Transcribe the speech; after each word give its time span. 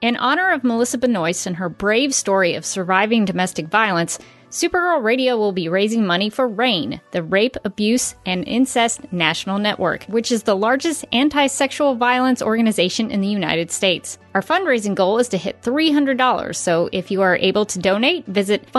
In 0.00 0.16
honor 0.16 0.52
of 0.52 0.62
Melissa 0.62 0.96
Benoist 0.96 1.46
and 1.46 1.56
her 1.56 1.68
brave 1.68 2.14
story 2.14 2.54
of 2.54 2.64
surviving 2.64 3.24
domestic 3.24 3.66
violence, 3.66 4.20
Supergirl 4.48 5.02
Radio 5.02 5.36
will 5.36 5.50
be 5.50 5.68
raising 5.68 6.06
money 6.06 6.30
for 6.30 6.46
RAINN, 6.46 7.00
the 7.10 7.22
Rape, 7.22 7.56
Abuse, 7.64 8.14
and 8.24 8.46
Incest 8.46 9.12
National 9.12 9.58
Network, 9.58 10.04
which 10.04 10.30
is 10.30 10.44
the 10.44 10.56
largest 10.56 11.04
anti 11.12 11.48
sexual 11.48 11.96
violence 11.96 12.40
organization 12.40 13.10
in 13.10 13.20
the 13.20 13.28
United 13.28 13.72
States. 13.72 14.18
Our 14.34 14.40
fundraising 14.40 14.94
goal 14.94 15.18
is 15.18 15.28
to 15.30 15.36
hit 15.36 15.60
$300, 15.62 16.54
so 16.54 16.88
if 16.92 17.10
you 17.10 17.20
are 17.20 17.36
able 17.36 17.66
to 17.66 17.78
donate, 17.80 18.24
visit 18.26 18.70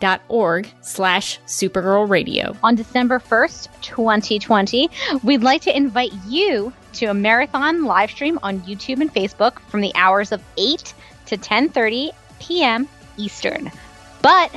fundraise.rainn.org 0.00 0.72
slash 0.80 1.38
Supergirl 1.46 2.08
Radio. 2.08 2.56
On 2.62 2.74
December 2.74 3.18
1st, 3.18 3.68
2020, 3.82 4.90
we'd 5.22 5.42
like 5.42 5.62
to 5.62 5.76
invite 5.76 6.12
you 6.26 6.72
to 6.94 7.06
a 7.06 7.14
marathon 7.14 7.84
live 7.84 8.10
stream 8.10 8.38
on 8.42 8.60
YouTube 8.62 9.00
and 9.00 9.12
Facebook 9.12 9.58
from 9.68 9.80
the 9.80 9.92
hours 9.94 10.32
of 10.32 10.42
8 10.56 10.94
to 11.26 11.36
10:30 11.36 12.10
p.m. 12.40 12.88
Eastern. 13.16 13.70
But 14.22 14.50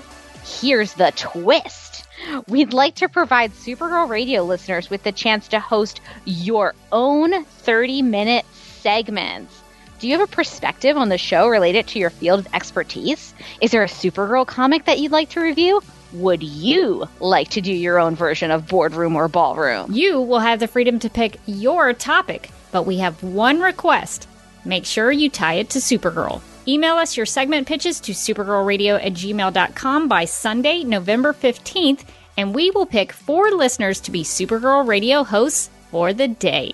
here's 0.44 0.94
the 0.94 1.12
twist. 1.16 2.06
We'd 2.48 2.74
like 2.74 2.96
to 2.96 3.10
provide 3.10 3.52
Supergirl 3.52 4.08
Radio 4.08 4.44
listeners 4.44 4.90
with 4.90 5.04
the 5.04 5.12
chance 5.12 5.48
to 5.50 5.60
host 5.60 6.00
your 6.26 6.74
own 6.92 7.44
30-minute 7.44 8.46
segments. 8.54 9.63
Do 10.00 10.08
you 10.08 10.18
have 10.18 10.28
a 10.28 10.32
perspective 10.32 10.98
on 10.98 11.10
the 11.10 11.18
show 11.18 11.48
related 11.48 11.88
to 11.88 12.00
your 12.00 12.10
field 12.10 12.40
of 12.40 12.54
expertise? 12.54 13.34
Is 13.62 13.72
there 13.72 13.84
a 13.84 13.88
Supergirl 13.88 14.46
comic 14.46 14.86
that 14.86 15.00
you'd 15.00 15.12
like 15.12 15.30
to 15.30 15.40
review? 15.40 15.82
Would 16.14 16.44
you 16.44 17.08
like 17.20 17.50
to 17.52 17.62
do 17.62 17.74
your 17.74 18.00
own 18.00 18.16
version 18.16 18.52
of 18.52 18.68
boardroom 18.68 19.16
or 19.16 19.28
ballroom? 19.28 19.92
You 19.92 20.22
will 20.22 20.40
have 20.40 20.60
the 20.60 20.68
freedom 20.68 21.00
to 21.00 21.10
pick 21.10 21.40
your 21.46 21.94
topic, 21.94 22.50
but 22.72 22.84
we 22.84 22.98
have 22.98 23.24
one 23.24 23.62
request. 23.62 24.28
Make 24.66 24.86
sure 24.86 25.12
you 25.12 25.30
tie 25.30 25.56
it 25.56 25.70
to 25.72 25.80
Supergirl. 25.80 26.42
Email 26.68 26.96
us 26.96 27.18
your 27.18 27.26
segment 27.26 27.68
pitches 27.68 28.00
to 28.02 28.14
supergirlradio 28.14 29.04
at 29.04 29.14
gmail.com 29.14 30.08
by 30.08 30.26
Sunday, 30.26 30.84
November 30.84 31.34
15th, 31.34 32.06
and 32.38 32.56
we 32.56 32.72
will 32.72 32.86
pick 32.86 33.12
four 33.12 33.52
listeners 33.52 34.00
to 34.02 34.12
be 34.12 34.24
Supergirl 34.24 34.88
Radio 34.88 35.24
hosts 35.24 35.70
for 35.92 36.14
the 36.14 36.28
day. 36.28 36.74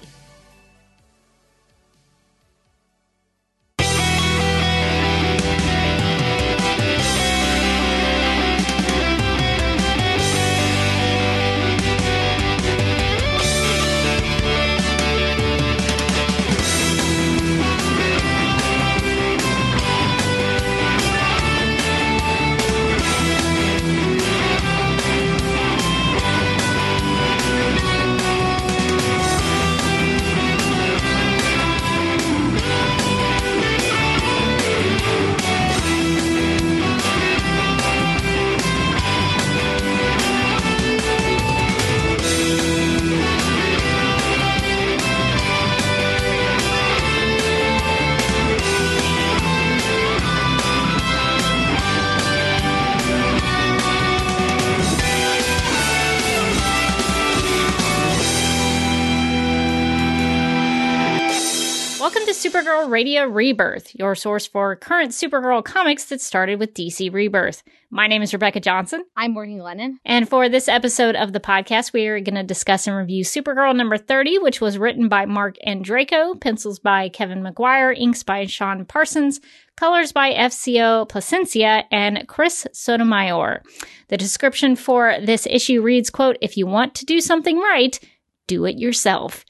Radio 62.89 63.25
Rebirth, 63.25 63.93
your 63.95 64.15
source 64.15 64.47
for 64.47 64.75
current 64.75 65.11
Supergirl 65.11 65.63
comics 65.63 66.05
that 66.05 66.19
started 66.19 66.59
with 66.59 66.73
DC 66.73 67.13
Rebirth. 67.13 67.61
My 67.91 68.07
name 68.07 68.23
is 68.23 68.33
Rebecca 68.33 68.59
Johnson. 68.59 69.03
I'm 69.15 69.33
Morgan 69.33 69.59
Lennon. 69.59 69.99
And 70.03 70.27
for 70.27 70.49
this 70.49 70.67
episode 70.67 71.15
of 71.15 71.31
the 71.31 71.39
podcast, 71.39 71.93
we 71.93 72.07
are 72.07 72.19
going 72.19 72.35
to 72.35 72.43
discuss 72.43 72.87
and 72.87 72.97
review 72.97 73.23
Supergirl 73.23 73.75
number 73.75 73.97
30, 73.97 74.39
which 74.39 74.59
was 74.59 74.79
written 74.79 75.07
by 75.07 75.25
Marc 75.25 75.55
Andreyko, 75.65 76.41
pencils 76.41 76.79
by 76.79 77.09
Kevin 77.09 77.43
Maguire, 77.43 77.91
inks 77.91 78.23
by 78.23 78.47
Sean 78.47 78.83
Parsons, 78.85 79.39
colors 79.77 80.11
by 80.11 80.33
FCO 80.33 81.07
Plascencia 81.07 81.83
and 81.91 82.27
Chris 82.27 82.65
Sotomayor. 82.73 83.61
The 84.07 84.17
description 84.17 84.75
for 84.75 85.15
this 85.23 85.47
issue 85.47 85.81
reads, 85.81 86.09
quote, 86.09 86.37
if 86.41 86.57
you 86.57 86.65
want 86.65 86.95
to 86.95 87.05
do 87.05 87.21
something 87.21 87.59
right, 87.59 87.99
do 88.47 88.65
it 88.65 88.79
yourself. 88.79 89.45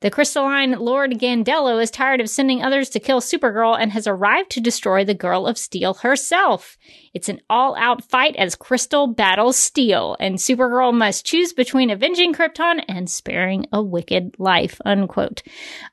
The 0.00 0.10
crystalline 0.10 0.72
Lord 0.72 1.12
Gandello 1.12 1.82
is 1.82 1.90
tired 1.90 2.20
of 2.20 2.28
sending 2.28 2.62
others 2.62 2.90
to 2.90 3.00
kill 3.00 3.20
Supergirl 3.20 3.78
and 3.78 3.92
has 3.92 4.06
arrived 4.06 4.50
to 4.50 4.60
destroy 4.60 5.04
the 5.04 5.14
Girl 5.14 5.46
of 5.46 5.56
Steel 5.56 5.94
herself. 5.94 6.76
It's 7.14 7.30
an 7.30 7.40
all 7.48 7.74
out 7.76 8.04
fight 8.04 8.36
as 8.36 8.54
Crystal 8.54 9.06
battles 9.06 9.56
Steel, 9.56 10.16
and 10.20 10.36
Supergirl 10.36 10.92
must 10.92 11.24
choose 11.24 11.54
between 11.54 11.88
avenging 11.88 12.34
Krypton 12.34 12.84
and 12.86 13.08
sparing 13.08 13.66
a 13.72 13.82
wicked 13.82 14.34
life. 14.38 14.78
Unquote. 14.84 15.42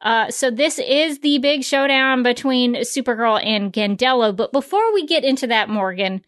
Uh, 0.02 0.30
so 0.30 0.52
this 0.52 0.78
is 0.78 1.20
the 1.20 1.38
big 1.38 1.64
showdown 1.64 2.22
between 2.22 2.76
Supergirl 2.78 3.42
and 3.46 3.72
Gandello. 3.72 4.36
But 4.36 4.52
before 4.52 4.94
we 4.94 5.06
get 5.06 5.24
into 5.24 5.48
that, 5.48 5.70
Morgan, 5.70 6.22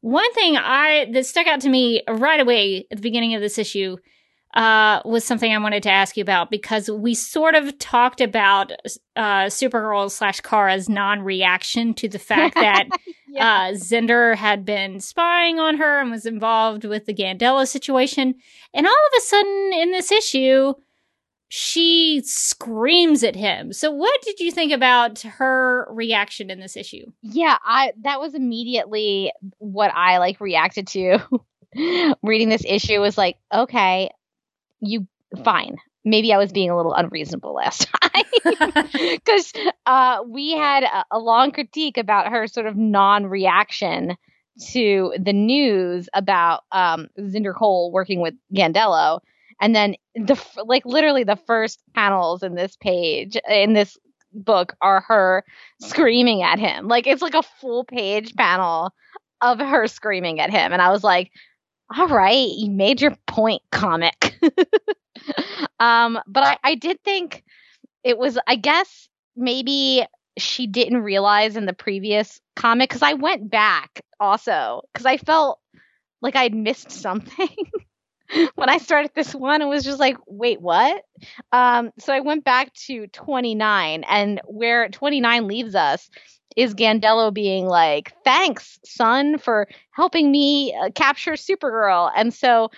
one 0.00 0.32
thing 0.32 0.56
I 0.56 1.08
that 1.12 1.26
stuck 1.26 1.46
out 1.46 1.60
to 1.60 1.68
me 1.68 2.02
right 2.08 2.40
away 2.40 2.86
at 2.90 2.96
the 2.96 3.02
beginning 3.02 3.34
of 3.34 3.40
this 3.40 3.58
issue 3.58 3.96
uh, 4.58 5.00
was 5.04 5.24
something 5.24 5.52
I 5.52 5.58
wanted 5.58 5.84
to 5.84 5.90
ask 5.90 6.16
you 6.16 6.22
about 6.22 6.50
because 6.50 6.90
we 6.90 7.14
sort 7.14 7.54
of 7.54 7.78
talked 7.78 8.20
about 8.20 8.72
uh, 9.14 9.44
Supergirl 9.44 10.10
slash 10.10 10.40
Kara's 10.40 10.88
non 10.88 11.22
reaction 11.22 11.94
to 11.94 12.08
the 12.08 12.18
fact 12.18 12.54
that 12.56 12.88
yeah. 13.28 13.46
uh, 13.46 13.72
Zender 13.74 14.34
had 14.34 14.64
been 14.64 14.98
spying 14.98 15.60
on 15.60 15.76
her 15.76 16.00
and 16.00 16.10
was 16.10 16.26
involved 16.26 16.84
with 16.84 17.06
the 17.06 17.14
Gandello 17.14 17.68
situation. 17.68 18.34
And 18.74 18.84
all 18.84 18.92
of 18.92 19.18
a 19.18 19.20
sudden 19.20 19.70
in 19.74 19.92
this 19.92 20.10
issue, 20.10 20.74
she 21.46 22.20
screams 22.24 23.22
at 23.22 23.36
him. 23.36 23.72
So 23.72 23.92
what 23.92 24.20
did 24.22 24.40
you 24.40 24.50
think 24.50 24.72
about 24.72 25.20
her 25.20 25.86
reaction 25.88 26.50
in 26.50 26.58
this 26.58 26.76
issue? 26.76 27.06
Yeah, 27.22 27.58
I 27.62 27.92
that 28.02 28.18
was 28.18 28.34
immediately 28.34 29.32
what 29.58 29.92
I 29.94 30.18
like 30.18 30.40
reacted 30.40 30.88
to. 30.88 31.20
Reading 32.24 32.48
this 32.48 32.64
issue 32.66 32.98
was 32.98 33.16
like, 33.16 33.36
okay, 33.54 34.10
you 34.80 35.06
fine. 35.44 35.76
Maybe 36.04 36.32
I 36.32 36.38
was 36.38 36.52
being 36.52 36.70
a 36.70 36.76
little 36.76 36.94
unreasonable 36.94 37.54
last 37.54 37.88
time. 38.02 38.24
Because 38.92 39.52
uh, 39.86 40.22
we 40.26 40.52
had 40.52 40.84
a, 40.84 41.04
a 41.12 41.18
long 41.18 41.50
critique 41.52 41.98
about 41.98 42.30
her 42.30 42.46
sort 42.46 42.66
of 42.66 42.76
non-reaction 42.76 44.16
to 44.72 45.14
the 45.18 45.32
news 45.32 46.08
about 46.14 46.64
um, 46.72 47.08
Zinder 47.18 47.54
Cole 47.54 47.92
working 47.92 48.20
with 48.20 48.34
Gandello, 48.54 49.20
and 49.60 49.74
then 49.74 49.94
the 50.14 50.40
like 50.64 50.84
literally 50.84 51.24
the 51.24 51.38
first 51.46 51.80
panels 51.94 52.42
in 52.42 52.54
this 52.54 52.76
page 52.76 53.36
in 53.48 53.72
this 53.72 53.96
book 54.32 54.74
are 54.80 55.00
her 55.06 55.44
screaming 55.80 56.42
at 56.42 56.58
him. 56.58 56.88
Like 56.88 57.06
it's 57.06 57.22
like 57.22 57.34
a 57.34 57.42
full 57.42 57.84
page 57.84 58.34
panel 58.34 58.92
of 59.40 59.58
her 59.60 59.86
screaming 59.86 60.40
at 60.40 60.50
him, 60.50 60.72
and 60.72 60.82
I 60.82 60.90
was 60.90 61.04
like, 61.04 61.30
all 61.96 62.08
right, 62.08 62.48
you 62.48 62.70
made 62.70 63.00
your 63.00 63.16
point, 63.26 63.62
comic. 63.70 64.38
um, 65.80 66.18
but 66.26 66.44
I, 66.44 66.58
I 66.62 66.74
did 66.74 67.02
think 67.02 67.44
it 68.04 68.18
was, 68.18 68.38
I 68.46 68.56
guess, 68.56 69.08
maybe 69.36 70.04
she 70.36 70.66
didn't 70.66 71.02
realize 71.02 71.56
in 71.56 71.66
the 71.66 71.72
previous 71.72 72.40
comic 72.56 72.90
because 72.90 73.02
I 73.02 73.14
went 73.14 73.50
back 73.50 74.02
also 74.20 74.82
because 74.92 75.06
I 75.06 75.16
felt 75.16 75.60
like 76.20 76.36
I'd 76.36 76.54
missed 76.54 76.90
something. 76.90 77.48
when 78.54 78.68
I 78.68 78.78
started 78.78 79.12
this 79.14 79.34
one, 79.34 79.62
it 79.62 79.66
was 79.66 79.84
just 79.84 79.98
like, 79.98 80.16
wait, 80.26 80.60
what? 80.60 81.02
Um, 81.52 81.90
so 81.98 82.12
I 82.12 82.20
went 82.20 82.44
back 82.44 82.72
to 82.86 83.06
29, 83.08 84.04
and 84.08 84.40
where 84.46 84.88
29 84.88 85.46
leaves 85.46 85.74
us 85.74 86.10
is 86.56 86.74
Gandello 86.74 87.32
being 87.32 87.66
like, 87.66 88.12
"Thanks, 88.24 88.78
son, 88.84 89.38
for 89.38 89.68
helping 89.92 90.30
me 90.30 90.74
uh, 90.74 90.90
capture 90.94 91.32
Supergirl." 91.32 92.10
And 92.16 92.32
so 92.32 92.70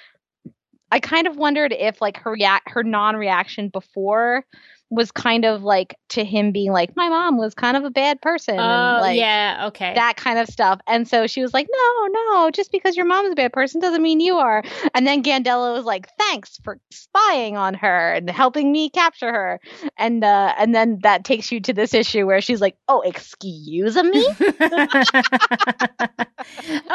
I 0.90 1.00
kind 1.00 1.26
of 1.26 1.36
wondered 1.36 1.72
if 1.72 2.00
like 2.00 2.16
her 2.18 2.32
rea- 2.32 2.60
her 2.66 2.82
non-reaction 2.82 3.68
before 3.68 4.44
was 4.90 5.12
kind 5.12 5.44
of 5.44 5.62
like 5.62 5.96
to 6.08 6.24
him 6.24 6.50
being 6.50 6.72
like, 6.72 6.96
my 6.96 7.08
mom 7.08 7.38
was 7.38 7.54
kind 7.54 7.76
of 7.76 7.84
a 7.84 7.90
bad 7.90 8.20
person. 8.20 8.58
Oh, 8.58 8.62
and 8.62 9.00
like, 9.00 9.16
yeah, 9.16 9.66
okay. 9.68 9.94
that 9.94 10.16
kind 10.16 10.38
of 10.38 10.48
stuff. 10.48 10.80
And 10.88 11.06
so 11.06 11.28
she 11.28 11.42
was 11.42 11.54
like, 11.54 11.68
no, 11.70 12.08
no, 12.08 12.50
just 12.50 12.72
because 12.72 12.96
your 12.96 13.06
mom's 13.06 13.30
a 13.30 13.36
bad 13.36 13.52
person 13.52 13.80
doesn't 13.80 14.02
mean 14.02 14.18
you 14.18 14.38
are. 14.38 14.64
And 14.94 15.06
then 15.06 15.22
Gandela 15.22 15.74
was 15.74 15.84
like, 15.84 16.08
thanks 16.18 16.58
for 16.64 16.80
spying 16.90 17.56
on 17.56 17.74
her 17.74 18.14
and 18.14 18.28
helping 18.28 18.72
me 18.72 18.90
capture 18.90 19.32
her. 19.32 19.60
And 19.96 20.24
uh, 20.24 20.54
and 20.58 20.74
then 20.74 20.98
that 21.02 21.24
takes 21.24 21.52
you 21.52 21.60
to 21.60 21.72
this 21.72 21.94
issue 21.94 22.26
where 22.26 22.40
she's 22.40 22.60
like, 22.60 22.76
oh, 22.88 23.00
excuse 23.02 23.94
me. 23.94 24.26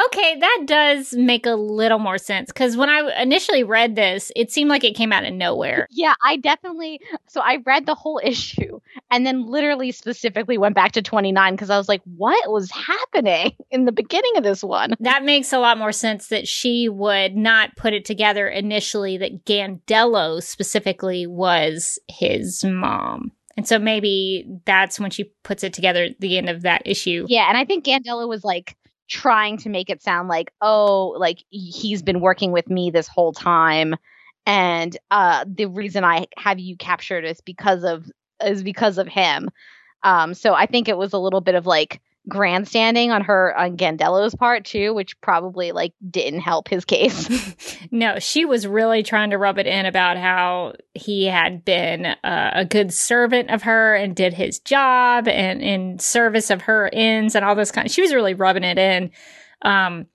okay, 0.06 0.38
that 0.38 0.62
does 0.66 1.14
make 1.14 1.46
a 1.46 1.54
little 1.54 1.98
more 1.98 2.18
sense 2.18 2.48
because 2.48 2.76
when 2.76 2.90
I 2.90 3.22
initially 3.22 3.64
read 3.64 3.96
this, 3.96 4.30
it 4.36 4.52
seemed 4.52 4.68
like 4.68 4.84
it 4.84 4.94
came 4.94 5.12
out 5.12 5.24
of 5.24 5.32
nowhere. 5.32 5.86
yeah, 5.90 6.14
I 6.22 6.36
definitely. 6.36 7.00
So 7.28 7.40
I 7.40 7.58
read 7.64 7.85
the 7.86 7.94
whole 7.94 8.20
issue 8.22 8.80
and 9.10 9.26
then 9.26 9.46
literally 9.46 9.92
specifically 9.92 10.58
went 10.58 10.74
back 10.74 10.92
to 10.92 11.02
29 11.02 11.54
because 11.54 11.70
I 11.70 11.78
was 11.78 11.88
like, 11.88 12.02
what 12.16 12.50
was 12.50 12.70
happening 12.70 13.52
in 13.70 13.84
the 13.84 13.92
beginning 13.92 14.32
of 14.36 14.44
this 14.44 14.62
one? 14.62 14.94
That 15.00 15.24
makes 15.24 15.52
a 15.52 15.58
lot 15.58 15.78
more 15.78 15.92
sense 15.92 16.28
that 16.28 16.46
she 16.46 16.88
would 16.88 17.36
not 17.36 17.76
put 17.76 17.92
it 17.92 18.04
together 18.04 18.48
initially 18.48 19.18
that 19.18 19.44
Gandello 19.44 20.42
specifically 20.42 21.26
was 21.26 21.98
his 22.08 22.64
mom. 22.64 23.32
And 23.56 23.66
so 23.66 23.78
maybe 23.78 24.46
that's 24.66 25.00
when 25.00 25.10
she 25.10 25.32
puts 25.42 25.64
it 25.64 25.72
together 25.72 26.04
at 26.04 26.20
the 26.20 26.36
end 26.36 26.50
of 26.50 26.62
that 26.62 26.82
issue. 26.84 27.24
Yeah, 27.28 27.48
and 27.48 27.56
I 27.56 27.64
think 27.64 27.86
Gandela 27.86 28.28
was 28.28 28.44
like 28.44 28.76
trying 29.08 29.56
to 29.58 29.68
make 29.68 29.88
it 29.88 30.02
sound 30.02 30.28
like, 30.28 30.52
oh, 30.60 31.14
like 31.18 31.42
he's 31.48 32.02
been 32.02 32.20
working 32.20 32.52
with 32.52 32.68
me 32.68 32.90
this 32.90 33.08
whole 33.08 33.32
time. 33.32 33.94
And 34.46 34.96
uh 35.10 35.44
the 35.46 35.66
reason 35.66 36.04
I 36.04 36.26
have 36.38 36.58
you 36.58 36.76
captured 36.76 37.24
is 37.24 37.40
because 37.40 37.84
of 37.84 38.10
is 38.44 38.62
because 38.62 38.98
of 38.98 39.08
him. 39.08 39.50
Um 40.02 40.34
so 40.34 40.54
I 40.54 40.66
think 40.66 40.88
it 40.88 40.96
was 40.96 41.12
a 41.12 41.18
little 41.18 41.40
bit 41.40 41.54
of 41.54 41.66
like 41.66 42.00
grandstanding 42.28 43.12
on 43.12 43.22
her 43.22 43.56
on 43.56 43.76
Gandello's 43.76 44.34
part 44.34 44.64
too, 44.64 44.92
which 44.94 45.20
probably 45.20 45.72
like 45.72 45.92
didn't 46.10 46.40
help 46.40 46.68
his 46.68 46.84
case. 46.84 47.78
no, 47.90 48.18
she 48.18 48.44
was 48.44 48.66
really 48.66 49.02
trying 49.02 49.30
to 49.30 49.38
rub 49.38 49.58
it 49.58 49.66
in 49.66 49.86
about 49.86 50.16
how 50.16 50.74
he 50.94 51.26
had 51.26 51.64
been 51.64 52.06
uh, 52.06 52.50
a 52.54 52.64
good 52.64 52.92
servant 52.92 53.50
of 53.50 53.62
her 53.62 53.94
and 53.94 54.16
did 54.16 54.34
his 54.34 54.58
job 54.58 55.28
and 55.28 55.62
in 55.62 55.98
service 55.98 56.50
of 56.50 56.62
her 56.62 56.90
ends 56.92 57.34
and 57.34 57.44
all 57.44 57.54
this 57.54 57.70
kind. 57.70 57.86
Of, 57.86 57.92
she 57.92 58.02
was 58.02 58.14
really 58.14 58.34
rubbing 58.34 58.64
it 58.64 58.78
in, 58.78 59.10
um, 59.62 60.06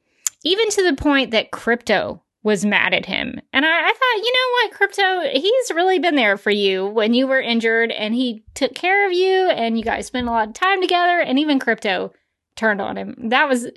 even 0.44 0.70
to 0.72 0.84
the 0.84 0.96
point 0.96 1.32
that 1.32 1.52
Krypto 1.52 2.20
was 2.44 2.66
mad 2.66 2.94
at 2.94 3.06
him. 3.06 3.40
And 3.54 3.66
I, 3.66 3.70
I, 3.70 3.94
thought, 3.94 4.26
you 4.26 4.34
know 4.34 4.52
what, 4.54 4.74
Krypto, 4.74 5.32
he's 5.40 5.72
really 5.76 6.00
been 6.00 6.16
there 6.16 6.38
for 6.38 6.50
you 6.50 6.88
when 6.88 7.14
you 7.14 7.28
were 7.28 7.40
injured 7.40 7.92
and 7.92 8.16
he 8.16 8.44
took 8.56 8.74
care 8.74 9.06
of 9.06 9.14
you 9.14 9.50
and 9.50 9.78
you 9.78 9.84
guys 9.84 10.08
spent 10.08 10.28
a 10.28 10.32
lot 10.32 10.48
of 10.48 10.54
time 10.54 10.82
together 10.82 11.20
and 11.20 11.38
even 11.38 11.60
Krypto 11.60 12.12
turned 12.56 12.82
on 12.82 12.98
him. 12.98 13.30
That 13.30 13.48
was 13.48 13.68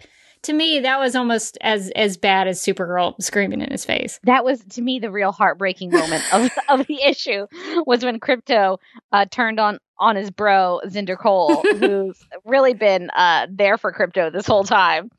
to 0.45 0.53
me, 0.53 0.81
that 0.81 1.01
was 1.01 1.17
almost 1.17 1.57
as 1.63 1.91
as 1.97 2.17
bad 2.17 2.47
as 2.47 2.61
Supergirl 2.61 3.21
screaming 3.21 3.63
in 3.63 3.71
his 3.71 3.85
face. 3.85 4.21
That 4.25 4.45
was 4.45 4.63
to 4.71 4.83
me 4.83 4.99
the 4.99 5.11
real 5.11 5.33
heartbreaking 5.33 5.91
moment 5.91 6.23
of, 6.33 6.51
of 6.69 6.87
the 6.87 7.03
issue 7.03 7.47
was 7.87 8.05
when 8.05 8.21
Krypto 8.21 8.79
uh, 9.13 9.27
turned 9.31 9.59
on 9.59 9.79
on 9.99 10.17
his 10.17 10.31
bro 10.31 10.81
Zinder 10.87 11.19
Cole, 11.19 11.63
who's 11.79 12.23
really 12.45 12.75
been 12.75 13.11
uh, 13.11 13.47
there 13.51 13.79
for 13.79 13.93
Krypto 13.93 14.33
this 14.33 14.47
whole 14.47 14.65
time. 14.65 15.11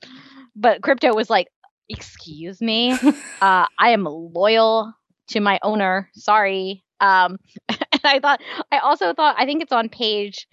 But 0.55 0.81
Krypto 0.81 1.13
was 1.13 1.29
like, 1.29 1.47
excuse 1.89 2.61
me 2.61 2.91
uh, 3.41 3.65
i 3.77 3.89
am 3.89 4.05
loyal 4.05 4.93
to 5.27 5.39
my 5.39 5.59
owner 5.63 6.09
sorry 6.13 6.83
um 6.99 7.37
and 7.69 8.01
i 8.03 8.19
thought 8.19 8.41
i 8.71 8.79
also 8.79 9.13
thought 9.13 9.35
i 9.37 9.45
think 9.45 9.61
it's 9.61 9.71
on 9.71 9.89
page 9.89 10.47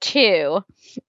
two 0.00 0.60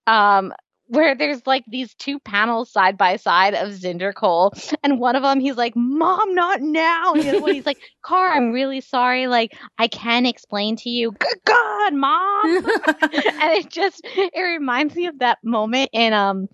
um 0.08 0.54
where 0.92 1.16
there's 1.16 1.48
like 1.48 1.64
these 1.70 1.94
two 1.94 2.20
panels 2.20 2.70
side 2.70 2.98
by 2.98 3.16
side 3.16 3.54
of 3.54 3.70
Zinder 3.70 4.14
Cole, 4.14 4.54
and 4.84 5.00
one 5.00 5.16
of 5.16 5.24
them 5.24 5.40
he's 5.40 5.56
like, 5.56 5.74
"Mom, 5.74 6.36
not 6.36 6.60
now." 6.62 7.14
And 7.14 7.24
the 7.24 7.30
other 7.30 7.40
one 7.40 7.54
he's 7.54 7.66
like, 7.66 7.80
"Car, 8.02 8.32
I'm 8.34 8.52
really 8.52 8.82
sorry. 8.82 9.28
Like, 9.28 9.58
I 9.78 9.88
can 9.88 10.26
explain 10.26 10.76
to 10.78 10.90
you." 10.90 11.14
Good 11.14 11.40
God, 11.46 11.94
mom! 11.94 12.66
and 13.14 13.52
it 13.54 13.70
just 13.70 14.02
it 14.04 14.38
reminds 14.38 14.94
me 14.94 15.06
of 15.08 15.20
that 15.20 15.38
moment 15.46 15.90
in 15.94 16.12
um 16.12 16.50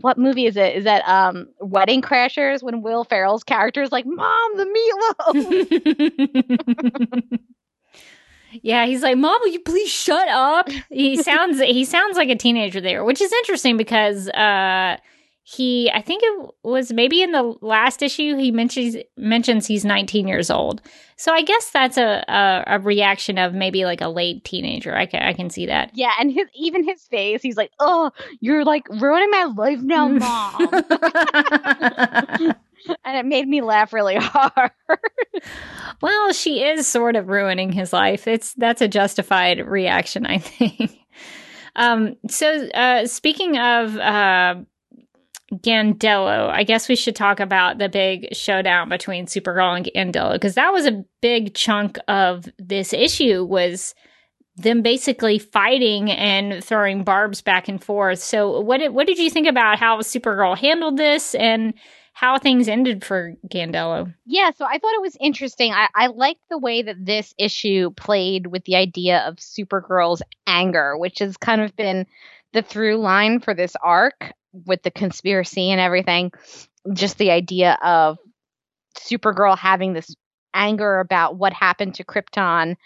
what 0.00 0.18
movie 0.18 0.46
is 0.46 0.56
it? 0.56 0.76
Is 0.76 0.84
that 0.84 1.06
um 1.08 1.48
Wedding 1.60 2.02
Crashers 2.02 2.62
when 2.62 2.82
Will 2.82 3.04
Ferrell's 3.04 3.44
character 3.44 3.82
is 3.82 3.92
like, 3.92 4.04
"Mom, 4.06 4.56
the 4.56 4.64
meatloaf." 5.28 7.38
yeah, 8.62 8.86
he's 8.86 9.02
like, 9.02 9.16
"Mom, 9.16 9.38
will 9.40 9.52
you 9.52 9.60
please 9.60 9.90
shut 9.90 10.28
up?" 10.28 10.68
He 10.90 11.16
sounds 11.22 11.60
he 11.60 11.84
sounds 11.84 12.16
like 12.16 12.28
a 12.28 12.36
teenager 12.36 12.80
there, 12.80 13.04
which 13.04 13.20
is 13.20 13.32
interesting 13.32 13.76
because 13.76 14.28
uh 14.30 14.96
he 15.48 15.88
I 15.94 16.02
think 16.02 16.24
it 16.24 16.50
was 16.64 16.92
maybe 16.92 17.22
in 17.22 17.30
the 17.30 17.54
last 17.60 18.02
issue 18.02 18.36
he 18.36 18.50
mentions 18.50 18.96
mentions 19.16 19.64
he's 19.64 19.84
19 19.84 20.26
years 20.26 20.50
old. 20.50 20.82
So 21.14 21.32
I 21.32 21.42
guess 21.42 21.70
that's 21.70 21.96
a 21.96 22.24
a, 22.26 22.64
a 22.66 22.78
reaction 22.80 23.38
of 23.38 23.54
maybe 23.54 23.84
like 23.84 24.00
a 24.00 24.08
late 24.08 24.42
teenager. 24.42 24.96
I 24.96 25.06
can 25.06 25.22
I 25.22 25.32
can 25.32 25.48
see 25.48 25.66
that. 25.66 25.92
Yeah, 25.94 26.10
and 26.18 26.32
his 26.32 26.48
even 26.56 26.82
his 26.82 27.00
face, 27.06 27.42
he's 27.42 27.56
like, 27.56 27.70
"Oh, 27.78 28.10
you're 28.40 28.64
like 28.64 28.88
ruining 28.88 29.30
my 29.30 29.44
life 29.44 29.78
now, 29.82 30.08
mom." 30.18 30.68
and 33.04 33.16
it 33.16 33.24
made 33.24 33.46
me 33.46 33.60
laugh 33.60 33.92
really 33.92 34.16
hard. 34.20 34.72
well, 36.02 36.32
she 36.32 36.64
is 36.64 36.88
sort 36.88 37.14
of 37.14 37.28
ruining 37.28 37.70
his 37.70 37.92
life. 37.92 38.26
It's 38.26 38.52
that's 38.54 38.82
a 38.82 38.88
justified 38.88 39.64
reaction, 39.64 40.26
I 40.26 40.38
think. 40.38 40.98
Um, 41.76 42.16
so 42.28 42.66
uh, 42.70 43.06
speaking 43.06 43.58
of 43.58 43.96
uh, 43.96 44.56
Gandello, 45.52 46.48
I 46.50 46.64
guess 46.64 46.88
we 46.88 46.96
should 46.96 47.14
talk 47.14 47.38
about 47.38 47.78
the 47.78 47.88
big 47.88 48.34
showdown 48.34 48.88
between 48.88 49.26
Supergirl 49.26 49.76
and 49.76 50.14
Gandello 50.14 50.32
because 50.32 50.56
that 50.56 50.72
was 50.72 50.86
a 50.86 51.04
big 51.20 51.54
chunk 51.54 51.98
of 52.08 52.48
this 52.58 52.92
issue 52.92 53.44
was 53.44 53.94
them 54.56 54.82
basically 54.82 55.38
fighting 55.38 56.10
and 56.10 56.64
throwing 56.64 57.04
barbs 57.04 57.42
back 57.42 57.68
and 57.68 57.82
forth. 57.82 58.18
So 58.18 58.60
what 58.60 58.78
did, 58.78 58.94
what 58.94 59.06
did 59.06 59.18
you 59.18 59.30
think 59.30 59.46
about 59.46 59.78
how 59.78 59.98
Supergirl 60.00 60.56
handled 60.56 60.96
this 60.96 61.34
and 61.34 61.74
how 62.14 62.38
things 62.38 62.66
ended 62.66 63.04
for 63.04 63.34
Gandello? 63.46 64.12
Yeah, 64.24 64.50
so 64.50 64.64
I 64.64 64.78
thought 64.78 64.94
it 64.94 65.02
was 65.02 65.16
interesting. 65.20 65.72
I, 65.72 65.88
I 65.94 66.06
liked 66.06 66.40
the 66.48 66.58
way 66.58 66.82
that 66.82 67.04
this 67.04 67.34
issue 67.38 67.90
played 67.90 68.46
with 68.46 68.64
the 68.64 68.76
idea 68.76 69.18
of 69.18 69.36
Supergirl's 69.36 70.22
anger, 70.46 70.96
which 70.96 71.18
has 71.18 71.36
kind 71.36 71.60
of 71.60 71.76
been 71.76 72.06
the 72.52 72.62
through 72.62 72.96
line 72.96 73.38
for 73.40 73.54
this 73.54 73.76
arc 73.84 74.32
with 74.64 74.82
the 74.82 74.90
conspiracy 74.90 75.70
and 75.70 75.80
everything, 75.80 76.32
just 76.92 77.18
the 77.18 77.30
idea 77.30 77.76
of 77.82 78.18
Supergirl 78.98 79.58
having 79.58 79.92
this 79.92 80.14
anger 80.54 81.00
about 81.00 81.36
what 81.36 81.52
happened 81.52 81.94
to 81.96 82.04
Krypton 82.04 82.76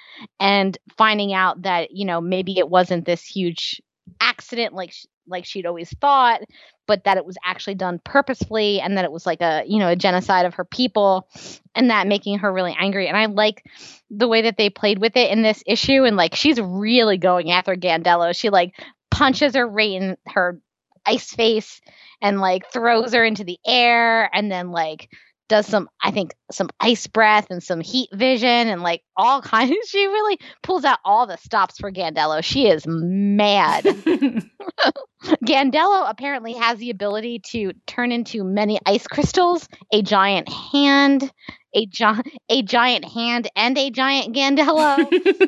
and 0.41 0.77
finding 0.99 1.33
out 1.33 1.63
that, 1.63 1.93
you 1.93 2.05
know, 2.05 2.21
maybe 2.21 2.59
it 2.59 2.69
wasn't 2.69 3.05
this 3.05 3.25
huge 3.25 3.81
accident 4.21 4.75
like 4.75 4.93
like 5.29 5.45
she'd 5.45 5.67
always 5.67 5.91
thought, 6.01 6.41
but 6.89 7.05
that 7.05 7.17
it 7.17 7.25
was 7.25 7.37
actually 7.45 7.77
done 7.77 8.01
purposefully 8.05 8.81
and 8.81 8.97
that 8.97 9.05
it 9.05 9.13
was 9.13 9.25
like 9.25 9.41
a, 9.41 9.63
you 9.67 9.79
know, 9.79 9.89
a 9.89 9.97
genocide 9.97 10.45
of 10.45 10.55
her 10.55 10.65
people 10.65 11.29
and 11.75 11.91
that 11.91 12.09
making 12.09 12.39
her 12.39 12.53
really 12.53 12.77
angry. 12.79 13.07
And 13.07 13.17
I 13.17 13.27
like 13.27 13.65
the 14.11 14.27
way 14.27 14.43
that 14.43 14.57
they 14.57 14.71
played 14.71 14.99
with 14.99 15.17
it 15.17 15.31
in 15.31 15.43
this 15.43 15.63
issue 15.67 16.05
and 16.05 16.17
like 16.17 16.35
she's 16.35 16.61
really 16.61 17.17
going 17.17 17.53
after 17.53 17.77
Gandello. 17.77 18.37
She 18.37 18.51
like 18.51 18.75
punches 19.11 19.55
her 19.55 19.67
right 19.67 19.93
in 19.93 20.17
her 20.27 20.61
ice 21.07 21.31
face 21.31 21.81
and 22.23 22.41
like 22.41 22.71
throws 22.73 23.13
her 23.15 23.25
into 23.25 23.45
the 23.45 23.59
air 23.67 24.29
and 24.35 24.51
then 24.51 24.71
like 24.71 25.09
does 25.51 25.67
some 25.67 25.89
I 26.03 26.13
think 26.13 26.33
some 26.53 26.71
ice 26.79 27.07
breath 27.09 27.49
and 27.51 27.63
some 27.63 27.81
heat 27.81 28.09
vision 28.15 28.49
and 28.49 28.83
like 28.83 29.03
all 29.17 29.43
kinds 29.43 29.89
she 29.89 30.07
really 30.07 30.39
pulls 30.63 30.85
out 30.85 31.01
all 31.05 31.27
the 31.27 31.37
stops 31.37 31.79
for 31.79 31.93
Gandello. 31.93 32.43
She 32.43 32.69
is 32.69 32.85
mad. 32.87 33.85
Gandello 35.45 36.09
apparently 36.09 36.55
has 36.55 36.79
the 36.79 36.91
ability 36.91 37.41
to 37.51 37.73
turn 37.87 38.13
into 38.13 38.45
many 38.45 38.79
ice 38.87 39.07
crystals, 39.07 39.69
a 39.93 40.01
giant 40.03 40.49
hand, 40.49 41.31
a, 41.75 41.87
gi- 41.87 42.39
a 42.49 42.63
giant 42.63 43.05
hand 43.05 43.51
and 43.57 43.77
a 43.79 43.91
giant 43.91 44.35
Gandello, 44.35 45.07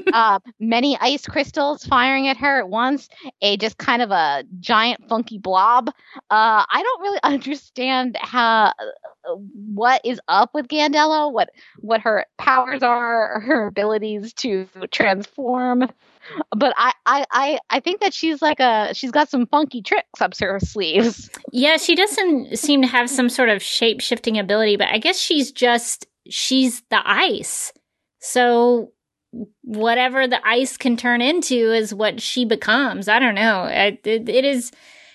uh, 0.12 0.38
many 0.60 0.96
ice 1.00 1.26
crystals 1.26 1.84
firing 1.84 2.28
at 2.28 2.36
her 2.36 2.60
at 2.60 2.68
once, 2.68 3.08
a 3.40 3.56
just 3.56 3.78
kind 3.78 4.02
of 4.02 4.10
a 4.10 4.44
giant 4.60 5.08
funky 5.08 5.38
blob. 5.38 5.88
Uh, 5.88 5.92
I 6.30 6.82
don't 6.82 7.00
really 7.00 7.20
understand 7.22 8.16
how 8.20 8.72
what 9.74 10.00
is 10.04 10.20
up 10.28 10.50
with 10.54 10.68
Gandello, 10.68 11.32
what 11.32 11.50
what 11.78 12.00
her 12.00 12.26
powers 12.38 12.82
are, 12.82 13.40
her 13.40 13.66
abilities 13.66 14.32
to 14.34 14.68
transform. 14.90 15.88
But 16.56 16.72
I, 16.76 16.92
I, 17.04 17.26
I, 17.30 17.58
I 17.68 17.80
think 17.80 18.00
that 18.00 18.14
she's 18.14 18.40
like 18.40 18.60
a 18.60 18.94
she's 18.94 19.10
got 19.10 19.28
some 19.28 19.46
funky 19.46 19.82
tricks 19.82 20.20
up 20.20 20.36
her 20.38 20.60
sleeves. 20.60 21.30
Yeah, 21.50 21.76
she 21.76 21.94
doesn't 21.94 22.58
seem 22.58 22.82
to 22.82 22.88
have 22.88 23.10
some 23.10 23.28
sort 23.28 23.48
of 23.48 23.62
shape 23.62 24.00
shifting 24.00 24.38
ability, 24.38 24.76
but 24.76 24.88
I 24.88 24.98
guess 24.98 25.18
she's 25.18 25.50
just 25.50 26.06
she's 26.28 26.82
the 26.90 27.00
ice. 27.04 27.72
So 28.18 28.92
whatever 29.62 30.26
the 30.26 30.46
ice 30.46 30.76
can 30.76 30.96
turn 30.96 31.22
into 31.22 31.72
is 31.72 31.94
what 31.94 32.20
she 32.20 32.44
becomes. 32.44 33.08
I 33.08 33.18
don't 33.18 33.34
know. 33.34 33.64
it, 33.64 34.00
it, 34.04 34.28
it 34.28 34.44
is 34.44 34.70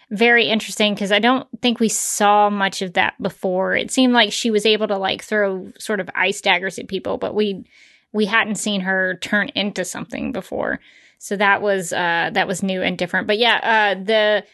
very 0.09 0.47
interesting 0.47 0.93
because 0.93 1.11
I 1.11 1.19
don't 1.19 1.47
think 1.61 1.79
we 1.79 1.89
saw 1.89 2.49
much 2.49 2.81
of 2.81 2.93
that 2.93 3.21
before. 3.21 3.75
It 3.75 3.91
seemed 3.91 4.13
like 4.13 4.31
she 4.31 4.51
was 4.51 4.65
able 4.65 4.87
to 4.87 4.97
like 4.97 5.21
throw 5.21 5.71
sort 5.77 5.99
of 5.99 6.09
ice 6.15 6.41
daggers 6.41 6.79
at 6.79 6.87
people, 6.87 7.17
but 7.17 7.35
we 7.35 7.65
we 8.13 8.25
hadn't 8.25 8.55
seen 8.55 8.81
her 8.81 9.15
turn 9.21 9.49
into 9.49 9.83
something 9.83 10.31
before. 10.31 10.79
So 11.19 11.35
that 11.35 11.61
was 11.61 11.91
uh 11.91 12.31
that 12.33 12.47
was 12.47 12.63
new 12.63 12.81
and 12.81 12.97
different. 12.97 13.27
But 13.27 13.37
yeah, 13.37 13.59
uh 13.97 14.01
the 14.01 14.45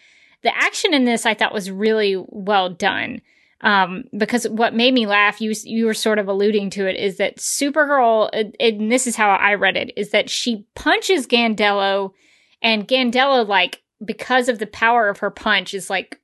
the 0.42 0.56
action 0.56 0.94
in 0.94 1.06
this 1.06 1.26
I 1.26 1.36
thought 1.36 1.54
was 1.54 1.70
really 1.70 2.22
well 2.28 2.70
done. 2.70 3.22
Um, 3.64 4.04
because 4.16 4.46
what 4.50 4.76
made 4.76 4.94
me 4.94 5.08
laugh, 5.08 5.40
you 5.40 5.54
you 5.64 5.86
were 5.86 5.94
sort 5.94 6.20
of 6.20 6.28
alluding 6.28 6.70
to 6.72 6.86
it, 6.86 6.98
is 6.98 7.18
that 7.18 7.38
Supergirl, 7.38 8.30
and 8.60 8.92
this 8.92 9.08
is 9.08 9.16
how 9.16 9.30
I 9.30 9.54
read 9.54 9.78
it, 9.78 9.94
is 9.96 10.12
that 10.12 10.30
she 10.30 10.68
punches 10.76 11.26
Gandello, 11.26 12.12
and 12.62 12.88
Gandello 12.88 13.48
like 13.48 13.82
because 14.04 14.50
of 14.50 14.60
the 14.60 14.68
power 14.68 15.08
of 15.08 15.20
her 15.20 15.32
punch 15.32 15.74
is 15.74 15.90
like 15.90 16.20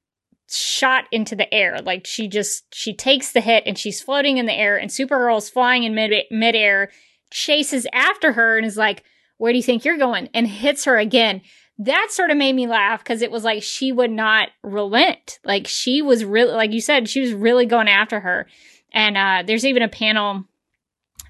shot 0.49 1.05
into 1.11 1.33
the 1.33 1.51
air. 1.53 1.81
Like 1.81 2.05
she 2.05 2.27
just 2.27 2.65
she 2.75 2.93
takes 2.93 3.31
the 3.31 3.41
hit 3.41 3.63
and 3.65 3.77
she's 3.77 4.01
floating 4.01 4.37
in 4.37 4.45
the 4.45 4.53
air, 4.53 4.77
and 4.77 4.89
Supergirl's 4.89 5.49
flying 5.49 5.83
in 5.83 5.95
mid 5.95 6.13
midair, 6.29 6.91
chases 7.31 7.87
after 7.93 8.33
her 8.33 8.57
and 8.57 8.65
is 8.65 8.75
like, 8.75 9.03
"Where 9.37 9.53
do 9.53 9.57
you 9.57 9.63
think 9.63 9.85
you're 9.85 9.97
going?" 9.97 10.27
and 10.33 10.45
hits 10.45 10.83
her 10.83 10.97
again 10.97 11.41
that 11.79 12.09
sort 12.11 12.29
of 12.29 12.37
made 12.37 12.53
me 12.53 12.67
laugh 12.67 12.99
because 12.99 13.21
it 13.21 13.31
was 13.31 13.43
like 13.43 13.63
she 13.63 13.91
would 13.91 14.11
not 14.11 14.49
relent. 14.63 15.39
Like 15.45 15.65
she 15.65 16.01
was 16.01 16.25
really, 16.25 16.51
like 16.51 16.73
you 16.73 16.81
said, 16.81 17.07
she 17.07 17.21
was 17.21 17.33
really 17.33 17.65
going 17.65 17.87
after 17.87 18.19
her. 18.19 18.47
And 18.93 19.17
uh, 19.17 19.43
there's 19.47 19.65
even 19.65 19.81
a 19.81 19.87
panel. 19.87 20.43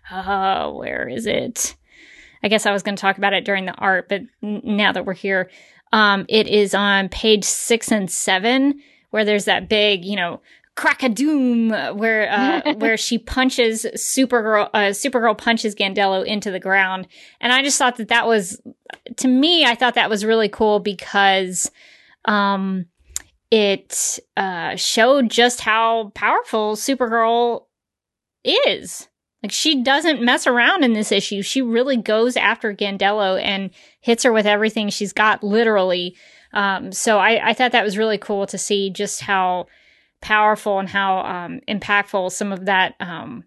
Uh, 0.10 0.72
where 0.72 1.08
is 1.08 1.28
it? 1.28 1.76
I 2.42 2.48
guess 2.48 2.66
I 2.66 2.72
was 2.72 2.82
going 2.82 2.96
to 2.96 3.02
talk 3.02 3.18
about 3.18 3.34
it 3.34 3.46
during 3.46 3.66
the 3.66 3.74
art, 3.74 4.10
but 4.10 4.22
n- 4.42 4.62
now 4.64 4.92
that 4.92 5.06
we're 5.06 5.14
here, 5.14 5.52
um, 5.94 6.26
it 6.30 6.48
is 6.48 6.74
on 6.74 7.10
page 7.10 7.44
six 7.44 7.92
and 7.92 8.10
seven 8.10 8.82
where 9.12 9.26
there's 9.26 9.46
that 9.46 9.70
big, 9.70 10.04
you 10.04 10.16
know, 10.16 10.42
crack 10.76 11.04
a 11.04 11.10
doom 11.10 11.70
where 11.98 12.32
uh, 12.32 12.74
where 12.78 12.96
she 12.96 13.18
punches 13.18 13.86
Supergirl 13.96 14.70
uh, 14.74 14.92
Supergirl 14.92 15.38
punches 15.38 15.76
Gandello 15.76 16.26
into 16.26 16.52
the 16.52 16.60
ground 16.60 17.08
and 17.42 17.52
I 17.52 17.62
just 17.62 17.78
thought 17.78 17.98
that 17.98 18.08
that 18.08 18.28
was 18.28 18.62
to 19.18 19.28
me 19.28 19.66
I 19.66 19.76
thought 19.76 19.96
that 19.96 20.10
was 20.10 20.26
really 20.26 20.50
cool 20.50 20.80
because 20.80 21.70
um 22.26 22.86
it 23.52 24.20
uh 24.38 24.76
showed 24.76 25.30
just 25.30 25.62
how 25.62 26.12
powerful 26.16 26.76
Supergirl 26.76 27.66
is. 28.44 29.08
Like 29.42 29.52
she 29.52 29.84
doesn't 29.84 30.22
mess 30.22 30.48
around 30.48 30.84
in 30.84 30.94
this 30.94 31.12
issue. 31.12 31.42
She 31.42 31.62
really 31.62 31.98
goes 31.98 32.36
after 32.36 32.74
Gandello 32.74 33.42
and 33.42 33.72
hits 34.02 34.24
her 34.24 34.34
with 34.34 34.46
everything 34.46 34.90
she's 34.90 35.14
got 35.14 35.44
literally. 35.44 36.16
Um 36.54 36.92
so 36.92 37.20
I 37.20 37.50
I 37.50 37.54
thought 37.54 37.72
that 37.72 37.86
was 37.86 37.98
really 37.98 38.18
cool 38.18 38.46
to 38.48 38.58
see 38.58 38.90
just 38.90 39.22
how 39.22 39.68
powerful 40.22 40.80
and 40.80 40.90
how 40.90 41.20
um, 41.20 41.62
impactful 41.68 42.32
some 42.32 42.52
of 42.52 42.66
that, 42.66 42.96
um, 43.00 43.44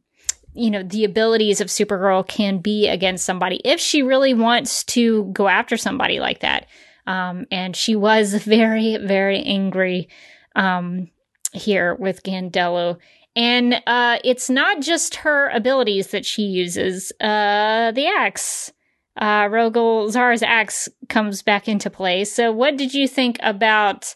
you 0.54 0.70
know, 0.70 0.82
the 0.82 1.04
abilities 1.04 1.60
of 1.60 1.68
Supergirl 1.68 2.26
can 2.26 2.58
be 2.58 2.88
against 2.88 3.24
somebody 3.24 3.60
if 3.64 3.80
she 3.80 4.02
really 4.02 4.34
wants 4.34 4.84
to 4.84 5.24
go 5.32 5.48
after 5.48 5.76
somebody 5.76 6.20
like 6.20 6.40
that. 6.40 6.66
Um, 7.06 7.46
and 7.50 7.74
she 7.74 7.96
was 7.96 8.34
very, 8.44 8.96
very 8.98 9.42
angry 9.42 10.08
um, 10.54 11.10
here 11.52 11.94
with 11.94 12.22
Gandello. 12.22 12.98
And 13.34 13.82
uh, 13.86 14.18
it's 14.24 14.50
not 14.50 14.82
just 14.82 15.16
her 15.16 15.48
abilities 15.50 16.08
that 16.08 16.26
she 16.26 16.42
uses. 16.42 17.12
Uh, 17.18 17.90
the 17.92 18.06
axe, 18.06 18.72
uh, 19.16 19.44
Rogol 19.44 20.10
Zaar's 20.12 20.42
axe, 20.42 20.88
comes 21.08 21.42
back 21.42 21.66
into 21.66 21.88
play. 21.88 22.24
So, 22.24 22.52
what 22.52 22.76
did 22.76 22.92
you 22.92 23.08
think 23.08 23.38
about 23.40 24.14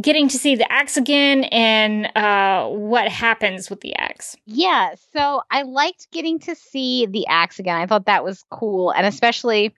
getting 0.00 0.28
to 0.28 0.38
see 0.38 0.56
the 0.56 0.70
axe 0.70 0.96
again 0.96 1.44
and 1.44 2.06
uh, 2.16 2.68
what 2.68 3.08
happens 3.08 3.68
with 3.68 3.80
the 3.80 3.94
axe. 3.96 4.36
Yeah, 4.46 4.94
so 5.12 5.42
I 5.50 5.62
liked 5.62 6.10
getting 6.10 6.38
to 6.40 6.54
see 6.54 7.06
the 7.06 7.26
axe 7.26 7.58
again. 7.58 7.76
I 7.76 7.86
thought 7.86 8.06
that 8.06 8.24
was 8.24 8.44
cool, 8.50 8.90
and 8.90 9.06
especially 9.06 9.74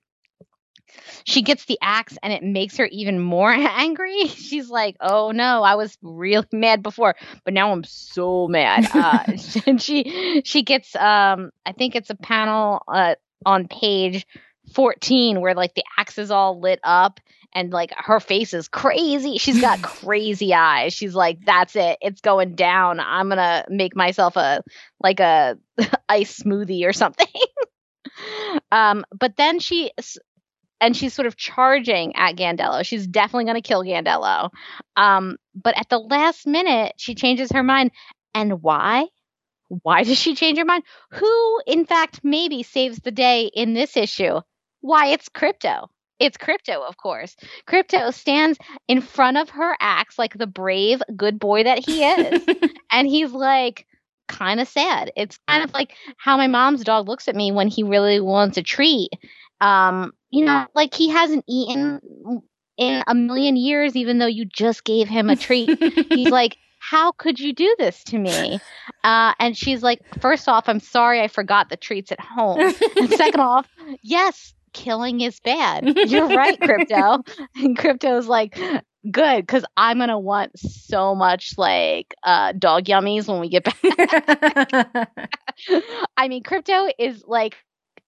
she 1.25 1.43
gets 1.43 1.65
the 1.65 1.79
axe 1.83 2.17
and 2.23 2.33
it 2.33 2.43
makes 2.43 2.77
her 2.77 2.87
even 2.87 3.19
more 3.19 3.51
angry. 3.53 4.27
She's 4.29 4.71
like, 4.71 4.97
"Oh 5.01 5.33
no, 5.33 5.63
I 5.63 5.75
was 5.75 5.97
really 6.03 6.47
mad 6.53 6.83
before, 6.83 7.17
but 7.45 7.55
now 7.55 7.73
I'm 7.73 7.85
so 7.85 8.49
mad." 8.49 8.87
Uh, 8.95 9.25
and 9.67 9.81
she 9.83 10.43
she 10.45 10.63
gets 10.63 10.95
um 10.97 11.51
I 11.67 11.73
think 11.73 11.95
it's 11.95 12.11
a 12.11 12.17
panel 12.17 12.83
uh, 12.89 13.15
on 13.45 13.69
page 13.69 14.27
14 14.73 15.41
where 15.41 15.55
like 15.55 15.75
the 15.75 15.85
axe 15.99 16.19
is 16.19 16.31
all 16.31 16.61
lit 16.61 16.81
up 16.83 17.21
and 17.55 17.73
like 17.73 17.93
her 17.97 18.21
face 18.21 18.53
is 18.53 18.69
crazy. 18.69 19.39
She's 19.39 19.61
got 19.61 19.83
crazy 19.83 20.53
eyes. 20.53 20.93
She's 20.93 21.15
like, 21.15 21.45
that's 21.45 21.77
it. 21.77 21.99
It's 22.01 22.21
going 22.21 22.55
down. 22.57 23.01
I'm 23.01 23.29
to 23.39 23.65
make 23.69 23.95
myself 23.95 24.37
a 24.37 24.63
like 25.01 25.21
a 25.21 25.57
ice 26.09 26.41
smoothie 26.41 26.87
or 26.87 26.93
something. 26.93 27.27
um 28.73 29.05
but 29.17 29.37
then 29.37 29.59
she 29.59 29.93
and 30.81 30.97
she's 30.97 31.15
sort 31.15 31.27
of 31.27 31.37
charging 31.37 32.15
at 32.17 32.37
Gandello. 32.37 32.85
She's 32.85 33.07
definitely 33.07 33.47
to 33.63 33.69
kill 33.69 33.83
Gandello. 33.83 34.51
Um 34.97 35.37
but 35.55 35.79
at 35.79 35.89
the 35.89 35.99
last 35.99 36.47
minute 36.47 36.95
she 36.97 37.15
changes 37.15 37.53
her 37.53 37.63
mind. 37.63 37.93
And 38.35 38.63
why? 38.63 39.07
Why 39.69 40.03
does 40.03 40.19
she 40.19 40.35
change 40.35 40.59
her 40.59 40.65
mind? 40.65 40.83
Who 41.13 41.61
in 41.67 41.87
fact 41.87 42.21
maybe 42.25 42.63
saves 42.63 42.99
the 42.99 43.13
day 43.13 43.51
in 43.55 43.75
this 43.75 43.97
issue? 43.97 44.41
Why 44.85 45.07
it's 45.07 45.31
Krypto. 45.31 45.89
it's 46.21 46.37
Krypto, 46.37 46.87
of 46.87 46.99
course. 46.99 47.37
Krypto 47.67 48.13
stands 48.13 48.59
in 48.87 49.01
front 49.01 49.39
of 49.39 49.49
her 49.49 49.75
axe 49.81 50.19
like 50.19 50.37
the 50.37 50.47
brave, 50.47 51.01
good 51.17 51.39
boy 51.39 51.65
that 51.65 51.79
he 51.79 52.05
is. 52.05 52.45
and 52.93 53.09
he's 53.09 53.33
like, 53.33 53.87
kind 54.29 54.61
of 54.61 54.69
sad. 54.69 55.11
It's 55.17 55.39
kind 55.49 55.65
of 55.65 55.73
like 55.73 55.95
how 56.19 56.37
my 56.37 56.49
mom's 56.49 56.85
dog 56.85 57.09
looks 57.09 57.29
at 57.29 57.35
me 57.35 57.51
when 57.51 57.69
he 57.69 57.83
really 57.83 58.21
wants 58.21 58.59
a 58.59 58.63
treat. 58.63 59.09
Um, 59.63 60.13
you 60.29 60.45
know, 60.45 60.67
like 60.75 60.93
he 60.93 61.09
hasn't 61.09 61.47
eaten 61.49 62.01
in 62.77 63.03
a 63.07 63.15
million 63.15 63.57
years, 63.57 63.97
even 63.97 64.19
though 64.19 64.27
you 64.27 64.45
just 64.45 64.85
gave 64.85 65.09
him 65.09 65.31
a 65.31 65.37
treat. 65.37 65.83
he's 66.13 66.29
like, 66.43 66.59
how 66.79 67.13
could 67.13 67.41
you 67.41 67.55
do 67.55 67.75
this 67.79 68.05
to 68.05 68.19
me? 68.19 68.61
Uh, 69.03 69.33
and 69.39 69.57
she's 69.57 69.83
like, 69.83 70.01
first 70.21 70.47
off, 70.47 70.69
I'm 70.69 70.81
sorry 70.81 71.23
I 71.23 71.29
forgot 71.29 71.71
the 71.71 71.79
treats 71.79 72.13
at 72.13 72.21
home. 72.21 72.61
And 72.97 73.11
second 73.15 73.41
off, 73.41 73.67
yes, 74.03 74.53
killing 74.75 75.23
is 75.23 75.41
bad. 75.41 75.97
You're 76.07 76.29
right, 76.29 76.61
Krypto. 76.61 77.27
and 77.57 77.79
Krypto's 77.79 78.27
like, 78.27 78.59
good, 79.11 79.47
because 79.47 79.65
I'm 79.77 79.99
gonna 79.99 80.19
want 80.19 80.59
so 80.59 81.15
much 81.15 81.55
like 81.57 82.15
uh, 82.23 82.53
dog 82.53 82.85
yummies 82.85 83.29
when 83.29 83.41
we 83.41 83.49
get 83.49 83.65
back. 83.65 83.79
I 86.17 86.29
mean, 86.29 86.43
Krypto 86.43 86.91
is 86.99 87.25
like 87.27 87.57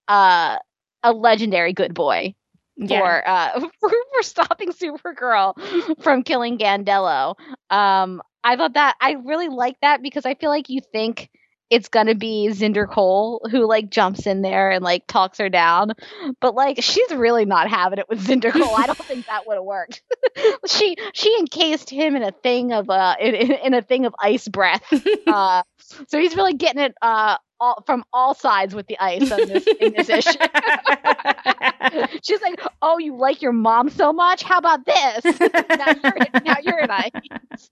uh, 0.07 0.57
a 1.01 1.11
legendary 1.11 1.73
good 1.73 1.93
boy 1.93 2.35
yeah. 2.77 2.99
for 2.99 3.27
uh 3.27 3.59
for, 3.79 3.89
for 3.89 4.21
stopping 4.21 4.71
Supergirl 4.71 5.55
from 6.03 6.23
killing 6.23 6.57
Gandello. 6.57 7.35
Um, 7.69 8.21
I 8.43 8.55
thought 8.55 8.73
that 8.73 8.95
I 9.01 9.17
really 9.25 9.49
like 9.49 9.75
that 9.81 10.01
because 10.01 10.25
I 10.25 10.35
feel 10.35 10.49
like 10.49 10.69
you 10.69 10.81
think 10.91 11.29
it's 11.69 11.89
gonna 11.89 12.15
be 12.15 12.49
Zinder 12.51 12.89
Kol 12.89 13.41
who 13.51 13.67
like 13.67 13.89
jumps 13.89 14.25
in 14.25 14.41
there 14.41 14.71
and 14.71 14.83
like 14.83 15.05
talks 15.07 15.37
her 15.39 15.49
down. 15.49 15.93
But 16.39 16.55
like 16.55 16.81
she's 16.81 17.11
really 17.11 17.45
not 17.45 17.69
having 17.69 17.99
it 17.99 18.07
with 18.09 18.25
Zinder 18.25 18.51
Kol. 18.51 18.75
I 18.75 18.85
don't 18.85 18.97
think 18.97 19.25
that 19.27 19.47
would 19.47 19.55
have 19.55 19.63
worked. 19.63 20.01
she 20.67 20.95
she 21.13 21.35
encased 21.39 21.89
him 21.89 22.15
in 22.15 22.23
a 22.23 22.31
thing 22.31 22.71
of 22.71 22.89
uh 22.89 23.15
in, 23.19 23.35
in 23.35 23.73
a 23.73 23.81
thing 23.81 24.05
of 24.05 24.15
ice 24.19 24.47
breath. 24.47 24.83
Uh 25.27 25.61
so 26.07 26.19
he's 26.19 26.35
really 26.35 26.53
getting 26.53 26.81
it 26.81 26.95
uh 27.01 27.37
all, 27.59 27.83
from 27.85 28.03
all 28.13 28.33
sides 28.33 28.73
with 28.75 28.87
the 28.87 28.97
ice 28.99 29.31
on 29.31 29.47
this, 29.47 29.65
in 29.79 29.93
this 29.93 30.09
issue. 30.09 30.29
She's 32.23 32.41
like, 32.41 32.59
"Oh, 32.81 32.97
you 32.97 33.15
like 33.15 33.41
your 33.41 33.51
mom 33.51 33.89
so 33.89 34.13
much? 34.13 34.43
How 34.43 34.59
about 34.59 34.85
this? 34.85 35.23
now 35.23 35.93
you're 36.03 36.43
now 36.43 36.55
you're 36.61 36.79
in 36.79 36.91
ice." 36.91 37.69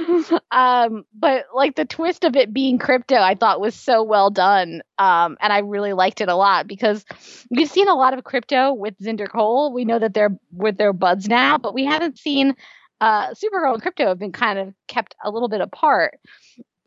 um, 0.50 1.04
but 1.14 1.46
like 1.54 1.76
the 1.76 1.84
twist 1.84 2.24
of 2.24 2.36
it 2.36 2.52
being 2.52 2.78
Krypto, 2.78 3.18
I 3.18 3.34
thought 3.34 3.60
was 3.60 3.74
so 3.74 4.02
well 4.02 4.30
done. 4.30 4.82
Um, 4.98 5.36
and 5.40 5.52
I 5.52 5.58
really 5.58 5.92
liked 5.92 6.20
it 6.20 6.28
a 6.28 6.34
lot 6.34 6.66
because 6.66 7.04
we've 7.50 7.70
seen 7.70 7.88
a 7.88 7.94
lot 7.94 8.16
of 8.16 8.24
Krypto 8.24 8.76
with 8.76 8.98
Zinder 8.98 9.28
Kol. 9.28 9.72
We 9.72 9.84
know 9.84 9.98
that 9.98 10.14
they're 10.14 10.36
with 10.52 10.76
their 10.76 10.92
buds 10.92 11.28
now, 11.28 11.58
but 11.58 11.74
we 11.74 11.84
haven't 11.84 12.18
seen 12.18 12.54
uh, 13.00 13.30
Supergirl 13.30 13.74
and 13.74 13.82
Krypto 13.82 14.08
have 14.08 14.18
been 14.18 14.32
kind 14.32 14.58
of 14.58 14.74
kept 14.86 15.14
a 15.24 15.30
little 15.30 15.48
bit 15.48 15.60
apart. 15.60 16.20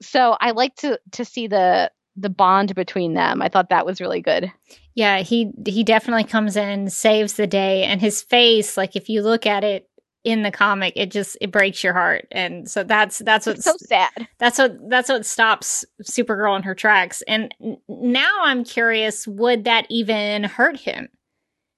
So 0.02 0.36
I 0.40 0.52
like 0.52 0.76
to 0.78 1.00
to 1.12 1.26
see 1.26 1.48
the 1.48 1.92
the 2.16 2.30
bond 2.30 2.76
between 2.76 3.14
them. 3.14 3.42
I 3.42 3.50
thought 3.50 3.70
that 3.70 3.86
was 3.86 4.00
really 4.00 4.22
good. 4.22 4.52
Yeah, 4.94 5.20
he 5.20 5.52
he 5.66 5.84
definitely 5.84 6.24
comes 6.24 6.56
in, 6.56 6.90
saves 6.90 7.34
the 7.34 7.48
day, 7.48 7.84
and 7.84 8.00
his 8.00 8.22
face, 8.22 8.78
like 8.78 8.96
if 8.96 9.10
you 9.10 9.22
look 9.22 9.46
at 9.46 9.64
it 9.64 9.90
in 10.26 10.44
the 10.44 10.52
comic 10.52 10.92
it 10.96 11.12
just 11.12 11.38
it 11.40 11.52
breaks 11.52 11.84
your 11.84 11.94
heart 11.94 12.28
and 12.32 12.70
so 12.70 12.84
that's 12.84 13.20
that's 13.20 13.46
what's 13.46 13.64
so 13.64 13.76
sad 13.78 14.28
that's 14.40 14.58
what 14.58 14.78
that's 14.90 15.08
what 15.08 15.26
stops 15.26 15.86
supergirl 16.04 16.56
in 16.58 16.64
her 16.64 16.76
tracks 16.76 17.22
and 17.28 17.54
now 17.88 18.40
i'm 18.42 18.64
curious 18.64 19.28
would 19.28 19.64
that 19.64 19.86
even 19.90 20.44
hurt 20.44 20.78
him 20.78 21.08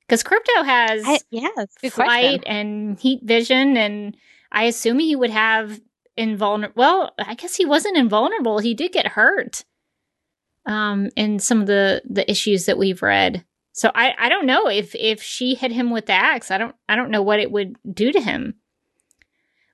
because 0.07 0.23
Krypto 0.23 0.65
has 0.65 1.03
I, 1.05 1.19
yeah, 1.31 1.49
flight 1.89 2.43
and 2.45 2.99
heat 2.99 3.21
vision, 3.23 3.75
and 3.75 4.15
I 4.51 4.63
assume 4.63 4.99
he 4.99 5.15
would 5.15 5.29
have 5.29 5.79
invulnerable. 6.15 6.73
Well, 6.77 7.13
I 7.19 7.35
guess 7.35 7.55
he 7.55 7.65
wasn't 7.65 7.97
invulnerable. 7.97 8.59
He 8.59 8.73
did 8.73 8.93
get 8.93 9.07
hurt 9.07 9.65
um, 10.65 11.09
in 11.15 11.39
some 11.39 11.61
of 11.61 11.67
the 11.67 12.01
the 12.09 12.29
issues 12.29 12.65
that 12.65 12.77
we've 12.77 13.01
read. 13.01 13.43
So 13.77 13.91
I 13.93 14.13
I 14.17 14.29
don't 14.29 14.45
know 14.45 14.67
if 14.67 14.95
if 14.95 15.21
she 15.21 15.55
hit 15.55 15.71
him 15.71 15.91
with 15.91 16.07
the 16.07 16.13
axe. 16.13 16.51
I 16.51 16.57
don't 16.57 16.75
I 16.89 16.95
don't 16.95 17.11
know 17.11 17.21
what 17.21 17.39
it 17.39 17.51
would 17.51 17.75
do 17.93 18.11
to 18.11 18.19
him. 18.19 18.55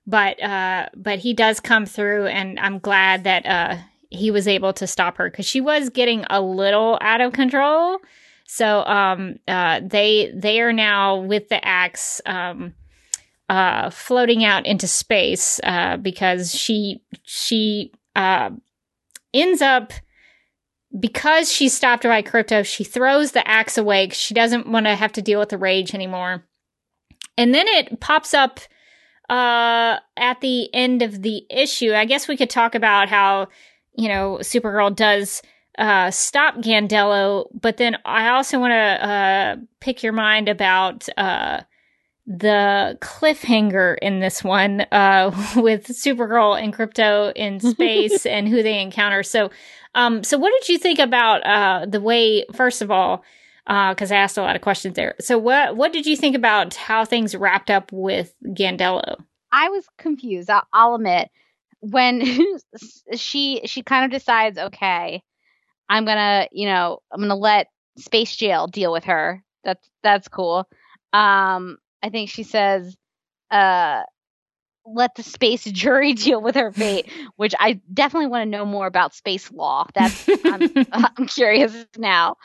But 0.06 0.42
uh, 0.44 0.90
but 0.96 1.20
he 1.20 1.34
does 1.34 1.60
come 1.60 1.86
through, 1.86 2.28
and 2.28 2.60
I'm 2.60 2.80
glad 2.80 3.24
that 3.24 3.46
uh, 3.46 3.78
he 4.10 4.32
was 4.32 4.48
able 4.48 4.74
to 4.74 4.86
stop 4.86 5.18
her 5.18 5.30
because 5.30 5.48
she 5.48 5.62
was 5.62 5.90
getting 5.90 6.26
a 6.30 6.42
little 6.42 6.98
out 7.02 7.22
of 7.22 7.32
control 7.32 8.00
so 8.46 8.84
um, 8.86 9.40
uh, 9.48 9.82
they 9.84 10.32
they 10.36 10.62
are 10.62 10.74
now 10.74 11.18
with 11.18 11.50
the 11.50 11.66
axe 11.66 12.22
um, 12.26 12.74
uh, 13.50 13.90
floating 13.90 14.44
out 14.44 14.66
into 14.66 14.88
space 14.88 15.60
uh, 15.64 15.98
because 15.98 16.54
she 16.54 17.02
she 17.24 17.92
uh, 18.16 18.52
ends 19.34 19.62
up 19.62 19.94
because 21.00 21.52
she's 21.52 21.74
stopped 21.74 22.04
by 22.04 22.22
Krypto, 22.22 22.66
She 22.66 22.84
throws 22.84 23.32
the 23.32 23.48
axe 23.48 23.78
away. 23.78 24.10
She 24.10 24.34
doesn't 24.34 24.68
want 24.68 24.86
to 24.86 24.96
have 24.96 25.12
to 25.14 25.22
deal 25.22 25.40
with 25.40 25.50
the 25.50 25.58
rage 25.58 25.94
anymore. 25.94 26.44
And 27.38 27.54
then 27.54 27.68
it 27.68 28.00
pops 28.00 28.34
up 28.34 28.60
uh, 29.30 29.98
at 30.18 30.42
the 30.42 30.74
end 30.74 31.02
of 31.02 31.22
the 31.22 31.46
issue. 31.50 31.94
I 31.94 32.06
guess 32.06 32.28
we 32.28 32.38
could 32.38 32.50
talk 32.50 32.76
about 32.76 33.10
how 33.10 33.48
you 33.96 34.08
know 34.08 34.38
Supergirl 34.42 34.96
does 34.96 35.42
uh, 35.78 36.12
stop 36.12 36.58
Gandello, 36.58 37.48
but 37.60 37.78
then 37.78 37.98
I 38.06 38.30
also 38.30 38.60
want 38.60 38.72
to 38.72 39.08
uh, 39.08 39.56
pick 39.80 40.04
your 40.04 40.14
mind 40.14 40.50
about 40.50 41.08
uh, 41.18 41.62
the 42.28 42.98
cliffhanger 43.02 43.98
in 44.02 44.20
this 44.20 44.44
one 44.44 44.82
uh, 44.92 45.32
with 45.56 45.88
Supergirl 45.88 46.62
and 46.62 46.74
Krypto 46.74 47.34
in 47.36 47.60
space 47.72 48.26
and 48.26 48.48
who 48.48 48.62
they 48.62 48.80
encounter. 48.80 49.24
So, 49.24 49.50
um, 49.96 50.24
so 50.24 50.38
what 50.38 50.52
did 50.60 50.70
you 50.70 50.78
think 50.78 51.00
about 51.00 51.46
uh, 51.46 51.86
the 51.86 52.02
way? 52.02 52.46
First 52.54 52.82
of 52.82 52.92
all, 52.92 53.24
because 53.66 54.12
uh, 54.12 54.16
I 54.16 54.18
asked 54.18 54.38
a 54.38 54.42
lot 54.42 54.56
of 54.56 54.62
questions 54.62 54.96
there. 54.96 55.16
So, 55.20 55.38
what 55.38 55.76
what 55.76 55.94
did 55.94 56.06
you 56.06 56.16
think 56.16 56.36
about 56.36 56.76
how 56.76 57.06
things 57.06 57.36
wrapped 57.36 57.70
up 57.70 57.92
with 57.92 58.34
Gandello? 58.46 59.18
I 59.52 59.70
was 59.70 59.86
confused. 59.98 60.50
I'll, 60.50 60.68
I'll 60.74 60.96
admit 60.96 61.30
when 61.80 62.24
she 63.16 63.62
she 63.66 63.84
kind 63.84 64.06
of 64.06 64.12
decides, 64.12 64.58
okay 64.58 65.22
I'm 65.90 66.06
gonna, 66.06 66.48
you 66.52 66.66
know, 66.66 67.00
I'm 67.12 67.20
gonna 67.20 67.36
let 67.36 67.68
Space 67.98 68.36
Jail 68.36 68.68
deal 68.68 68.92
with 68.92 69.04
her. 69.06 69.44
That's 69.64 69.88
that's 70.02 70.28
cool. 70.28 70.68
Um, 71.14 71.78
I 72.02 72.10
think 72.10 72.30
she 72.30 72.44
says, 72.44 72.96
uh, 73.52 74.04
let 74.86 75.16
the 75.16 75.24
space 75.24 75.64
jury 75.72 76.14
deal 76.14 76.42
with 76.42 76.56
her 76.56 76.72
fate, 76.72 77.10
which 77.36 77.54
I 77.60 77.82
definitely 77.94 78.28
want 78.28 78.44
to 78.44 78.50
know 78.50 78.66
more 78.66 78.88
about 78.88 79.14
space 79.14 79.52
law. 79.52 79.88
That's 79.94 80.28
I'm, 80.46 80.70
I'm 80.92 81.28
curious 81.28 81.74
now. 81.98 82.38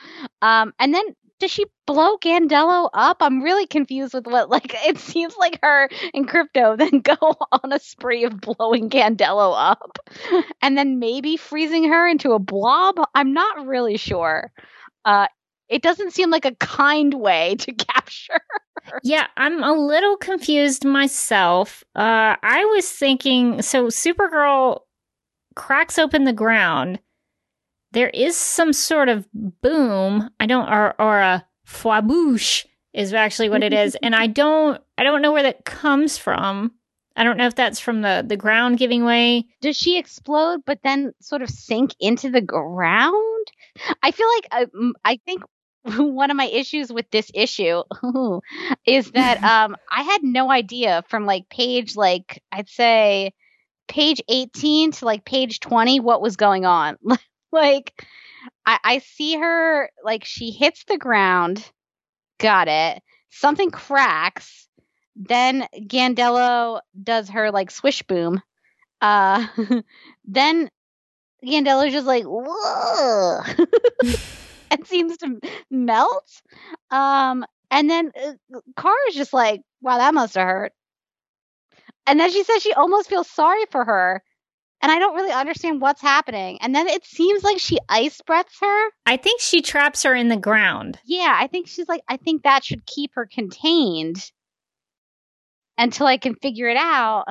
Um, 0.42 0.72
and 0.78 0.94
then 0.94 1.04
does 1.40 1.50
she 1.50 1.66
blow 1.86 2.16
Gandello 2.18 2.90
up? 2.92 3.18
I'm 3.20 3.42
really 3.42 3.66
confused 3.66 4.14
with 4.14 4.26
what 4.26 4.50
like 4.50 4.74
it 4.86 4.98
seems 4.98 5.36
like 5.36 5.58
her 5.62 5.88
and 6.14 6.28
Krypto 6.28 6.76
then 6.76 7.00
go 7.00 7.36
on 7.52 7.72
a 7.72 7.78
spree 7.78 8.24
of 8.24 8.40
blowing 8.40 8.90
Gandello 8.90 9.54
up 9.56 9.98
and 10.62 10.76
then 10.76 10.98
maybe 10.98 11.36
freezing 11.36 11.88
her 11.88 12.08
into 12.08 12.32
a 12.32 12.38
blob. 12.38 12.96
I'm 13.14 13.32
not 13.32 13.66
really 13.66 13.96
sure. 13.96 14.52
Uh 15.04 15.28
it 15.68 15.82
doesn't 15.82 16.12
seem 16.12 16.30
like 16.30 16.46
a 16.46 16.54
kind 16.54 17.12
way 17.12 17.56
to 17.56 17.72
capture. 17.72 18.40
Yeah, 19.02 19.26
I'm 19.36 19.62
a 19.62 19.72
little 19.72 20.16
confused 20.16 20.84
myself. 20.84 21.84
Uh 21.94 22.36
I 22.42 22.64
was 22.74 22.90
thinking 22.90 23.62
so 23.62 23.86
Supergirl 23.86 24.80
cracks 25.54 25.98
open 25.98 26.24
the 26.24 26.32
ground 26.32 27.00
there 27.92 28.10
is 28.10 28.36
some 28.36 28.72
sort 28.72 29.08
of 29.08 29.26
boom. 29.32 30.28
I 30.40 30.46
don't, 30.46 30.68
or, 30.68 30.94
or 31.00 31.20
a 31.20 31.46
fwaboosh 31.66 32.66
is 32.92 33.12
actually 33.14 33.48
what 33.48 33.62
it 33.62 33.72
is. 33.72 33.96
and 34.02 34.14
I 34.14 34.26
don't, 34.42 34.80
I 34.96 35.04
don't 35.04 35.22
know 35.22 35.32
where 35.32 35.42
that 35.42 35.64
comes 35.64 36.18
from. 36.18 36.72
I 37.16 37.24
don't 37.24 37.36
know 37.36 37.46
if 37.46 37.56
that's 37.56 37.80
from 37.80 38.02
the, 38.02 38.24
the 38.26 38.36
ground 38.36 38.78
giving 38.78 39.04
way. 39.04 39.46
Does 39.60 39.76
she 39.76 39.98
explode, 39.98 40.60
but 40.64 40.78
then 40.84 41.12
sort 41.20 41.42
of 41.42 41.50
sink 41.50 41.92
into 41.98 42.30
the 42.30 42.40
ground? 42.40 43.46
I 44.02 44.12
feel 44.12 44.28
like 44.36 44.46
I, 44.52 44.62
uh, 44.62 44.92
I 45.04 45.18
think 45.24 45.42
one 45.96 46.30
of 46.30 46.36
my 46.36 46.46
issues 46.46 46.92
with 46.92 47.10
this 47.10 47.30
issue 47.34 47.82
is 48.86 49.10
that 49.12 49.42
um, 49.44 49.76
I 49.90 50.02
had 50.02 50.22
no 50.22 50.50
idea 50.50 51.04
from 51.08 51.26
like 51.26 51.48
page 51.48 51.96
like 51.96 52.42
I'd 52.50 52.68
say 52.68 53.32
page 53.86 54.22
18 54.28 54.92
to 54.92 55.04
like 55.04 55.24
page 55.24 55.60
20 55.60 56.00
what 56.00 56.20
was 56.20 56.36
going 56.36 56.66
on. 56.66 56.96
like 57.52 58.04
I, 58.66 58.78
I 58.84 58.98
see 58.98 59.36
her 59.36 59.90
like 60.04 60.24
she 60.24 60.50
hits 60.50 60.84
the 60.84 60.98
ground. 60.98 61.64
Got 62.38 62.68
it. 62.68 63.02
Something 63.30 63.70
cracks. 63.70 64.68
Then 65.16 65.66
Gandello 65.74 66.80
does 67.00 67.30
her 67.30 67.50
like 67.50 67.70
swish 67.70 68.02
boom. 68.02 68.42
Uh 69.00 69.46
then 70.24 70.70
Gandello's 71.44 71.92
just 71.92 72.06
like 72.06 72.24
whoa 72.24 73.40
and 74.70 74.86
seems 74.86 75.16
to 75.18 75.40
melt. 75.70 76.30
Um 76.90 77.44
and 77.70 77.88
then 77.90 78.12
uh, 78.16 78.60
Kara 78.78 78.94
is 79.08 79.14
just 79.14 79.32
like, 79.32 79.60
wow, 79.82 79.98
that 79.98 80.14
must 80.14 80.34
have 80.34 80.46
hurt. 80.46 80.72
And 82.06 82.18
then 82.18 82.30
she 82.30 82.42
says 82.44 82.62
she 82.62 82.72
almost 82.72 83.10
feels 83.10 83.28
sorry 83.28 83.64
for 83.70 83.84
her 83.84 84.22
and 84.80 84.92
I 84.92 84.98
don't 84.98 85.14
really 85.14 85.32
understand 85.32 85.80
what's 85.80 86.00
happening. 86.00 86.58
And 86.60 86.74
then 86.74 86.86
it 86.88 87.04
seems 87.04 87.42
like 87.42 87.58
she 87.58 87.78
ice 87.88 88.20
breaths 88.24 88.56
her. 88.60 88.88
I 89.06 89.16
think 89.16 89.40
she 89.40 89.60
traps 89.60 90.04
her 90.04 90.14
in 90.14 90.28
the 90.28 90.36
ground. 90.36 90.98
Yeah, 91.04 91.36
I 91.38 91.48
think 91.48 91.66
she's 91.66 91.88
like, 91.88 92.02
I 92.08 92.16
think 92.16 92.42
that 92.42 92.64
should 92.64 92.86
keep 92.86 93.12
her 93.14 93.26
contained 93.26 94.30
until 95.76 96.06
I 96.06 96.16
can 96.16 96.36
figure 96.36 96.68
it 96.68 96.76
out. 96.76 97.24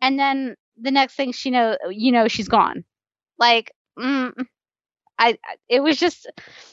And 0.00 0.18
then 0.18 0.54
the 0.80 0.92
next 0.92 1.14
thing 1.14 1.32
she 1.32 1.50
know, 1.50 1.76
you 1.90 2.12
know, 2.12 2.28
she's 2.28 2.48
gone. 2.48 2.84
Like, 3.38 3.72
mm, 3.98 4.32
I, 5.18 5.38
it 5.68 5.80
was 5.80 5.98
just 5.98 6.30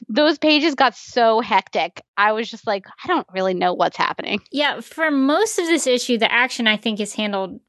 those 0.08 0.38
pages 0.38 0.75
got 0.75 0.95
so 0.95 1.41
hectic. 1.41 2.03
I 2.15 2.34
was 2.34 2.49
just 2.49 2.67
like, 2.67 2.86
I 3.03 3.08
don't 3.08 3.27
really 3.34 3.53
know 3.53 3.73
what's 3.73 3.97
happening. 3.97 4.41
Yeah, 4.51 4.81
for 4.81 5.10
most 5.10 5.58
of 5.58 5.65
this 5.65 5.88
issue, 5.88 6.17
the 6.17 6.31
action 6.31 6.67
I 6.67 6.77
think 6.77 6.99
is 6.99 7.15
handled 7.15 7.60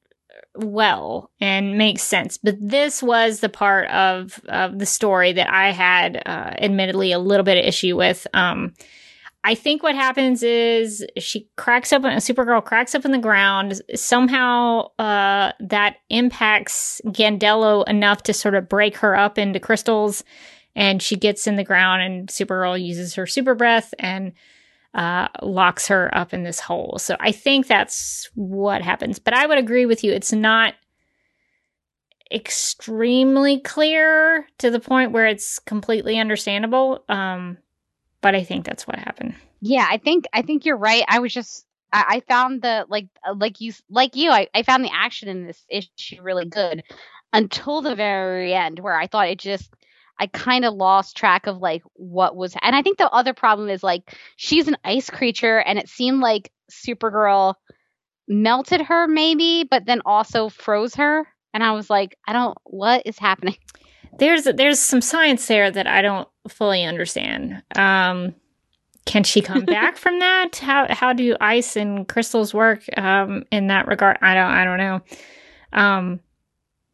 well 0.54 1.30
and 1.40 1.78
makes 1.78 2.02
sense. 2.02 2.38
But 2.38 2.56
this 2.60 3.02
was 3.02 3.40
the 3.40 3.48
part 3.48 3.88
of, 3.90 4.40
of 4.48 4.78
the 4.78 4.86
story 4.86 5.32
that 5.32 5.52
I 5.52 5.70
had, 5.72 6.22
uh, 6.26 6.54
admittedly, 6.58 7.12
a 7.12 7.18
little 7.18 7.44
bit 7.44 7.58
of 7.58 7.64
issue 7.64 7.96
with. 7.96 8.26
Um, 8.34 8.74
I 9.44 9.54
think 9.54 9.82
what 9.82 9.94
happens 9.94 10.42
is 10.42 11.06
she 11.18 11.48
cracks 11.56 11.92
up, 11.92 12.02
a 12.02 12.08
Supergirl 12.16 12.64
cracks 12.64 12.96
up 12.96 13.04
in 13.04 13.12
the 13.12 13.18
ground. 13.18 13.80
Somehow, 13.94 14.88
uh, 14.98 15.52
that 15.60 15.96
impacts 16.10 17.00
Gandello 17.06 17.88
enough 17.88 18.24
to 18.24 18.32
sort 18.32 18.56
of 18.56 18.68
break 18.68 18.96
her 18.98 19.16
up 19.16 19.38
into 19.38 19.60
crystals. 19.60 20.24
And 20.76 21.02
she 21.02 21.16
gets 21.16 21.48
in 21.48 21.56
the 21.56 21.64
ground, 21.64 22.02
and 22.02 22.28
Supergirl 22.28 22.80
uses 22.80 23.14
her 23.14 23.26
super 23.26 23.56
breath 23.56 23.92
and 23.98 24.32
uh, 24.94 25.28
locks 25.42 25.88
her 25.88 26.14
up 26.16 26.32
in 26.32 26.44
this 26.44 26.60
hole. 26.60 26.98
So 26.98 27.16
I 27.18 27.32
think 27.32 27.66
that's 27.66 28.30
what 28.34 28.82
happens. 28.82 29.18
But 29.18 29.34
I 29.34 29.46
would 29.46 29.58
agree 29.58 29.86
with 29.86 30.04
you. 30.04 30.12
It's 30.12 30.32
not 30.32 30.74
extremely 32.32 33.60
clear 33.60 34.46
to 34.58 34.70
the 34.70 34.80
point 34.80 35.12
where 35.12 35.26
it's 35.26 35.58
completely 35.60 36.18
understandable. 36.18 37.04
Um, 37.08 37.58
but 38.20 38.34
I 38.34 38.42
think 38.42 38.64
that's 38.64 38.86
what 38.86 38.98
happened. 38.98 39.34
Yeah, 39.60 39.86
I 39.88 39.98
think 39.98 40.26
I 40.32 40.42
think 40.42 40.64
you're 40.64 40.76
right. 40.76 41.04
I 41.08 41.20
was 41.20 41.32
just 41.32 41.66
I, 41.92 42.04
I 42.08 42.20
found 42.20 42.62
the 42.62 42.86
like 42.88 43.08
uh, 43.26 43.34
like 43.34 43.60
you 43.60 43.72
like 43.88 44.16
you 44.16 44.30
I, 44.30 44.48
I 44.54 44.62
found 44.62 44.84
the 44.84 44.92
action 44.92 45.28
in 45.28 45.46
this 45.46 45.64
issue 45.68 46.22
really 46.22 46.44
good 46.44 46.82
until 47.32 47.82
the 47.82 47.94
very 47.94 48.54
end 48.54 48.80
where 48.80 48.98
I 48.98 49.06
thought 49.06 49.28
it 49.28 49.38
just 49.38 49.72
I 50.18 50.26
kind 50.26 50.64
of 50.64 50.74
lost 50.74 51.16
track 51.16 51.46
of 51.46 51.58
like 51.58 51.82
what 51.94 52.36
was. 52.36 52.54
And 52.60 52.74
I 52.74 52.82
think 52.82 52.98
the 52.98 53.10
other 53.10 53.34
problem 53.34 53.68
is 53.68 53.82
like 53.82 54.16
she's 54.36 54.68
an 54.68 54.76
ice 54.84 55.10
creature, 55.10 55.58
and 55.58 55.78
it 55.78 55.88
seemed 55.88 56.20
like 56.20 56.50
Supergirl 56.70 57.54
melted 58.28 58.82
her 58.82 59.06
maybe, 59.06 59.64
but 59.64 59.86
then 59.86 60.02
also 60.04 60.48
froze 60.48 60.94
her. 60.96 61.26
And 61.54 61.62
I 61.62 61.72
was 61.72 61.88
like, 61.88 62.16
I 62.26 62.32
don't. 62.32 62.56
What 62.64 63.02
is 63.06 63.18
happening? 63.18 63.56
There's 64.18 64.44
there's 64.44 64.80
some 64.80 65.02
science 65.02 65.46
there 65.46 65.70
that 65.70 65.86
I 65.86 66.00
don't 66.00 66.26
fully 66.48 66.84
understand. 66.84 67.62
Um, 67.76 68.34
can 69.04 69.24
she 69.24 69.42
come 69.42 69.64
back 69.66 69.98
from 69.98 70.20
that? 70.20 70.56
How 70.56 70.86
how 70.88 71.12
do 71.12 71.36
ice 71.40 71.76
and 71.76 72.08
crystals 72.08 72.54
work 72.54 72.82
um, 72.96 73.44
in 73.50 73.66
that 73.66 73.86
regard? 73.86 74.16
I 74.22 74.34
don't 74.34 74.50
I 74.50 74.64
don't 74.64 74.78
know. 74.78 75.00
Um, 75.72 76.20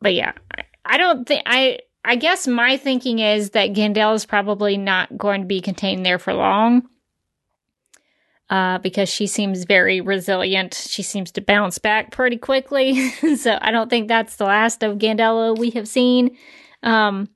but 0.00 0.14
yeah, 0.14 0.32
I, 0.56 0.64
I 0.84 0.98
don't 0.98 1.26
think 1.26 1.42
I. 1.46 1.78
I 2.04 2.16
guess 2.16 2.46
my 2.46 2.76
thinking 2.76 3.20
is 3.20 3.50
that 3.50 3.72
Gandel 3.72 4.14
is 4.14 4.26
probably 4.26 4.76
not 4.76 5.16
going 5.16 5.42
to 5.42 5.46
be 5.46 5.60
contained 5.60 6.04
there 6.04 6.18
for 6.18 6.32
long. 6.34 6.88
Uh, 8.50 8.76
because 8.78 9.08
she 9.08 9.26
seems 9.26 9.64
very 9.64 10.02
resilient. 10.02 10.74
She 10.74 11.02
seems 11.02 11.30
to 11.32 11.40
bounce 11.40 11.78
back 11.78 12.10
pretty 12.10 12.36
quickly. 12.36 13.08
so 13.36 13.58
I 13.62 13.70
don't 13.70 13.88
think 13.88 14.08
that's 14.08 14.36
the 14.36 14.44
last 14.44 14.82
of 14.82 14.98
Gandela 14.98 15.56
we 15.56 15.70
have 15.70 15.88
seen. 15.88 16.36
Um, 16.82 17.28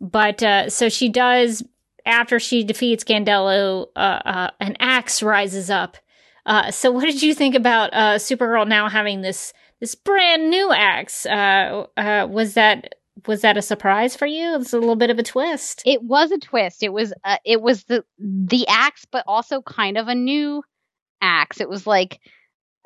but 0.00 0.42
uh, 0.42 0.70
so 0.70 0.88
she 0.88 1.10
does 1.10 1.62
after 2.06 2.38
she 2.38 2.64
defeats 2.64 3.04
Gandelo, 3.04 3.88
uh, 3.96 3.98
uh, 3.98 4.50
an 4.60 4.76
axe 4.78 5.22
rises 5.22 5.70
up. 5.70 5.96
Uh, 6.46 6.70
so, 6.70 6.90
what 6.90 7.04
did 7.04 7.22
you 7.22 7.34
think 7.34 7.54
about 7.54 7.90
uh, 7.92 8.14
Supergirl 8.16 8.68
now 8.68 8.88
having 8.88 9.22
this 9.22 9.52
this 9.80 9.94
brand 9.94 10.50
new 10.50 10.72
axe? 10.72 11.26
Was 11.26 12.54
that 12.54 12.94
was 13.26 13.42
that 13.42 13.56
a 13.56 13.62
surprise 13.62 14.16
for 14.16 14.26
you? 14.26 14.56
It's 14.56 14.72
a 14.72 14.78
little 14.78 14.96
bit 14.96 15.10
of 15.10 15.18
a 15.18 15.22
twist. 15.22 15.82
It 15.86 16.02
was 16.02 16.30
a 16.30 16.38
twist. 16.38 16.82
It 16.82 16.92
was 16.92 17.12
it 17.44 17.62
was 17.62 17.84
the 17.84 18.04
the 18.18 18.66
axe, 18.68 19.04
but 19.10 19.24
also 19.26 19.62
kind 19.62 19.96
of 19.96 20.08
a 20.08 20.14
new 20.14 20.62
axe. 21.20 21.60
It 21.60 21.68
was 21.68 21.86
like 21.86 22.20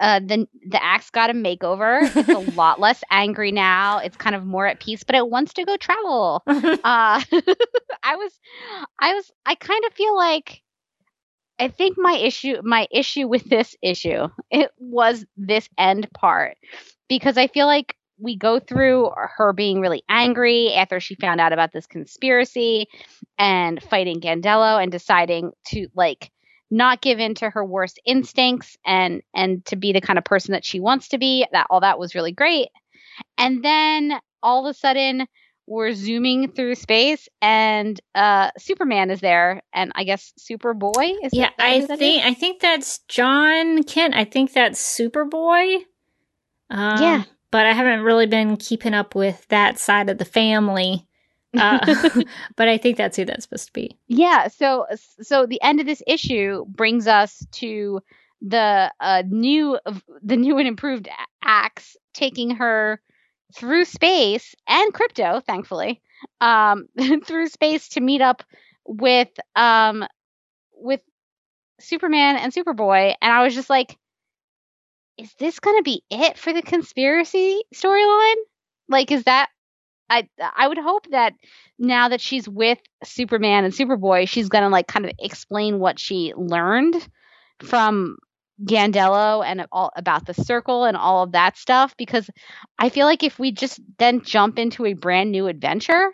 uh, 0.01 0.21
the 0.21 0.47
the 0.69 0.83
axe 0.83 1.11
got 1.11 1.31
a 1.31 1.33
makeover. 1.33 2.01
It's 2.03 2.29
a 2.29 2.39
lot 2.57 2.81
less 2.81 3.03
angry 3.11 3.53
now. 3.53 3.99
It's 3.99 4.17
kind 4.17 4.37
of 4.37 4.45
more 4.45 4.67
at 4.67 4.81
peace, 4.81 5.03
but 5.03 5.17
it 5.17 5.29
wants 5.29 5.55
to 5.55 5.65
go 5.65 5.77
travel. 5.77 6.43
uh, 6.47 6.71
I 6.85 8.17
was, 8.17 8.33
I 9.01 9.15
was, 9.15 9.31
I 9.45 9.55
kind 9.57 9.85
of 9.87 9.93
feel 9.95 10.17
like 10.17 10.63
I 11.59 11.69
think 11.69 11.97
my 11.99 12.15
issue, 12.15 12.61
my 12.63 12.87
issue 12.91 13.27
with 13.27 13.45
this 13.49 13.77
issue, 13.83 14.29
it 14.51 14.71
was 14.79 15.25
this 15.37 15.69
end 15.77 16.09
part 16.13 16.57
because 17.09 17.37
I 17.37 17.49
feel 17.49 17.67
like 17.67 17.97
we 18.21 18.37
go 18.37 18.59
through 18.59 19.11
her 19.37 19.53
being 19.53 19.81
really 19.81 20.03
angry 20.09 20.73
after 20.75 21.01
she 21.01 21.15
found 21.15 21.41
out 21.41 21.53
about 21.53 21.73
this 21.73 21.87
conspiracy 21.87 22.89
and 23.39 23.83
fighting 23.83 24.21
Gandelo 24.21 24.83
and 24.83 24.91
deciding 24.91 25.53
to 25.69 25.89
like 25.95 26.31
not 26.71 27.01
give 27.01 27.19
in 27.19 27.35
to 27.37 27.49
her 27.49 27.65
worst 27.65 28.01
instincts 28.05 28.77
and 28.85 29.23
and 29.35 29.65
to 29.67 29.77
be 29.77 29.93
the 29.93 30.01
kind 30.01 30.19
of 30.19 30.25
person 30.25 30.53
that 30.53 30.65
she 30.65 30.81
wants 30.81 31.09
to 31.09 31.19
be. 31.19 31.47
That 31.53 31.67
all 31.71 31.81
that 31.81 31.99
was 31.99 32.15
really 32.15 32.33
great. 32.33 32.69
And 33.37 33.65
then 33.65 34.19
all 34.43 34.67
of 34.67 34.71
a 34.71 34.79
sudden 34.79 35.27
we're 35.67 35.93
zooming 35.93 36.53
through 36.53 36.75
space 36.75 37.29
and 37.41 38.01
uh 38.15 38.51
superman 38.59 39.11
is 39.11 39.21
there. 39.21 39.63
And 39.73 39.93
i 39.95 40.05
guess 40.05 40.33
superboy 40.39 41.15
is 41.23 41.33
yeah 41.33 41.51
i 41.59 41.81
think 41.83 42.25
i 42.25 42.35
think 42.35 42.61
that's 42.61 42.99
Jon 43.09 43.85
Kent. 43.85 44.15
I 44.15 44.25
think 44.25 44.53
that's 44.53 44.81
superboy. 44.99 45.83
Um, 46.71 47.03
yeah 47.03 47.25
but 47.51 47.67
i 47.67 47.73
haven't 47.73 48.03
really 48.03 48.27
been 48.27 48.57
keeping 48.57 48.95
up 48.95 49.15
with 49.15 49.47
that 49.49 49.79
side 49.79 50.09
of 50.09 50.19
the 50.19 50.25
family 50.25 51.07
uh, 51.57 51.79
but 52.57 52.69
I 52.69 52.79
think 52.79 52.97
that's 52.97 53.17
who 53.17 53.25
that's 53.25 53.45
supposed 53.45 53.67
to 53.69 53.73
be. 53.73 53.97
Yeah. 54.07 54.49
So 54.49 54.87
so 55.21 55.47
the 55.47 55.63
end 55.63 55.81
of 55.81 55.87
this 55.87 56.03
issue 56.07 56.65
brings 56.67 57.07
us 57.07 57.47
to 57.53 58.01
the 58.43 58.93
uh, 59.01 59.23
new 59.29 59.79
the 60.23 60.37
new 60.37 60.59
and 60.59 60.69
improved 60.69 61.09
axe 61.43 61.97
taking 62.15 62.51
her 62.51 63.01
through 63.55 63.85
space 63.85 64.55
and 64.69 64.93
crypto, 64.93 65.41
thankfully, 65.41 66.01
um, 66.41 66.89
through 67.25 67.49
space 67.49 67.89
to 67.91 68.01
meet 68.01 68.21
up 68.21 68.43
with 68.85 69.29
um 69.57 70.05
with 70.75 71.01
Superman 71.81 72.37
and 72.37 72.53
Superboy, 72.53 73.15
and 73.21 73.33
I 73.33 73.43
was 73.43 73.55
just 73.55 73.71
like, 73.71 73.97
is 75.19 75.33
this 75.39 75.61
gonna 75.61 75.83
be 75.83 76.03
it 76.11 76.39
for 76.39 76.53
the 76.53 76.63
conspiracy 76.63 77.63
storyline? 77.75 78.37
Like, 78.89 79.11
is 79.11 79.25
that 79.25 79.49
I 80.09 80.29
I 80.41 80.69
would 80.69 80.79
hope 80.79 81.07
that 81.11 81.35
now 81.79 82.09
that 82.09 82.21
she's 82.21 82.49
with 82.49 82.79
Superman 83.05 83.65
and 83.65 83.75
Superboy, 83.75 84.29
she's 84.29 84.49
gonna 84.49 84.71
like 84.71 84.87
kind 84.87 85.05
of 85.05 85.13
explain 85.19 85.81
what 85.81 85.99
she 85.99 86.33
learned 86.37 87.07
from 87.63 88.17
Gandelo 88.65 89.45
and 89.45 89.67
all 89.71 89.93
about 89.97 90.27
the 90.27 90.35
circle 90.35 90.85
and 90.85 90.97
all 90.97 91.23
of 91.23 91.33
that 91.33 91.57
stuff 91.57 91.97
because 91.97 92.29
I 92.79 92.89
feel 92.89 93.07
like 93.07 93.23
if 93.23 93.39
we 93.39 93.53
just 93.53 93.81
then 93.99 94.23
jump 94.23 94.59
into 94.59 94.85
a 94.85 94.95
brand 94.95 95.31
new 95.31 95.47
adventure, 95.47 96.13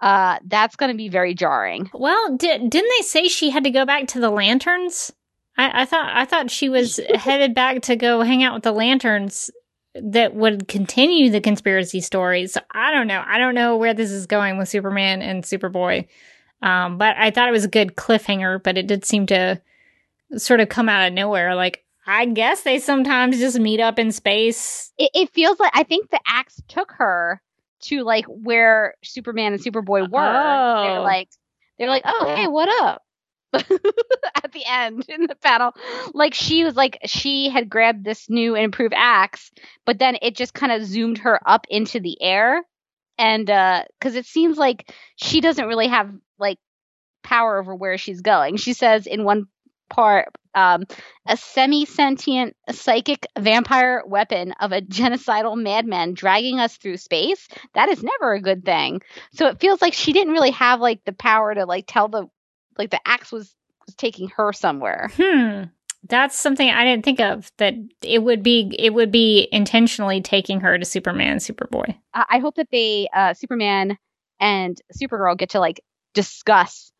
uh, 0.00 0.38
that's 0.46 0.76
going 0.76 0.90
to 0.90 0.96
be 0.96 1.08
very 1.08 1.34
jarring. 1.34 1.90
Well, 1.92 2.36
did, 2.36 2.70
didn't 2.70 2.92
they 2.98 3.04
say 3.04 3.28
she 3.28 3.50
had 3.50 3.64
to 3.64 3.70
go 3.70 3.84
back 3.84 4.08
to 4.08 4.20
the 4.20 4.30
lanterns? 4.30 5.12
I, 5.56 5.82
I 5.82 5.84
thought 5.84 6.10
I 6.14 6.24
thought 6.24 6.50
she 6.50 6.68
was 6.68 6.98
headed 7.14 7.54
back 7.54 7.82
to 7.82 7.96
go 7.96 8.22
hang 8.22 8.42
out 8.42 8.54
with 8.54 8.62
the 8.62 8.72
lanterns 8.72 9.50
that 9.94 10.34
would 10.34 10.68
continue 10.68 11.30
the 11.30 11.40
conspiracy 11.40 12.00
stories. 12.00 12.52
So 12.52 12.60
I 12.70 12.92
don't 12.92 13.06
know. 13.06 13.22
I 13.26 13.38
don't 13.38 13.54
know 13.54 13.76
where 13.76 13.94
this 13.94 14.10
is 14.10 14.26
going 14.26 14.56
with 14.56 14.68
Superman 14.68 15.22
and 15.22 15.42
Superboy. 15.42 16.06
Um, 16.62 16.98
but 16.98 17.16
I 17.16 17.30
thought 17.30 17.48
it 17.48 17.52
was 17.52 17.64
a 17.64 17.68
good 17.68 17.96
cliffhanger, 17.96 18.62
but 18.62 18.78
it 18.78 18.86
did 18.86 19.04
seem 19.04 19.26
to 19.26 19.60
sort 20.36 20.60
of 20.60 20.68
come 20.68 20.88
out 20.88 21.06
of 21.06 21.12
nowhere. 21.12 21.54
Like, 21.54 21.84
I 22.06 22.26
guess 22.26 22.62
they 22.62 22.78
sometimes 22.78 23.38
just 23.38 23.58
meet 23.58 23.80
up 23.80 23.98
in 23.98 24.12
space. 24.12 24.92
It, 24.98 25.10
it 25.14 25.30
feels 25.30 25.58
like 25.58 25.72
I 25.74 25.82
think 25.82 26.10
the 26.10 26.20
axe 26.26 26.62
took 26.68 26.92
her 26.92 27.40
to 27.82 28.02
like 28.02 28.26
where 28.26 28.94
Superman 29.02 29.54
and 29.54 29.62
Superboy 29.62 30.10
were. 30.10 30.20
Oh. 30.20 30.82
They're 30.86 31.00
like, 31.00 31.28
they're 31.78 31.88
like, 31.88 32.02
oh 32.04 32.34
hey, 32.36 32.46
what 32.46 32.68
up? 32.82 33.02
at 33.54 34.52
the 34.52 34.64
end 34.66 35.04
in 35.08 35.26
the 35.26 35.36
battle. 35.42 35.72
Like 36.14 36.34
she 36.34 36.64
was 36.64 36.76
like 36.76 36.98
she 37.06 37.48
had 37.48 37.68
grabbed 37.68 38.04
this 38.04 38.28
new 38.30 38.54
and 38.54 38.64
improved 38.64 38.94
axe, 38.96 39.50
but 39.84 39.98
then 39.98 40.16
it 40.22 40.36
just 40.36 40.54
kind 40.54 40.72
of 40.72 40.84
zoomed 40.84 41.18
her 41.18 41.40
up 41.46 41.66
into 41.68 42.00
the 42.00 42.20
air. 42.22 42.62
And 43.18 43.50
uh 43.50 43.84
cuz 44.00 44.14
it 44.14 44.26
seems 44.26 44.56
like 44.56 44.92
she 45.16 45.40
doesn't 45.40 45.66
really 45.66 45.88
have 45.88 46.10
like 46.38 46.58
power 47.22 47.58
over 47.58 47.74
where 47.74 47.98
she's 47.98 48.20
going. 48.20 48.56
She 48.56 48.72
says 48.72 49.06
in 49.06 49.24
one 49.24 49.46
part 49.90 50.28
um, 50.54 50.84
a 51.26 51.36
semi-sentient 51.36 52.56
psychic 52.70 53.26
vampire 53.38 54.02
weapon 54.06 54.52
of 54.60 54.72
a 54.72 54.80
genocidal 54.80 55.60
madman 55.60 56.14
dragging 56.14 56.58
us 56.58 56.76
through 56.76 56.96
space 56.96 57.46
that 57.74 57.88
is 57.88 58.02
never 58.02 58.32
a 58.32 58.40
good 58.40 58.64
thing 58.64 59.00
so 59.32 59.46
it 59.46 59.60
feels 59.60 59.80
like 59.82 59.92
she 59.92 60.12
didn't 60.12 60.32
really 60.32 60.50
have 60.50 60.80
like 60.80 61.04
the 61.04 61.12
power 61.12 61.54
to 61.54 61.66
like 61.66 61.84
tell 61.86 62.08
the 62.08 62.26
like 62.80 62.90
the 62.90 63.00
axe 63.06 63.30
was 63.30 63.54
was 63.86 63.94
taking 63.94 64.28
her 64.30 64.52
somewhere. 64.52 65.10
Hmm. 65.16 65.64
That's 66.08 66.38
something 66.38 66.68
I 66.68 66.84
didn't 66.84 67.04
think 67.04 67.20
of. 67.20 67.52
That 67.58 67.74
it 68.02 68.22
would 68.22 68.42
be 68.42 68.74
it 68.78 68.94
would 68.94 69.12
be 69.12 69.48
intentionally 69.52 70.22
taking 70.22 70.60
her 70.60 70.78
to 70.78 70.84
Superman, 70.84 71.36
Superboy. 71.36 71.94
I 72.14 72.38
hope 72.38 72.54
that 72.54 72.68
they 72.72 73.08
uh, 73.14 73.34
Superman 73.34 73.98
and 74.40 74.80
Supergirl 75.00 75.36
get 75.36 75.50
to 75.50 75.60
like 75.60 75.82
discuss 76.14 76.90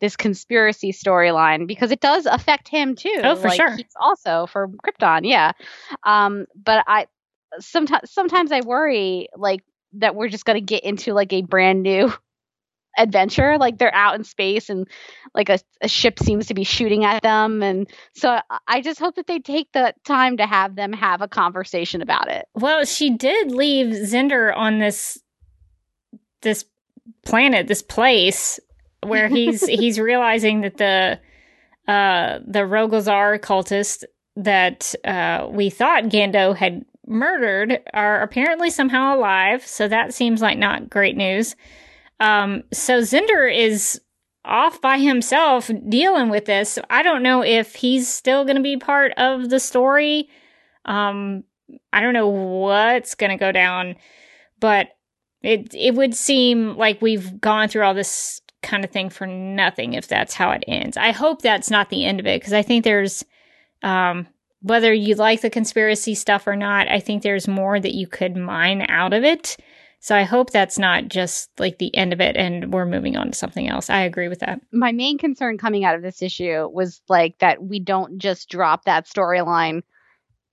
this 0.00 0.16
conspiracy 0.16 0.92
storyline 0.92 1.66
because 1.66 1.90
it 1.90 2.00
does 2.00 2.26
affect 2.26 2.68
him 2.68 2.94
too. 2.94 3.20
Oh, 3.24 3.34
for 3.34 3.48
like, 3.48 3.56
sure. 3.56 3.76
He's 3.76 3.86
also 4.00 4.46
for 4.46 4.68
Krypton, 4.68 5.22
yeah. 5.28 5.52
Um, 6.04 6.46
but 6.54 6.84
I 6.86 7.06
sometimes 7.58 8.12
sometimes 8.12 8.52
I 8.52 8.60
worry 8.60 9.28
like 9.36 9.64
that 9.94 10.14
we're 10.14 10.28
just 10.28 10.44
gonna 10.44 10.60
get 10.60 10.84
into 10.84 11.12
like 11.12 11.32
a 11.32 11.42
brand 11.42 11.82
new 11.82 12.12
adventure 12.98 13.58
like 13.58 13.78
they're 13.78 13.94
out 13.94 14.14
in 14.14 14.24
space 14.24 14.70
and 14.70 14.88
like 15.34 15.48
a, 15.48 15.58
a, 15.80 15.88
ship 15.88 16.18
seems 16.18 16.46
to 16.46 16.54
be 16.54 16.64
shooting 16.64 17.04
at 17.04 17.22
them. 17.22 17.62
And 17.62 17.88
so 18.14 18.38
i 18.68 18.80
just 18.80 19.00
hope 19.00 19.16
that 19.16 19.26
they 19.26 19.38
take 19.38 19.72
the 19.72 19.94
time 20.04 20.36
to 20.36 20.46
have 20.46 20.76
them 20.76 20.92
have 20.92 21.20
a 21.20 21.28
conversation 21.28 22.02
about 22.02 22.30
it. 22.30 22.46
Well 22.54 22.84
she 22.84 23.10
did 23.10 23.50
leave 23.50 23.88
Xander 23.88 24.54
on 24.56 24.78
this 24.78 25.18
this 26.42 26.64
planet 27.24 27.66
this 27.66 27.82
place 27.82 28.60
where 29.02 29.28
he's 29.28 29.66
he's 29.66 29.98
realizing 29.98 30.62
that 30.62 30.76
the 30.76 31.20
uh 31.90 32.38
the 32.46 32.60
Rogol-Zaar 32.60 33.38
cultist 33.40 34.04
that 34.36 34.94
uh 35.04 35.48
we 35.50 35.70
thought 35.70 36.04
Gando 36.04 36.56
had 36.56 36.84
murdered 37.06 37.80
are 37.92 38.22
apparently 38.22 38.70
somehow 38.70 39.16
alive. 39.16 39.66
So 39.66 39.88
that 39.88 40.14
seems 40.14 40.40
like 40.40 40.58
not 40.58 40.88
great 40.88 41.16
news 41.16 41.54
um, 42.20 42.62
so 42.72 43.00
Xander 43.00 43.52
is 43.52 44.00
off 44.44 44.80
by 44.80 44.98
himself 44.98 45.70
dealing 45.88 46.28
with 46.28 46.44
this. 46.44 46.70
So 46.72 46.82
I 46.90 47.02
don't 47.02 47.22
know 47.22 47.42
if 47.42 47.74
he's 47.74 48.12
still 48.12 48.44
going 48.44 48.56
to 48.56 48.62
be 48.62 48.76
part 48.76 49.12
of 49.16 49.48
the 49.48 49.60
story. 49.60 50.28
Um, 50.84 51.44
I 51.92 52.00
don't 52.00 52.12
know 52.12 52.28
what's 52.28 53.14
going 53.14 53.30
to 53.30 53.36
go 53.36 53.52
down, 53.52 53.96
but 54.60 54.88
it 55.42 55.74
it 55.74 55.94
would 55.94 56.14
seem 56.14 56.76
like 56.76 57.00
we've 57.00 57.40
gone 57.40 57.68
through 57.68 57.84
all 57.84 57.94
this 57.94 58.40
kind 58.62 58.84
of 58.84 58.90
thing 58.90 59.10
for 59.10 59.26
nothing 59.26 59.92
if 59.94 60.08
that's 60.08 60.34
how 60.34 60.50
it 60.50 60.64
ends. 60.66 60.96
I 60.96 61.12
hope 61.12 61.42
that's 61.42 61.70
not 61.70 61.90
the 61.90 62.04
end 62.04 62.20
of 62.20 62.26
it 62.26 62.40
because 62.40 62.52
I 62.52 62.62
think 62.62 62.84
there's 62.84 63.24
um, 63.82 64.26
whether 64.62 64.92
you 64.92 65.14
like 65.14 65.42
the 65.42 65.50
conspiracy 65.50 66.14
stuff 66.14 66.46
or 66.46 66.56
not, 66.56 66.88
I 66.88 66.98
think 66.98 67.22
there's 67.22 67.46
more 67.46 67.78
that 67.78 67.94
you 67.94 68.06
could 68.06 68.36
mine 68.36 68.86
out 68.88 69.12
of 69.12 69.24
it. 69.24 69.56
So 70.04 70.14
I 70.14 70.24
hope 70.24 70.50
that's 70.50 70.78
not 70.78 71.08
just 71.08 71.48
like 71.58 71.78
the 71.78 71.96
end 71.96 72.12
of 72.12 72.20
it 72.20 72.36
and 72.36 72.74
we're 72.74 72.84
moving 72.84 73.16
on 73.16 73.30
to 73.30 73.32
something 73.32 73.70
else. 73.70 73.88
I 73.88 74.00
agree 74.00 74.28
with 74.28 74.40
that. 74.40 74.60
My 74.70 74.92
main 74.92 75.16
concern 75.16 75.56
coming 75.56 75.82
out 75.86 75.94
of 75.94 76.02
this 76.02 76.20
issue 76.20 76.68
was 76.70 77.00
like 77.08 77.38
that 77.38 77.62
we 77.62 77.80
don't 77.80 78.18
just 78.18 78.50
drop 78.50 78.84
that 78.84 79.06
storyline 79.06 79.80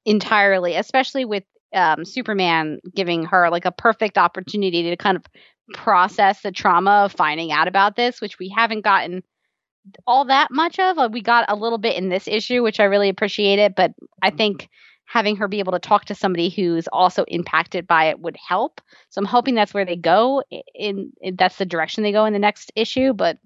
entirely, 0.05 0.75
especially 0.75 1.25
with 1.25 1.43
um, 1.73 2.05
Superman 2.05 2.79
giving 2.95 3.25
her 3.25 3.49
like 3.49 3.65
a 3.65 3.73
perfect 3.73 4.17
opportunity 4.17 4.83
to 4.83 4.95
kind 4.95 5.17
of 5.17 5.25
process 5.73 6.39
the 6.43 6.53
trauma 6.53 7.03
of 7.03 7.11
finding 7.11 7.51
out 7.51 7.67
about 7.67 7.97
this, 7.97 8.21
which 8.21 8.39
we 8.39 8.47
haven't 8.47 8.85
gotten 8.85 9.21
all 10.07 10.23
that 10.23 10.47
much 10.49 10.79
of. 10.79 10.97
Uh, 10.97 11.09
we 11.11 11.21
got 11.21 11.43
a 11.49 11.57
little 11.57 11.77
bit 11.77 11.97
in 11.97 12.07
this 12.07 12.29
issue, 12.29 12.63
which 12.63 12.79
I 12.79 12.85
really 12.85 13.09
appreciate 13.09 13.59
it, 13.59 13.75
but 13.75 13.91
I 14.21 14.29
think 14.29 14.69
having 15.11 15.35
her 15.35 15.49
be 15.49 15.59
able 15.59 15.73
to 15.73 15.79
talk 15.79 16.05
to 16.05 16.15
somebody 16.15 16.47
who's 16.47 16.87
also 16.87 17.25
impacted 17.27 17.85
by 17.85 18.05
it 18.05 18.21
would 18.21 18.37
help. 18.37 18.79
So 19.09 19.19
I'm 19.19 19.25
hoping 19.25 19.55
that's 19.55 19.73
where 19.73 19.83
they 19.83 19.97
go 19.97 20.41
in, 20.73 21.11
in 21.19 21.35
that's 21.35 21.57
the 21.57 21.65
direction 21.65 22.01
they 22.01 22.13
go 22.13 22.23
in 22.23 22.31
the 22.31 22.39
next 22.39 22.71
issue, 22.77 23.11
but 23.11 23.37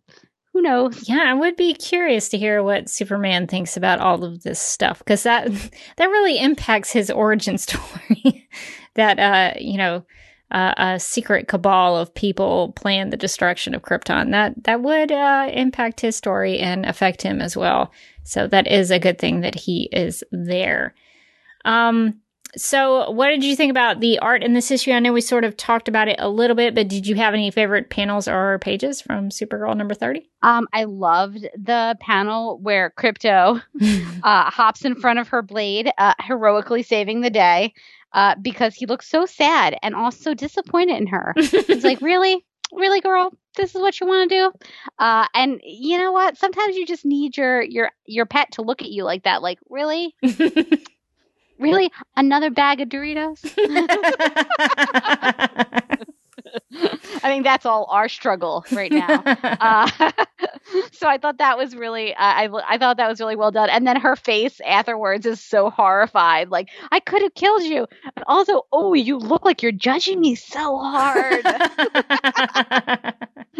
who 0.53 0.61
knows? 0.61 1.09
Yeah, 1.09 1.23
I 1.25 1.33
would 1.33 1.55
be 1.55 1.73
curious 1.73 2.29
to 2.29 2.37
hear 2.37 2.61
what 2.61 2.87
Superman 2.87 3.47
thinks 3.47 3.75
about 3.75 3.99
all 3.99 4.23
of 4.23 4.43
this 4.43 4.59
stuff 4.59 4.99
because 4.99 5.23
that 5.23 5.47
that 5.97 6.05
really 6.05 6.37
impacts 6.37 6.91
his 6.91 7.09
origin 7.09 7.57
story. 7.57 8.47
that 8.93 9.17
uh, 9.17 9.57
you 9.59 9.79
know, 9.79 10.05
uh, 10.51 10.75
a 10.77 10.99
secret 10.99 11.47
cabal 11.47 11.97
of 11.97 12.13
people 12.13 12.73
planned 12.73 13.11
the 13.11 13.17
destruction 13.17 13.73
of 13.73 13.81
Krypton. 13.81 14.29
That 14.29 14.65
that 14.65 14.83
would 14.83 15.11
uh, 15.11 15.49
impact 15.51 16.01
his 16.01 16.15
story 16.15 16.59
and 16.59 16.85
affect 16.85 17.23
him 17.23 17.41
as 17.41 17.57
well. 17.57 17.91
So 18.23 18.45
that 18.47 18.67
is 18.67 18.91
a 18.91 18.99
good 18.99 19.17
thing 19.17 19.41
that 19.41 19.55
he 19.55 19.89
is 19.91 20.23
there. 20.31 20.93
Um, 21.65 22.21
so 22.57 23.09
what 23.11 23.29
did 23.29 23.43
you 23.43 23.55
think 23.55 23.69
about 23.69 23.99
the 23.99 24.19
art 24.19 24.43
in 24.43 24.53
this 24.53 24.71
issue? 24.71 24.91
I 24.91 24.99
know 24.99 25.11
we 25.11 25.21
sort 25.21 25.43
of 25.43 25.57
talked 25.57 25.87
about 25.87 26.07
it 26.07 26.15
a 26.19 26.29
little 26.29 26.55
bit, 26.55 26.73
but 26.73 26.87
did 26.87 27.05
you 27.05 27.15
have 27.15 27.33
any 27.33 27.51
favorite 27.51 27.89
panels 27.89 28.27
or 28.27 28.59
pages 28.59 29.01
from 29.01 29.29
Supergirl 29.29 29.75
number 29.75 29.93
30? 29.93 30.29
Um, 30.41 30.67
I 30.71 30.85
loved 30.85 31.47
the 31.57 31.97
panel 31.99 32.57
where 32.59 32.93
Krypto 32.97 33.61
uh, 34.23 34.49
hops 34.51 34.85
in 34.85 34.95
front 34.95 35.19
of 35.19 35.27
her 35.29 35.41
blade, 35.41 35.91
uh, 35.97 36.13
heroically 36.19 36.83
saving 36.83 37.21
the 37.21 37.29
day 37.29 37.73
uh, 38.13 38.35
because 38.41 38.73
he 38.73 38.85
looks 38.85 39.07
so 39.07 39.25
sad 39.25 39.77
and 39.83 39.93
also 39.93 40.33
disappointed 40.33 40.97
in 40.97 41.07
her. 41.07 41.33
He's 41.35 41.83
like, 41.83 42.01
really? 42.01 42.45
Really, 42.71 43.01
girl? 43.01 43.31
This 43.57 43.75
is 43.75 43.81
what 43.81 43.99
you 43.99 44.07
want 44.07 44.29
to 44.29 44.35
do? 44.35 44.67
Uh, 44.97 45.27
and 45.33 45.61
you 45.63 45.97
know 45.97 46.11
what? 46.11 46.37
Sometimes 46.37 46.75
you 46.75 46.85
just 46.85 47.05
need 47.05 47.37
your 47.37 47.61
your 47.61 47.91
your 48.05 48.25
pet 48.25 48.51
to 48.53 48.63
look 48.63 48.81
at 48.81 48.89
you 48.89 49.03
like 49.03 49.23
that. 49.23 49.41
Like, 49.41 49.59
really? 49.69 50.15
really? 51.59 51.91
Another 52.15 52.49
bag 52.49 52.81
of 52.81 52.89
Doritos? 52.89 53.45
I 57.23 57.23
think 57.23 57.43
that's 57.43 57.65
all 57.65 57.85
our 57.89 58.07
struggle 58.07 58.65
right 58.71 58.91
now. 58.91 59.21
Uh, 59.25 59.89
so 60.91 61.07
I 61.07 61.17
thought 61.17 61.37
that 61.39 61.57
was 61.57 61.75
really, 61.75 62.13
uh, 62.13 62.17
I 62.19 62.49
I 62.67 62.77
thought 62.77 62.97
that 62.97 63.09
was 63.09 63.19
really 63.19 63.35
well 63.35 63.51
done. 63.51 63.69
And 63.69 63.85
then 63.87 63.99
her 63.99 64.15
face 64.15 64.59
afterwards 64.65 65.25
is 65.25 65.41
so 65.41 65.69
horrified, 65.69 66.49
like 66.49 66.69
I 66.91 66.99
could 66.99 67.21
have 67.21 67.33
killed 67.33 67.63
you. 67.63 67.87
And 68.15 68.25
also, 68.27 68.63
oh, 68.71 68.93
you 68.93 69.17
look 69.17 69.43
like 69.45 69.63
you're 69.63 69.71
judging 69.71 70.19
me 70.21 70.35
so 70.35 70.77
hard. 70.77 71.43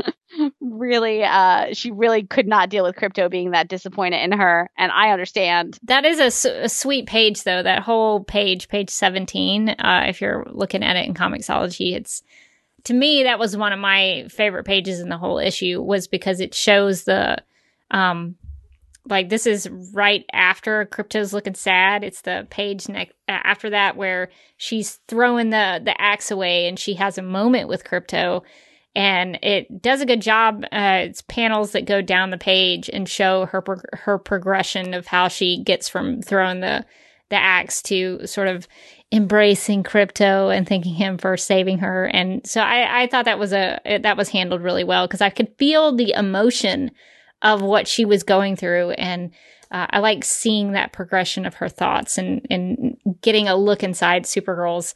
really 0.59 1.23
uh 1.23 1.73
she 1.73 1.91
really 1.91 2.23
could 2.23 2.47
not 2.47 2.69
deal 2.69 2.83
with 2.83 2.95
Krypto 2.95 3.29
being 3.29 3.51
that 3.51 3.67
disappointed 3.67 4.23
in 4.23 4.31
her 4.31 4.69
and 4.77 4.91
i 4.91 5.11
understand. 5.11 5.79
That 5.83 6.05
is 6.05 6.19
a, 6.19 6.31
su- 6.31 6.59
a 6.63 6.69
sweet 6.69 7.07
page 7.07 7.43
though 7.43 7.63
that 7.63 7.83
whole 7.83 8.23
page 8.23 8.67
page 8.67 8.89
17 8.89 9.69
uh 9.69 10.05
if 10.07 10.21
you're 10.21 10.45
looking 10.49 10.83
at 10.83 10.95
it 10.95 11.05
in 11.05 11.13
Comixology 11.13 11.95
it's 11.95 12.23
to 12.85 12.93
me 12.93 13.23
that 13.23 13.39
was 13.39 13.57
one 13.57 13.73
of 13.73 13.79
my 13.79 14.27
favorite 14.29 14.65
pages 14.65 14.99
in 14.99 15.09
the 15.09 15.17
whole 15.17 15.39
issue 15.39 15.81
was 15.81 16.07
because 16.07 16.39
it 16.39 16.53
shows 16.53 17.03
the 17.03 17.37
um 17.91 18.35
like 19.07 19.29
this 19.29 19.45
is 19.45 19.69
right 19.93 20.25
after 20.33 20.85
Krypto's 20.85 21.33
looking 21.33 21.53
sad. 21.53 22.03
It's 22.03 22.21
the 22.21 22.47
page 22.49 22.89
next 22.89 23.13
after 23.27 23.69
that 23.69 23.97
where 23.97 24.29
she's 24.57 24.99
throwing 25.07 25.51
the 25.51 25.81
the 25.83 25.99
axe 25.99 26.31
away 26.31 26.67
and 26.67 26.79
she 26.79 26.95
has 26.95 27.17
a 27.17 27.23
moment 27.23 27.67
with 27.67 27.83
Krypto 27.83 28.41
and 28.95 29.37
it 29.43 29.81
does 29.81 30.01
a 30.01 30.05
good 30.05 30.21
job 30.21 30.63
uh, 30.71 31.01
it's 31.03 31.21
panels 31.23 31.71
that 31.71 31.85
go 31.85 32.01
down 32.01 32.29
the 32.29 32.37
page 32.37 32.89
and 32.91 33.09
show 33.09 33.45
her 33.47 33.61
pro- 33.61 33.81
her 33.93 34.17
progression 34.17 34.93
of 34.93 35.07
how 35.07 35.27
she 35.27 35.63
gets 35.63 35.89
from 35.89 36.21
throwing 36.21 36.61
the 36.61 36.85
the 37.29 37.35
axe 37.35 37.81
to 37.81 38.25
sort 38.25 38.47
of 38.47 38.67
embracing 39.11 39.83
Krypto 39.83 40.55
and 40.55 40.67
thanking 40.67 40.93
him 40.93 41.17
for 41.17 41.37
saving 41.37 41.79
her. 41.79 42.05
And 42.05 42.45
so 42.45 42.61
I, 42.61 43.03
I 43.03 43.07
thought 43.07 43.25
that 43.25 43.39
was 43.39 43.53
a 43.53 43.79
that 43.85 44.17
was 44.17 44.29
handled 44.29 44.61
really 44.61 44.83
well 44.83 45.07
because 45.07 45.21
I 45.21 45.29
could 45.29 45.53
feel 45.57 45.95
the 45.95 46.13
emotion 46.15 46.91
of 47.41 47.61
what 47.61 47.87
she 47.87 48.05
was 48.05 48.23
going 48.23 48.55
through, 48.55 48.91
and 48.91 49.31
uh, 49.71 49.87
I 49.89 49.99
like 49.99 50.23
seeing 50.23 50.71
that 50.71 50.93
progression 50.93 51.45
of 51.45 51.55
her 51.55 51.69
thoughts 51.69 52.17
and 52.17 52.45
and 52.49 52.97
getting 53.21 53.47
a 53.47 53.55
look 53.55 53.83
inside 53.83 54.23
Supergirl's 54.23 54.95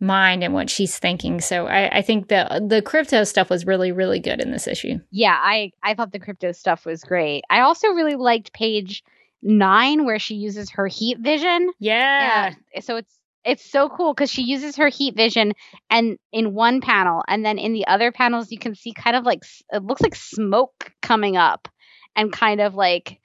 mind 0.00 0.44
and 0.44 0.54
what 0.54 0.70
she's 0.70 0.98
thinking. 0.98 1.40
So 1.40 1.66
I, 1.66 1.98
I 1.98 2.02
think 2.02 2.28
the 2.28 2.64
the 2.66 2.82
Krypto 2.82 3.26
stuff 3.26 3.50
was 3.50 3.66
really 3.66 3.92
really 3.92 4.20
good 4.20 4.40
in 4.40 4.50
this 4.50 4.66
issue. 4.66 5.00
Yeah, 5.10 5.38
I 5.40 5.72
I 5.82 5.94
thought 5.94 6.12
the 6.12 6.20
Krypto 6.20 6.54
stuff 6.54 6.86
was 6.86 7.02
great. 7.02 7.44
I 7.50 7.60
also 7.60 7.88
really 7.88 8.16
liked 8.16 8.52
page 8.52 9.02
nine 9.42 10.04
where 10.04 10.18
she 10.18 10.34
uses 10.34 10.70
her 10.70 10.86
heat 10.86 11.18
vision. 11.18 11.70
Yeah. 11.78 12.52
yeah. 12.74 12.80
So 12.80 12.96
it's 12.96 13.14
it's 13.44 13.70
so 13.70 13.88
cool 13.88 14.12
because 14.12 14.30
she 14.30 14.42
uses 14.42 14.76
her 14.76 14.88
heat 14.88 15.16
vision 15.16 15.52
and 15.90 16.18
in 16.32 16.54
one 16.54 16.80
panel 16.80 17.22
and 17.28 17.44
then 17.44 17.58
in 17.58 17.72
the 17.72 17.86
other 17.86 18.12
panels 18.12 18.50
you 18.50 18.58
can 18.58 18.74
see 18.74 18.92
kind 18.92 19.16
of 19.16 19.24
like 19.24 19.42
it 19.72 19.82
looks 19.82 20.02
like 20.02 20.14
smoke 20.14 20.92
coming 21.02 21.36
up 21.36 21.68
and 22.16 22.32
kind 22.32 22.60
of 22.60 22.74
like 22.74 23.20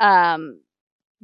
um 0.00 0.58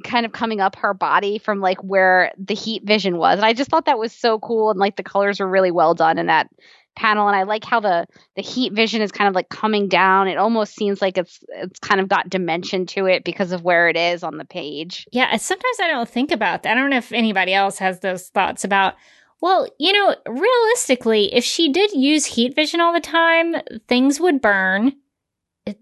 kind 0.03 0.25
of 0.25 0.31
coming 0.31 0.59
up 0.59 0.75
her 0.75 0.93
body 0.93 1.37
from 1.37 1.61
like 1.61 1.81
where 1.83 2.31
the 2.37 2.53
heat 2.53 2.83
vision 2.83 3.17
was 3.17 3.37
and 3.37 3.45
i 3.45 3.53
just 3.53 3.69
thought 3.69 3.85
that 3.85 3.97
was 3.97 4.11
so 4.11 4.39
cool 4.39 4.69
and 4.69 4.79
like 4.79 4.97
the 4.97 5.03
colors 5.03 5.39
were 5.39 5.47
really 5.47 5.71
well 5.71 5.93
done 5.93 6.17
in 6.17 6.25
that 6.25 6.49
panel 6.95 7.27
and 7.27 7.35
I 7.35 7.43
like 7.43 7.63
how 7.63 7.79
the 7.79 8.07
the 8.35 8.41
heat 8.41 8.73
vision 8.73 9.01
is 9.01 9.11
kind 9.11 9.27
of 9.27 9.35
like 9.35 9.49
coming 9.49 9.87
down. 9.87 10.27
It 10.27 10.37
almost 10.37 10.75
seems 10.75 11.01
like 11.01 11.17
it's 11.17 11.39
it's 11.49 11.79
kind 11.79 12.01
of 12.01 12.07
got 12.07 12.29
dimension 12.29 12.85
to 12.87 13.05
it 13.05 13.23
because 13.23 13.51
of 13.51 13.63
where 13.63 13.89
it 13.89 13.97
is 13.97 14.23
on 14.23 14.37
the 14.37 14.45
page. 14.45 15.07
Yeah, 15.11 15.35
sometimes 15.37 15.77
I 15.81 15.87
don't 15.87 16.09
think 16.09 16.31
about 16.31 16.63
that. 16.63 16.71
I 16.71 16.79
don't 16.79 16.89
know 16.89 16.97
if 16.97 17.11
anybody 17.11 17.53
else 17.53 17.77
has 17.79 17.99
those 17.99 18.29
thoughts 18.29 18.63
about 18.63 18.95
well, 19.41 19.67
you 19.77 19.91
know, 19.91 20.15
realistically, 20.25 21.33
if 21.33 21.43
she 21.43 21.71
did 21.71 21.91
use 21.91 22.25
heat 22.25 22.55
vision 22.55 22.79
all 22.79 22.93
the 22.93 23.01
time, 23.01 23.55
things 23.87 24.19
would 24.19 24.41
burn. 24.41 24.93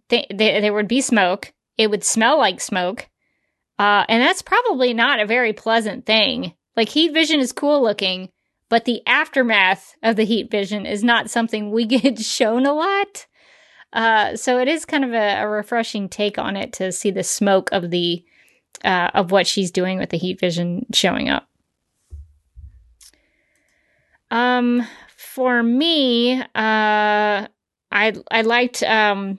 Th- 0.09 0.27
there 0.35 0.73
would 0.73 0.87
be 0.87 1.01
smoke. 1.01 1.53
It 1.77 1.89
would 1.89 2.03
smell 2.03 2.37
like 2.37 2.59
smoke. 2.59 3.07
Uh, 3.79 4.05
and 4.07 4.21
that's 4.21 4.41
probably 4.41 4.93
not 4.93 5.19
a 5.19 5.25
very 5.25 5.53
pleasant 5.53 6.05
thing. 6.05 6.53
Like 6.75 6.89
heat 6.89 7.13
vision 7.13 7.39
is 7.39 7.51
cool 7.51 7.81
looking, 7.81 8.29
but 8.69 8.85
the 8.85 9.05
aftermath 9.07 9.95
of 10.03 10.15
the 10.15 10.25
heat 10.25 10.49
vision 10.49 10.85
is 10.85 11.03
not 11.03 11.29
something 11.29 11.71
we 11.71 11.85
get 11.87 12.19
shown 12.19 12.65
a 12.65 12.73
lot. 12.73 13.25
Uh, 13.91 14.35
so 14.35 14.57
it 14.57 14.67
is 14.67 14.85
kind 14.85 15.05
of 15.05 15.13
a, 15.13 15.41
a, 15.41 15.47
refreshing 15.47 16.09
take 16.09 16.39
on 16.39 16.55
it 16.55 16.73
to 16.73 16.91
see 16.91 17.11
the 17.11 17.23
smoke 17.23 17.69
of 17.71 17.91
the 17.91 18.25
uh, 18.83 19.11
of 19.13 19.29
what 19.31 19.45
she's 19.45 19.69
doing 19.69 19.99
with 19.99 20.09
the 20.09 20.17
heat 20.17 20.39
vision 20.39 20.87
showing 20.91 21.29
up. 21.29 21.47
Um, 24.31 24.87
for 25.15 25.61
me, 25.61 26.41
uh, 26.41 26.45
I 26.55 27.47
I 27.91 28.41
liked 28.41 28.81
um, 28.81 29.37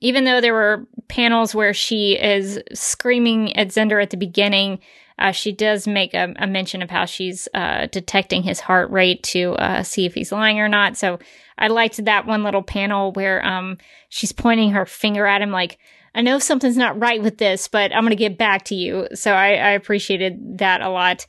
even 0.00 0.24
though 0.24 0.40
there 0.40 0.54
were 0.54 0.86
panels 1.08 1.54
where 1.54 1.74
she 1.74 2.12
is 2.12 2.60
screaming 2.74 3.56
at 3.56 3.68
Zender 3.68 4.02
at 4.02 4.10
the 4.10 4.16
beginning, 4.16 4.80
uh, 5.18 5.32
she 5.32 5.52
does 5.52 5.88
make 5.88 6.14
a, 6.14 6.32
a, 6.38 6.46
mention 6.46 6.80
of 6.80 6.90
how 6.90 7.04
she's 7.04 7.48
uh, 7.54 7.86
detecting 7.86 8.42
his 8.42 8.60
heart 8.60 8.90
rate 8.90 9.22
to 9.24 9.52
uh, 9.54 9.82
see 9.82 10.06
if 10.06 10.14
he's 10.14 10.30
lying 10.30 10.60
or 10.60 10.68
not. 10.68 10.96
So 10.96 11.18
I 11.58 11.68
liked 11.68 12.04
that 12.04 12.26
one 12.26 12.44
little 12.44 12.62
panel 12.62 13.12
where 13.12 13.44
um, 13.44 13.78
she's 14.08 14.30
pointing 14.32 14.70
her 14.72 14.86
finger 14.86 15.26
at 15.26 15.42
him, 15.42 15.50
like, 15.50 15.78
I 16.14 16.22
know 16.22 16.38
something's 16.38 16.76
not 16.76 17.00
right 17.00 17.22
with 17.22 17.38
this, 17.38 17.68
but 17.68 17.92
I'm 17.92 18.02
going 18.02 18.10
to 18.10 18.16
get 18.16 18.38
back 18.38 18.64
to 18.66 18.74
you. 18.74 19.08
So 19.14 19.32
I, 19.32 19.48
I 19.54 19.70
appreciated 19.70 20.58
that 20.58 20.80
a 20.80 20.88
lot. 20.88 21.26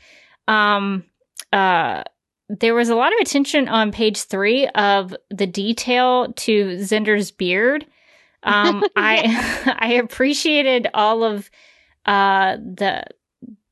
Um, 0.48 1.06
uh, 1.52 2.04
there 2.50 2.74
was 2.74 2.90
a 2.90 2.96
lot 2.96 3.14
of 3.14 3.20
attention 3.20 3.68
on 3.68 3.92
page 3.92 4.24
three 4.24 4.68
of 4.70 5.16
the 5.30 5.46
detail 5.46 6.34
to 6.34 6.78
Zender's 6.78 7.32
beard. 7.32 7.86
Um, 8.44 8.84
I 8.96 9.76
I 9.80 9.94
appreciated 9.94 10.88
all 10.94 11.24
of 11.24 11.50
uh, 12.06 12.58
the 12.58 13.04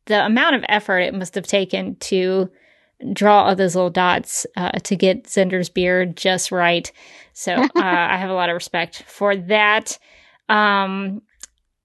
the 0.06 0.26
amount 0.26 0.56
of 0.56 0.66
effort 0.70 1.00
it 1.00 1.14
must 1.14 1.36
have 1.36 1.48
taken 1.48 1.96
to 1.96 2.50
draw 3.14 3.44
all 3.44 3.56
those 3.56 3.76
little 3.76 3.90
dots 3.90 4.46
uh, 4.56 4.72
to 4.72 4.96
get 4.96 5.26
Zender's 5.26 5.70
beard 5.70 6.18
just 6.18 6.52
right. 6.52 6.92
So 7.34 7.54
uh, 7.54 7.70
I 7.76 8.18
have 8.18 8.30
a 8.30 8.34
lot 8.34 8.50
of 8.50 8.56
respect 8.56 9.04
for 9.04 9.36
that. 9.36 10.00
Um, 10.50 11.22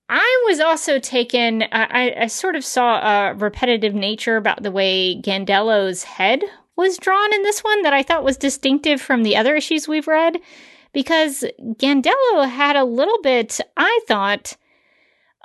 I 0.09 0.45
was 0.47 0.61
also 0.61 0.99
taken, 0.99 1.65
I, 1.73 2.15
I, 2.21 2.27
sort 2.27 2.55
of 2.55 2.65
saw 2.65 3.01
a 3.31 3.35
repetitive 3.35 3.95
nature 3.95 4.37
about 4.37 4.63
the 4.63 4.71
way 4.71 5.21
Gandello's 5.21 6.03
head 6.03 6.43
was 6.77 6.99
drawn 6.99 7.35
in 7.35 7.43
this 7.43 7.61
one 7.61 7.83
that 7.83 7.93
I 7.93 8.03
thought 8.03 8.25
was 8.25 8.37
distinctive 8.37 9.01
from 9.01 9.23
the 9.23 9.37
other 9.37 9.57
issues 9.57 9.89
we've 9.89 10.07
read 10.07 10.37
because 10.93 11.45
Gandello 11.61 12.49
had 12.49 12.77
a 12.77 12.85
little 12.85 13.21
bit, 13.23 13.61
I 13.77 14.01
thought, 14.07 14.57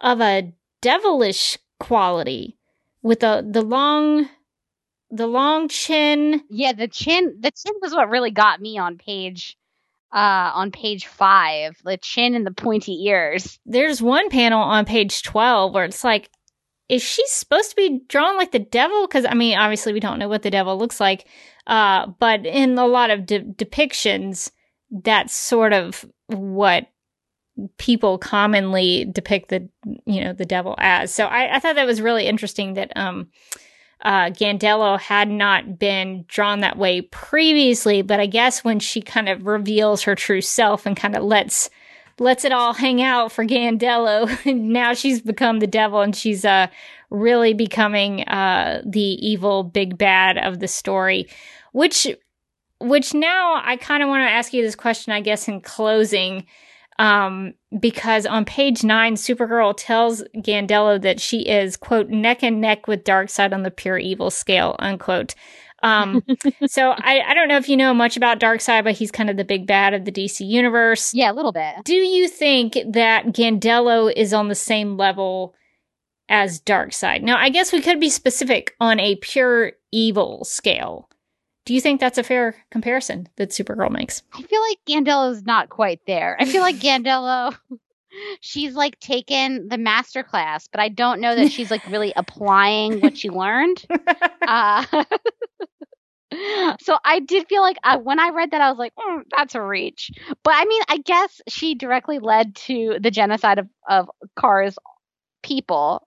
of 0.01 0.21
a 0.21 0.53
devilish 0.81 1.57
quality 1.79 2.57
with 3.01 3.21
the 3.21 3.47
the 3.49 3.61
long 3.61 4.29
the 5.09 5.27
long 5.27 5.69
chin. 5.69 6.43
Yeah, 6.49 6.73
the 6.73 6.87
chin 6.87 7.37
the 7.39 7.51
chin 7.51 7.73
was 7.81 7.93
what 7.93 8.09
really 8.09 8.31
got 8.31 8.61
me 8.61 8.77
on 8.77 8.97
page 8.97 9.57
uh 10.13 10.51
on 10.53 10.71
page 10.71 11.07
5, 11.07 11.81
the 11.83 11.97
chin 11.97 12.35
and 12.35 12.45
the 12.45 12.51
pointy 12.51 13.05
ears. 13.05 13.59
There's 13.65 14.01
one 14.01 14.29
panel 14.29 14.61
on 14.61 14.85
page 14.85 15.23
12 15.23 15.73
where 15.73 15.85
it's 15.85 16.03
like 16.03 16.29
is 16.89 17.03
she 17.03 17.25
supposed 17.27 17.69
to 17.71 17.75
be 17.75 17.99
drawn 18.07 18.37
like 18.37 18.51
the 18.51 18.59
devil 18.59 19.07
cuz 19.07 19.25
I 19.25 19.33
mean 19.33 19.57
obviously 19.57 19.93
we 19.93 19.99
don't 19.99 20.19
know 20.19 20.29
what 20.29 20.43
the 20.43 20.51
devil 20.51 20.77
looks 20.77 20.99
like. 20.99 21.27
Uh 21.65 22.07
but 22.19 22.45
in 22.45 22.77
a 22.77 22.85
lot 22.87 23.09
of 23.09 23.25
de- 23.25 23.41
depictions 23.41 24.51
that's 24.91 25.33
sort 25.33 25.73
of 25.73 26.05
what 26.27 26.87
people 27.77 28.17
commonly 28.17 29.05
depict 29.05 29.49
the 29.49 29.67
you 30.05 30.23
know 30.23 30.33
the 30.33 30.45
devil 30.45 30.75
as. 30.77 31.13
So 31.13 31.25
I, 31.25 31.55
I 31.55 31.59
thought 31.59 31.75
that 31.75 31.87
was 31.87 32.01
really 32.01 32.27
interesting 32.27 32.73
that 32.75 32.91
um 32.95 33.29
uh, 34.01 34.29
Gandello 34.29 34.99
had 34.99 35.27
not 35.27 35.79
been 35.79 36.23
drawn 36.27 36.59
that 36.59 36.77
way 36.77 37.01
previously, 37.01 38.03
but 38.03 38.19
I 38.19 38.27
guess 38.27 38.63
when 38.63 38.79
she 38.79 39.01
kind 39.01 39.27
of 39.27 39.47
reveals 39.47 40.03
her 40.03 40.13
true 40.13 40.41
self 40.41 40.85
and 40.85 40.95
kind 40.95 41.15
of 41.15 41.23
lets 41.23 41.71
lets 42.19 42.45
it 42.45 42.51
all 42.51 42.73
hang 42.73 43.01
out 43.01 43.31
for 43.31 43.43
Gandello, 43.45 44.29
now 44.55 44.93
she's 44.93 45.21
become 45.21 45.59
the 45.59 45.67
devil 45.67 46.01
and 46.01 46.15
she's 46.15 46.45
uh 46.45 46.67
really 47.09 47.53
becoming 47.53 48.23
uh 48.27 48.81
the 48.85 49.01
evil 49.01 49.63
big 49.63 49.97
bad 49.97 50.37
of 50.37 50.59
the 50.59 50.67
story, 50.67 51.27
which 51.71 52.07
which 52.79 53.13
now 53.13 53.61
I 53.63 53.77
kind 53.77 54.03
of 54.03 54.09
want 54.09 54.27
to 54.27 54.31
ask 54.31 54.53
you 54.53 54.61
this 54.61 54.75
question, 54.75 55.13
I 55.13 55.21
guess, 55.21 55.47
in 55.47 55.61
closing. 55.61 56.45
Um, 56.99 57.53
because 57.79 58.25
on 58.25 58.43
page 58.43 58.83
nine, 58.83 59.15
Supergirl 59.15 59.75
tells 59.77 60.23
Gandello 60.37 60.99
that 61.01 61.19
she 61.19 61.41
is, 61.41 61.77
quote, 61.77 62.09
neck 62.09 62.43
and 62.43 62.59
neck 62.59 62.87
with 62.87 63.03
Darkseid 63.03 63.53
on 63.53 63.61
the 63.61 63.69
pure 63.69 63.99
evil 63.99 64.31
scale, 64.31 64.75
unquote. 64.79 65.35
Um, 65.83 66.23
so 66.67 66.91
I, 66.97 67.21
I 67.27 67.33
don't 67.33 67.47
know 67.47 67.57
if 67.57 67.69
you 67.69 67.77
know 67.77 67.93
much 67.93 68.17
about 68.17 68.39
Darkseid, 68.39 68.83
but 68.83 68.95
he's 68.95 69.11
kind 69.11 69.29
of 69.29 69.37
the 69.37 69.45
big 69.45 69.67
bad 69.67 69.93
of 69.93 70.05
the 70.05 70.11
DC 70.11 70.45
universe. 70.47 71.13
Yeah, 71.13 71.31
a 71.31 71.33
little 71.33 71.51
bit. 71.51 71.75
Do 71.83 71.95
you 71.95 72.27
think 72.27 72.77
that 72.87 73.27
Gandello 73.27 74.11
is 74.15 74.33
on 74.33 74.47
the 74.47 74.55
same 74.55 74.97
level 74.97 75.53
as 76.29 76.59
Darkseid? 76.61 77.21
Now, 77.21 77.37
I 77.37 77.49
guess 77.49 77.71
we 77.71 77.81
could 77.81 77.99
be 77.99 78.09
specific 78.09 78.75
on 78.79 78.99
a 78.99 79.15
pure 79.17 79.73
evil 79.91 80.43
scale. 80.45 81.09
Do 81.67 81.73
you 81.73 81.81
think 81.81 81.99
that's 81.99 82.17
a 82.17 82.23
fair 82.23 82.55
comparison 82.71 83.27
that 83.35 83.49
Supergirl 83.49 83.91
makes? 83.91 84.23
I 84.33 84.41
feel 84.41 84.61
like 84.61 84.77
Gandello's 84.87 85.45
not 85.45 85.67
quite 85.67 85.99
there. 86.07 86.37
I 86.39 86.45
feel 86.45 86.61
like 86.61 86.77
Gandello 86.77 87.57
she's 88.39 88.73
like 88.73 88.97
taken 89.01 89.67
the 89.67 89.77
master 89.77 90.23
class, 90.23 90.69
but 90.69 90.79
I 90.79 90.87
don't 90.87 91.19
know 91.19 91.35
that 91.35 91.51
she's 91.51 91.69
like 91.69 91.85
really 91.89 92.13
applying 92.15 93.01
what 93.01 93.17
she 93.17 93.29
learned. 93.29 93.85
Uh, 94.49 94.85
so 96.79 96.97
I 97.03 97.19
did 97.19 97.49
feel 97.49 97.61
like 97.61 97.75
uh, 97.83 97.97
when 97.97 98.17
I 98.17 98.29
read 98.29 98.51
that, 98.51 98.61
I 98.61 98.69
was 98.69 98.79
like, 98.79 98.93
mm, 98.95 99.23
that's 99.35 99.55
a 99.55 99.61
reach. 99.61 100.09
But 100.41 100.53
I 100.55 100.63
mean, 100.63 100.81
I 100.87 100.99
guess 100.99 101.41
she 101.49 101.75
directly 101.75 102.19
led 102.19 102.55
to 102.55 102.97
the 103.01 103.11
genocide 103.11 103.59
of, 103.59 103.67
of 103.89 104.09
Kara's 104.39 104.77
people. 105.43 106.06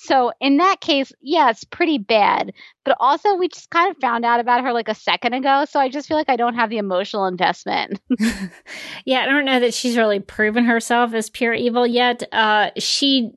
So 0.00 0.30
in 0.40 0.58
that 0.58 0.80
case, 0.80 1.12
yeah, 1.20 1.50
it's 1.50 1.64
pretty 1.64 1.98
bad. 1.98 2.52
But 2.84 2.96
also, 3.00 3.34
we 3.34 3.48
just 3.48 3.68
kind 3.70 3.90
of 3.90 4.00
found 4.00 4.24
out 4.24 4.38
about 4.38 4.62
her 4.62 4.72
like 4.72 4.88
a 4.88 4.94
second 4.94 5.34
ago. 5.34 5.64
So 5.68 5.80
I 5.80 5.88
just 5.88 6.06
feel 6.06 6.16
like 6.16 6.28
I 6.28 6.36
don't 6.36 6.54
have 6.54 6.70
the 6.70 6.78
emotional 6.78 7.26
investment. 7.26 8.00
yeah, 9.04 9.22
I 9.22 9.26
don't 9.26 9.44
know 9.44 9.58
that 9.58 9.74
she's 9.74 9.96
really 9.96 10.20
proven 10.20 10.64
herself 10.64 11.14
as 11.14 11.28
pure 11.28 11.52
evil 11.52 11.84
yet. 11.84 12.22
Uh, 12.30 12.70
she 12.76 13.32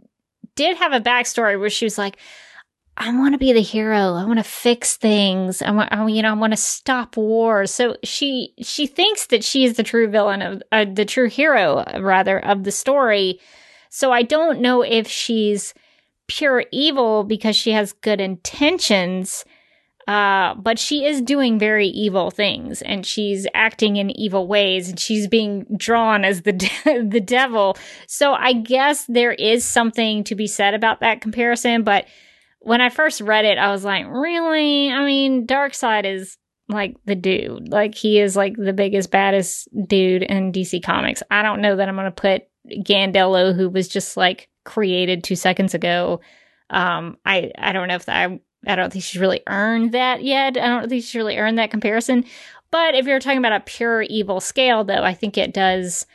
did 0.56 0.78
have 0.78 0.94
a 0.94 1.00
backstory 1.02 1.60
where 1.60 1.72
she 1.72 1.86
was 1.86 1.98
like, 1.98 2.18
I 2.96 3.12
want 3.18 3.34
to 3.34 3.40
be 3.40 3.54
the 3.54 3.62
hero. 3.64 4.14
I 4.14 4.26
want 4.26 4.38
to 4.38 4.44
fix 4.44 4.98
things. 4.98 5.64
I 5.64 5.72
want, 5.72 5.92
I, 5.92 6.08
you 6.08 6.22
know, 6.22 6.30
I 6.30 6.34
want 6.34 6.54
to 6.54 6.58
stop 6.58 7.18
wars. 7.18 7.74
So 7.74 7.98
she 8.04 8.54
she 8.62 8.86
thinks 8.86 9.26
that 9.28 9.44
she 9.44 9.64
is 9.64 9.78
the 9.78 9.84
true 9.84 10.08
villain 10.08 10.44
of 10.44 10.62
uh, 10.72 10.86
the 10.86 11.06
true 11.06 11.28
hero, 11.28 11.84
rather, 12.00 12.38
of 12.38 12.66
the 12.66 12.72
story. 12.72 13.40
So 13.90 14.12
I 14.12 14.22
don't 14.22 14.62
know 14.62 14.84
if 14.84 15.08
she's 15.08 15.74
pure 16.32 16.64
evil 16.72 17.26
because 17.26 17.58
she 17.58 17.72
has 17.72 17.92
good 17.92 18.22
intentions. 18.22 19.44
Uh, 20.08 20.56
but 20.56 20.80
she 20.80 21.06
is 21.06 21.22
doing 21.22 21.60
very 21.60 21.88
evil 21.88 22.32
things 22.32 22.82
and 22.82 23.06
she's 23.06 23.46
acting 23.54 23.98
in 23.98 24.10
evil 24.12 24.48
ways 24.48 24.90
and 24.90 25.00
she's 25.00 25.28
being 25.28 25.66
drawn 25.78 26.26
as 26.26 26.42
the 26.42 26.54
de- 26.86 27.08
the 27.08 27.20
devil. 27.20 27.78
So 28.08 28.34
I 28.34 28.54
guess 28.54 29.06
there 29.08 29.34
is 29.34 29.64
something 29.64 30.24
to 30.24 30.36
be 30.36 30.48
said 30.48 30.74
about 30.74 31.02
that 31.02 31.22
comparison, 31.22 31.84
but 31.84 32.08
when 32.60 32.80
I 32.82 32.90
first 32.90 33.22
read 33.22 33.46
it, 33.46 33.58
I 33.58 33.72
was 33.72 33.84
like, 33.84 34.06
really? 34.08 34.90
I 34.90 35.06
mean, 35.06 35.46
Darkseid 35.46 36.06
is 36.06 36.38
like 36.70 36.96
the 37.06 37.16
dude. 37.16 37.70
Like 37.70 37.94
he 37.94 38.20
is 38.20 38.36
like 38.36 38.56
the 38.56 38.74
biggest 38.74 39.12
baddest 39.12 39.68
dude 39.88 40.24
in 40.24 40.52
DC 40.52 40.82
Comics. 40.82 41.22
I 41.30 41.44
don't 41.44 41.62
know 41.62 41.76
that 41.76 41.90
I'm 41.90 41.96
going 41.96 42.06
to 42.06 42.12
put 42.12 42.44
Gandello 42.70 43.56
who 43.56 43.70
was 43.70 43.88
just 43.88 44.16
like 44.16 44.48
created 44.64 45.24
two 45.24 45.36
seconds 45.36 45.74
ago. 45.74 46.22
Um, 46.70 47.18
I 47.26 47.52
I 47.58 47.72
don't 47.72 47.88
know 47.88 47.96
if 47.96 48.08
I 48.08 48.40
I 48.66 48.76
don't 48.76 48.92
think 48.92 49.04
she's 49.04 49.22
really 49.22 49.42
earned 49.48 49.92
that 49.94 50.24
yet. 50.24 50.58
I 50.58 50.68
don't 50.68 50.90
think 50.90 51.04
she's 51.04 51.16
really 51.16 51.38
earned 51.38 51.58
that 51.58 51.72
comparison. 51.72 52.26
But 52.72 52.96
if 52.96 53.06
you're 53.06 53.20
talking 53.20 53.40
about 53.40 53.52
a 53.54 53.60
pure 53.60 54.02
evil 54.04 54.40
scale, 54.40 54.84
though, 54.84 55.04
I 55.04 55.14
think 55.14 55.38
it 55.38 55.54
does. 55.54 56.06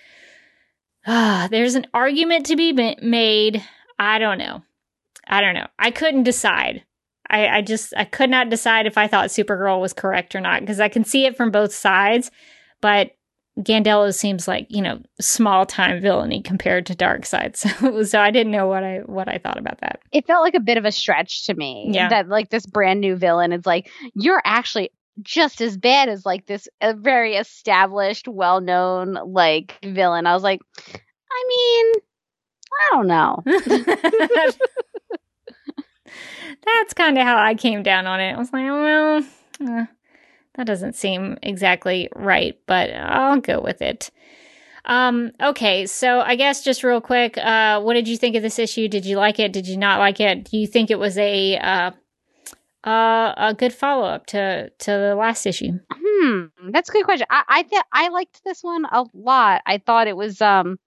Uh, 1.06 1.48
there's 1.48 1.74
an 1.74 1.87
argument 1.92 2.46
to 2.46 2.56
be 2.56 2.72
made. 2.72 3.62
I 3.98 4.18
don't 4.18 4.38
know. 4.38 4.62
I 5.26 5.40
don't 5.40 5.54
know. 5.54 5.66
I 5.78 5.90
couldn't 5.90 6.22
decide. 6.22 6.85
I, 7.28 7.48
I 7.48 7.62
just 7.62 7.92
I 7.96 8.04
could 8.04 8.30
not 8.30 8.50
decide 8.50 8.87
if 8.87 8.96
I 8.96 9.09
thought 9.09 9.28
Supergirl 9.28 9.80
was 9.80 9.92
correct 9.92 10.35
or 10.35 10.40
not 10.40 10.61
because 10.61 10.80
I 10.80 10.88
can 10.88 11.04
see 11.04 11.26
it 11.26 11.37
from 11.37 11.50
both 11.50 11.74
sides, 11.74 12.30
but 12.80 13.15
Gandello 13.59 14.14
seems 14.14 14.47
like 14.47 14.66
you 14.69 14.83
know 14.83 15.01
small 15.21 15.64
time 15.64 16.03
villainy 16.03 16.42
compared 16.42 16.85
to 16.87 16.95
Darkseid. 16.95 17.57
So 17.57 18.03
so 18.03 18.21
I 18.21 18.31
didn't 18.31 18.53
know 18.53 18.66
what 18.66 18.85
I 18.85 18.99
what 19.07 19.29
I 19.29 19.38
thought 19.38 19.59
about 19.59 19.81
that. 19.81 20.01
It 20.12 20.27
felt 20.27 20.42
like 20.42 20.55
a 20.55 20.61
bit 20.61 20.77
of 20.77 20.85
a 20.85 20.92
stretch 20.92 21.47
to 21.47 21.55
me. 21.55 21.88
Yeah, 21.90 22.09
that 22.09 22.29
like 22.29 22.51
this 22.51 22.66
brand 22.66 23.01
new 23.01 23.16
villain 23.16 23.53
is 23.53 23.64
like 23.64 23.90
you're 24.14 24.42
actually 24.45 24.90
just 25.23 25.62
as 25.62 25.79
bad 25.79 26.11
as 26.11 26.27
like 26.27 26.47
this 26.47 26.69
a 26.83 26.92
very 26.92 27.37
established, 27.37 28.29
well 28.29 28.61
known 28.61 29.14
like 29.14 29.79
villain. 29.83 30.27
I 30.27 30.35
was 30.35 30.42
like, 30.42 30.61
I 30.87 31.45
mean, 31.49 31.92
I 32.73 32.90
don't 32.92 33.07
know. 33.07 33.42
That's 36.64 36.95
kind 36.95 37.16
of 37.16 37.25
how 37.25 37.38
I 37.38 37.55
came 37.55 37.83
down 37.83 38.07
on 38.07 38.21
it. 38.21 38.33
I 38.35 38.38
was 38.38 38.53
like, 38.53 38.64
well. 38.64 39.25
Uh 39.66 39.87
that 40.57 40.66
doesn't 40.66 40.95
seem 40.95 41.38
exactly 41.42 42.09
right, 42.14 42.59
but 42.66 42.90
I'll 42.92 43.40
go 43.40 43.61
with 43.61 43.83
it. 43.83 44.11
Um, 44.87 45.33
okay, 45.42 45.87
so 45.87 46.21
I 46.21 46.37
guess 46.37 46.62
just 46.62 46.85
real 46.85 47.01
quick, 47.01 47.37
uh, 47.38 47.81
what 47.81 47.95
did 47.95 48.07
you 48.07 48.16
think 48.16 48.37
of 48.37 48.42
this 48.42 48.59
issue? 48.59 48.88
Did 48.88 49.05
you 49.05 49.16
like 49.16 49.38
it? 49.38 49.53
Did 49.53 49.66
you 49.66 49.77
not 49.77 49.99
like 49.99 50.21
it? 50.21 50.45
Do 50.45 50.57
you 50.57 50.66
think 50.66 50.90
it 50.90 50.99
was 50.99 51.19
a 51.19 51.59
uh, 51.59 51.90
uh, 52.85 53.35
a 53.37 53.55
good 53.59 53.75
follow 53.75 54.07
up 54.07 54.27
to 54.27 54.71
to 54.71 54.90
the 54.90 55.16
last 55.16 55.45
issue? 55.45 55.81
Hmm, 55.92 56.45
that's 56.71 56.88
a 56.88 56.92
good 56.92 57.05
question. 57.05 57.27
I 57.29 57.42
I 57.49 57.62
th- 57.62 57.83
I 57.92 58.09
liked 58.09 58.42
this 58.45 58.62
one 58.62 58.85
a 58.85 59.05
lot. 59.12 59.62
I 59.66 59.79
thought 59.79 60.07
it 60.07 60.16
was 60.16 60.40
um, 60.40 60.79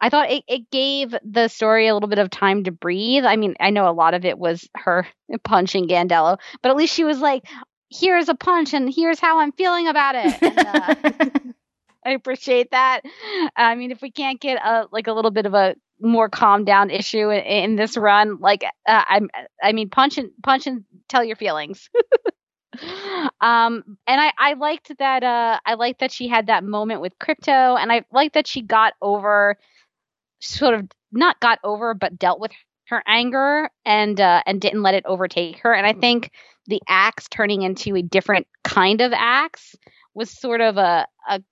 I 0.00 0.08
thought 0.08 0.30
it, 0.30 0.44
it 0.48 0.70
gave 0.70 1.14
the 1.24 1.48
story 1.48 1.86
a 1.86 1.94
little 1.94 2.08
bit 2.08 2.18
of 2.18 2.28
time 2.28 2.64
to 2.64 2.72
breathe. 2.72 3.24
I 3.24 3.36
mean, 3.36 3.54
I 3.60 3.70
know 3.70 3.88
a 3.88 3.92
lot 3.94 4.14
of 4.14 4.24
it 4.24 4.36
was 4.36 4.68
her 4.76 5.06
punching 5.44 5.88
Gandello, 5.88 6.38
but 6.62 6.70
at 6.70 6.76
least 6.76 6.94
she 6.94 7.04
was 7.04 7.20
like, 7.20 7.44
here's 7.92 8.28
a 8.28 8.34
punch 8.34 8.74
and 8.74 8.92
here's 8.92 9.20
how 9.20 9.40
I'm 9.40 9.52
feeling 9.52 9.88
about 9.88 10.14
it. 10.16 10.42
And, 10.42 10.58
uh, 10.58 11.52
I 12.04 12.10
appreciate 12.12 12.72
that. 12.72 13.02
I 13.56 13.74
mean, 13.76 13.90
if 13.90 14.02
we 14.02 14.10
can't 14.10 14.40
get 14.40 14.58
a 14.64 14.86
like 14.90 15.06
a 15.06 15.12
little 15.12 15.30
bit 15.30 15.46
of 15.46 15.54
a 15.54 15.76
more 16.00 16.28
calm 16.28 16.64
down 16.64 16.90
issue 16.90 17.30
in, 17.30 17.42
in 17.44 17.76
this 17.76 17.96
run, 17.96 18.38
like 18.40 18.64
uh, 18.64 19.04
I'm, 19.08 19.30
I 19.62 19.72
mean, 19.72 19.88
punch 19.88 20.18
and 20.18 20.30
punch 20.42 20.66
and 20.66 20.84
tell 21.08 21.22
your 21.22 21.36
feelings. 21.36 21.88
um, 23.40 23.84
and 24.06 24.20
I 24.20 24.32
I 24.36 24.54
liked 24.54 24.98
that. 24.98 25.22
Uh, 25.22 25.60
I 25.64 25.74
liked 25.74 26.00
that 26.00 26.10
she 26.10 26.26
had 26.26 26.46
that 26.46 26.64
moment 26.64 27.02
with 27.02 27.18
Krypto, 27.20 27.80
and 27.80 27.92
I 27.92 28.04
liked 28.12 28.34
that 28.34 28.48
she 28.48 28.62
got 28.62 28.94
over, 29.00 29.56
sort 30.40 30.74
of 30.74 30.88
not 31.12 31.38
got 31.38 31.60
over, 31.62 31.94
but 31.94 32.18
dealt 32.18 32.40
with 32.40 32.50
her 32.88 33.02
anger 33.06 33.70
and 33.84 34.20
uh, 34.20 34.42
and 34.44 34.60
didn't 34.60 34.82
let 34.82 34.94
it 34.94 35.04
overtake 35.06 35.58
her. 35.58 35.72
And 35.72 35.86
I 35.86 35.92
think 35.92 36.30
the 36.66 36.80
axe 36.88 37.28
turning 37.28 37.62
into 37.62 37.96
a 37.96 38.02
different 38.02 38.46
kind 38.64 39.00
of 39.00 39.12
axe 39.14 39.74
was 40.14 40.30
sort 40.30 40.60
of 40.60 40.76
a 40.76 41.06
a, 41.28 41.42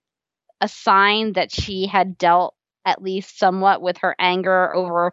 a 0.61 0.69
sign 0.69 1.33
that 1.35 1.53
she 1.53 1.87
had 1.87 2.19
dealt 2.19 2.55
at 2.85 3.03
least 3.03 3.39
somewhat 3.39 3.83
with 3.83 3.99
her 3.99 4.15
anger 4.19 4.75
over 4.75 5.13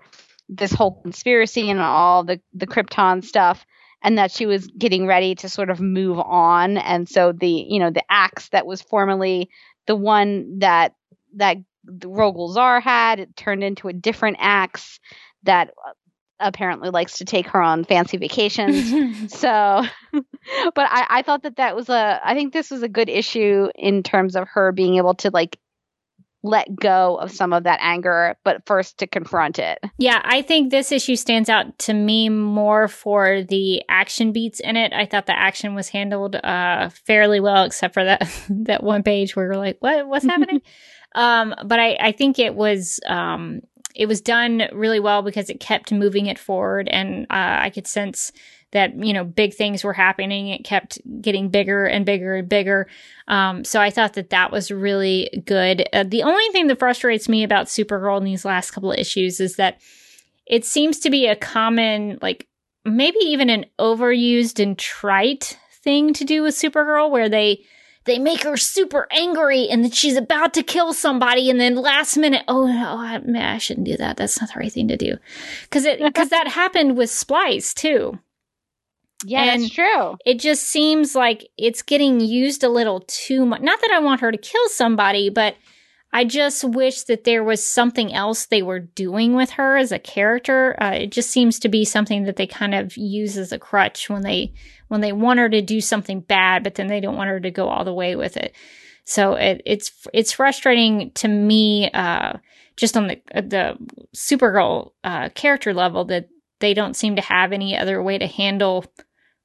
this 0.49 0.71
whole 0.71 1.01
conspiracy 1.01 1.69
and 1.69 1.79
all 1.79 2.23
the 2.23 2.39
the 2.53 2.67
Krypton 2.67 3.23
stuff. 3.23 3.65
and 4.03 4.17
that 4.17 4.31
she 4.31 4.45
was 4.45 4.67
getting 4.77 5.07
ready 5.07 5.35
to 5.35 5.49
sort 5.49 5.69
of 5.69 5.79
move 5.79 6.19
on. 6.19 6.77
And 6.77 7.09
so 7.09 7.31
the, 7.31 7.49
you 7.49 7.79
know, 7.79 7.89
the 7.89 8.03
axe 8.09 8.49
that 8.49 8.65
was 8.65 8.81
formerly 8.81 9.49
the 9.87 9.95
one 9.95 10.59
that, 10.59 10.93
that 11.35 11.57
Rogol 11.89 12.53
Zaar 12.53 12.81
had, 12.81 13.19
it 13.19 13.35
turned 13.35 13.63
into 13.63 13.87
a 13.87 13.93
different 13.93 14.37
axe 14.39 14.99
that 15.43 15.71
apparently 16.39 16.89
likes 16.89 17.17
to 17.17 17.25
take 17.25 17.47
her 17.47 17.61
on 17.61 17.83
fancy 17.83 18.17
vacations. 18.17 19.33
so, 19.33 19.83
but 20.13 20.87
I, 20.89 21.05
I 21.09 21.21
thought 21.21 21.43
that 21.43 21.57
that 21.57 21.75
was 21.75 21.89
a, 21.89 22.19
I 22.23 22.33
think 22.33 22.53
this 22.53 22.71
was 22.71 22.83
a 22.83 22.89
good 22.89 23.09
issue 23.09 23.69
in 23.75 24.03
terms 24.03 24.35
of 24.35 24.47
her 24.49 24.71
being 24.71 24.95
able 24.95 25.15
to 25.15 25.29
like 25.31 25.59
let 26.43 26.73
go 26.75 27.15
of 27.15 27.31
some 27.31 27.51
of 27.53 27.63
that 27.63 27.79
anger, 27.81 28.35
but 28.43 28.65
first 28.65 28.99
to 28.99 29.07
confront 29.07 29.59
it. 29.59 29.79
Yeah, 29.97 30.21
I 30.23 30.41
think 30.41 30.71
this 30.71 30.91
issue 30.91 31.15
stands 31.15 31.49
out 31.49 31.77
to 31.79 31.93
me 31.93 32.29
more 32.29 32.87
for 32.87 33.43
the 33.43 33.83
action 33.89 34.31
beats 34.31 34.59
in 34.59 34.77
it. 34.77 34.93
I 34.93 35.05
thought 35.05 35.25
the 35.25 35.37
action 35.37 35.75
was 35.75 35.89
handled 35.89 36.35
uh, 36.35 36.89
fairly 37.05 37.39
well, 37.39 37.65
except 37.65 37.93
for 37.93 38.03
that 38.03 38.29
that 38.49 38.83
one 38.83 39.03
page 39.03 39.35
where 39.35 39.47
we're 39.47 39.57
like, 39.57 39.77
"What? 39.79 40.07
What's 40.07 40.25
happening?" 40.25 40.61
um, 41.15 41.53
but 41.65 41.79
I, 41.79 41.97
I 41.99 42.11
think 42.11 42.39
it 42.39 42.55
was 42.55 42.99
um, 43.05 43.61
it 43.97 44.05
was 44.05 44.21
done 44.21 44.63
really 44.71 44.99
well 44.99 45.23
because 45.23 45.49
it 45.49 45.59
kept 45.59 45.91
moving 45.91 46.27
it 46.27 46.37
forward, 46.37 46.87
and 46.87 47.23
uh, 47.31 47.57
I 47.61 47.71
could 47.71 47.87
sense 47.87 48.31
that 48.71 48.93
you 48.95 49.11
know 49.11 49.23
big 49.23 49.55
things 49.55 49.83
were 49.83 49.93
happening. 49.93 50.49
It 50.49 50.63
kept 50.63 50.99
getting 51.19 51.49
bigger 51.49 51.85
and 51.85 52.05
bigger 52.05 52.35
and 52.35 52.47
bigger. 52.47 52.87
Um, 53.27 53.63
so 53.63 53.81
I 53.81 53.89
thought 53.89 54.13
that 54.13 54.29
that 54.29 54.51
was 54.51 54.69
really 54.69 55.43
good. 55.45 55.89
Uh, 55.91 56.03
the 56.07 56.23
only 56.23 56.47
thing 56.51 56.67
that 56.67 56.79
frustrates 56.79 57.27
me 57.27 57.43
about 57.43 57.65
Supergirl 57.65 58.19
in 58.19 58.23
these 58.23 58.45
last 58.45 58.71
couple 58.71 58.91
of 58.91 58.99
issues 58.99 59.39
is 59.39 59.55
that 59.55 59.81
it 60.45 60.63
seems 60.63 60.99
to 60.99 61.09
be 61.09 61.25
a 61.25 61.35
common, 61.35 62.19
like 62.21 62.47
maybe 62.85 63.17
even 63.19 63.49
an 63.49 63.65
overused 63.79 64.61
and 64.61 64.77
trite 64.77 65.57
thing 65.83 66.13
to 66.13 66.23
do 66.23 66.43
with 66.43 66.53
Supergirl, 66.53 67.09
where 67.09 67.29
they 67.29 67.65
they 68.07 68.17
make 68.17 68.43
her 68.43 68.57
super 68.57 69.07
angry 69.11 69.67
and 69.69 69.83
then 69.83 69.91
she's 69.91 70.17
about 70.17 70.53
to 70.55 70.63
kill 70.63 70.93
somebody 70.93 71.49
and 71.49 71.59
then 71.59 71.75
last 71.75 72.17
minute 72.17 72.43
oh 72.47 72.65
no 72.65 72.97
I, 72.97 73.53
I 73.53 73.57
shouldn't 73.59 73.85
do 73.85 73.97
that 73.97 74.17
that's 74.17 74.41
not 74.41 74.51
the 74.51 74.59
right 74.59 74.71
thing 74.71 74.87
to 74.87 74.97
do 74.97 75.17
because 75.63 75.85
it 75.85 75.99
because 76.03 76.29
that 76.29 76.47
happened 76.47 76.97
with 76.97 77.11
splice 77.11 77.73
too 77.73 78.19
yeah, 79.25 79.45
and 79.45 79.63
that's 79.63 79.73
true. 79.73 80.17
It 80.25 80.39
just 80.39 80.67
seems 80.67 81.15
like 81.15 81.49
it's 81.57 81.81
getting 81.81 82.19
used 82.19 82.63
a 82.63 82.69
little 82.69 83.03
too 83.07 83.45
much. 83.47 83.61
Not 83.61 83.81
that 83.81 83.91
I 83.91 83.99
want 83.99 84.21
her 84.21 84.31
to 84.31 84.37
kill 84.37 84.69
somebody, 84.69 85.29
but 85.29 85.55
I 86.13 86.23
just 86.23 86.63
wish 86.63 87.03
that 87.03 87.25
there 87.25 87.43
was 87.43 87.67
something 87.67 88.13
else 88.13 88.45
they 88.45 88.61
were 88.61 88.79
doing 88.79 89.35
with 89.35 89.51
her 89.51 89.77
as 89.77 89.91
a 89.91 89.99
character. 89.99 90.75
Uh, 90.81 90.93
it 90.93 91.11
just 91.11 91.29
seems 91.29 91.59
to 91.59 91.69
be 91.69 91.83
something 91.83 92.23
that 92.23 92.37
they 92.37 92.47
kind 92.47 92.73
of 92.73 92.95
use 92.95 93.37
as 93.37 93.51
a 93.51 93.59
crutch 93.59 94.09
when 94.09 94.21
they 94.21 94.53
when 94.87 95.01
they 95.01 95.11
want 95.11 95.39
her 95.39 95.49
to 95.49 95.61
do 95.61 95.81
something 95.81 96.21
bad, 96.21 96.63
but 96.63 96.75
then 96.75 96.87
they 96.87 97.01
don't 97.01 97.17
want 97.17 97.29
her 97.29 97.39
to 97.41 97.51
go 97.51 97.67
all 97.67 97.83
the 97.83 97.93
way 97.93 98.15
with 98.15 98.37
it. 98.37 98.55
So 99.03 99.33
it, 99.33 99.61
it's 99.65 99.91
it's 100.13 100.31
frustrating 100.31 101.11
to 101.15 101.27
me, 101.27 101.91
uh, 101.91 102.33
just 102.77 102.95
on 102.95 103.07
the 103.07 103.21
the 103.33 103.77
Supergirl 104.15 104.91
uh, 105.03 105.29
character 105.29 105.73
level 105.73 106.05
that 106.05 106.29
they 106.59 106.73
don't 106.73 106.95
seem 106.95 107.17
to 107.17 107.21
have 107.21 107.51
any 107.51 107.77
other 107.77 108.01
way 108.01 108.17
to 108.17 108.27
handle 108.27 108.85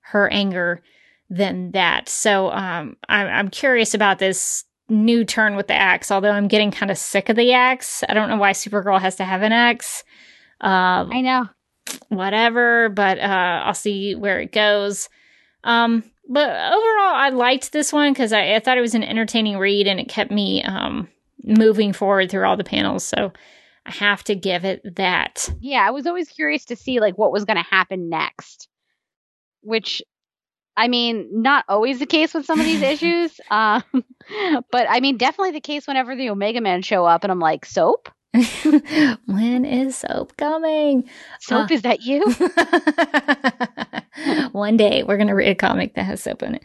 her 0.01 0.29
anger 0.29 0.83
than 1.29 1.73
that. 1.73 2.09
So 2.09 2.51
um, 2.51 2.97
I'm, 3.09 3.27
I'm 3.27 3.49
curious 3.49 3.95
about 3.95 4.19
this 4.19 4.65
new 4.93 5.25
turn 5.25 5.57
with 5.57 5.67
the 5.67 5.75
axe, 5.75 6.11
although 6.11 6.31
I'm 6.31 6.49
getting 6.49 6.71
kind 6.71 6.91
of 6.91 6.99
sick 6.99 7.29
of 7.29 7.37
the 7.37 7.53
axe. 7.53 8.05
I 8.09 8.15
don't 8.15 8.29
know 8.29 8.37
why 8.37 8.53
Supergirl 8.53 9.01
has 9.01 9.17
to 9.17 9.25
have 9.25 9.43
an 9.43 9.53
axe. 9.53 10.05
Uh, 10.63 11.09
I 11.11 11.21
know. 11.21 11.49
Whatever, 12.09 12.89
but 12.91 13.19
uh, 13.19 13.63
I'll 13.65 13.75
see 13.75 14.15
where 14.15 14.41
it 14.41 14.53
goes. 14.53 15.09
Um, 15.65 16.05
but 16.29 16.49
overall, 16.49 17.15
I 17.15 17.31
liked 17.31 17.73
this 17.73 17.93
one 17.93 18.13
because 18.13 18.33
I, 18.33 18.55
I, 18.55 18.61
thought 18.61 18.79
it 18.79 18.83
was 18.83 18.95
an 18.95 19.03
entertaining 19.03 19.59
read 19.59 19.87
and 19.87 19.99
it 19.99 20.09
kept 20.09 20.31
me 20.31 20.63
um, 20.63 21.09
moving 21.43 21.93
forward 21.93 22.31
through 22.31 22.47
all 22.47 22.57
the 22.57 22.65
panels. 22.65 23.05
So 23.05 23.33
I 23.87 23.91
have 23.91 24.23
to 24.25 24.35
give 24.35 24.65
it 24.65 24.97
that. 24.97 25.49
Yeah, 25.61 25.87
I 25.87 25.91
was 25.91 26.07
always 26.07 26.29
curious 26.29 26.65
to 26.67 26.77
see 26.77 27.01
like 27.01 27.19
what 27.19 27.33
was 27.33 27.45
going 27.45 27.57
to 27.57 27.69
happen 27.69 28.09
next 28.09 28.69
which 29.63 30.03
I 30.77 30.89
mean, 30.89 31.29
not 31.43 31.65
always 31.69 31.99
the 31.99 32.07
case 32.07 32.35
with 32.35 32.47
some 32.47 32.59
of 32.59 32.67
these 32.67 32.83
issues, 32.93 33.41
um, 33.51 33.83
but 34.71 34.87
I 34.89 35.01
mean, 35.01 35.17
definitely 35.17 35.53
the 35.53 35.61
case 35.61 35.87
whenever 35.87 36.17
the 36.17 36.31
Omega 36.31 36.61
Men 36.61 36.83
show 36.83 37.05
up, 37.05 37.25
and 37.25 37.31
I'm 37.31 37.41
like, 37.41 37.65
soap. 37.65 38.09
when 39.27 39.67
is 39.67 39.97
soap 39.97 40.37
coming? 40.39 41.09
Soap, 41.41 41.71
uh, 41.71 41.75
is 41.75 41.83
that 41.83 42.01
you? 42.03 42.23
one 44.53 44.79
day 44.79 45.03
we're 45.03 45.19
gonna 45.19 45.35
read 45.35 45.51
a 45.51 45.55
comic 45.55 45.95
that 45.95 46.05
has 46.05 46.23
soap 46.23 46.43
in 46.43 46.55
it. 46.57 46.63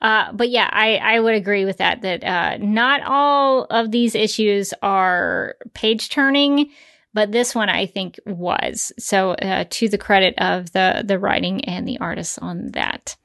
Uh, 0.00 0.30
but 0.32 0.48
yeah, 0.48 0.68
I, 0.70 0.96
I 0.96 1.18
would 1.18 1.34
agree 1.34 1.64
with 1.64 1.78
that. 1.78 2.02
That 2.02 2.22
uh, 2.22 2.58
not 2.58 3.02
all 3.02 3.64
of 3.64 3.90
these 3.90 4.14
issues 4.14 4.72
are 4.80 5.56
page 5.74 6.08
turning 6.08 6.70
but 7.14 7.32
this 7.32 7.54
one 7.54 7.68
I 7.68 7.86
think 7.86 8.18
was. 8.26 8.92
So 8.98 9.32
uh, 9.32 9.64
to 9.68 9.88
the 9.88 9.98
credit 9.98 10.34
of 10.38 10.72
the 10.72 11.02
the 11.04 11.18
writing 11.18 11.64
and 11.64 11.86
the 11.86 11.98
artists 11.98 12.38
on 12.38 12.72
that. 12.72 13.16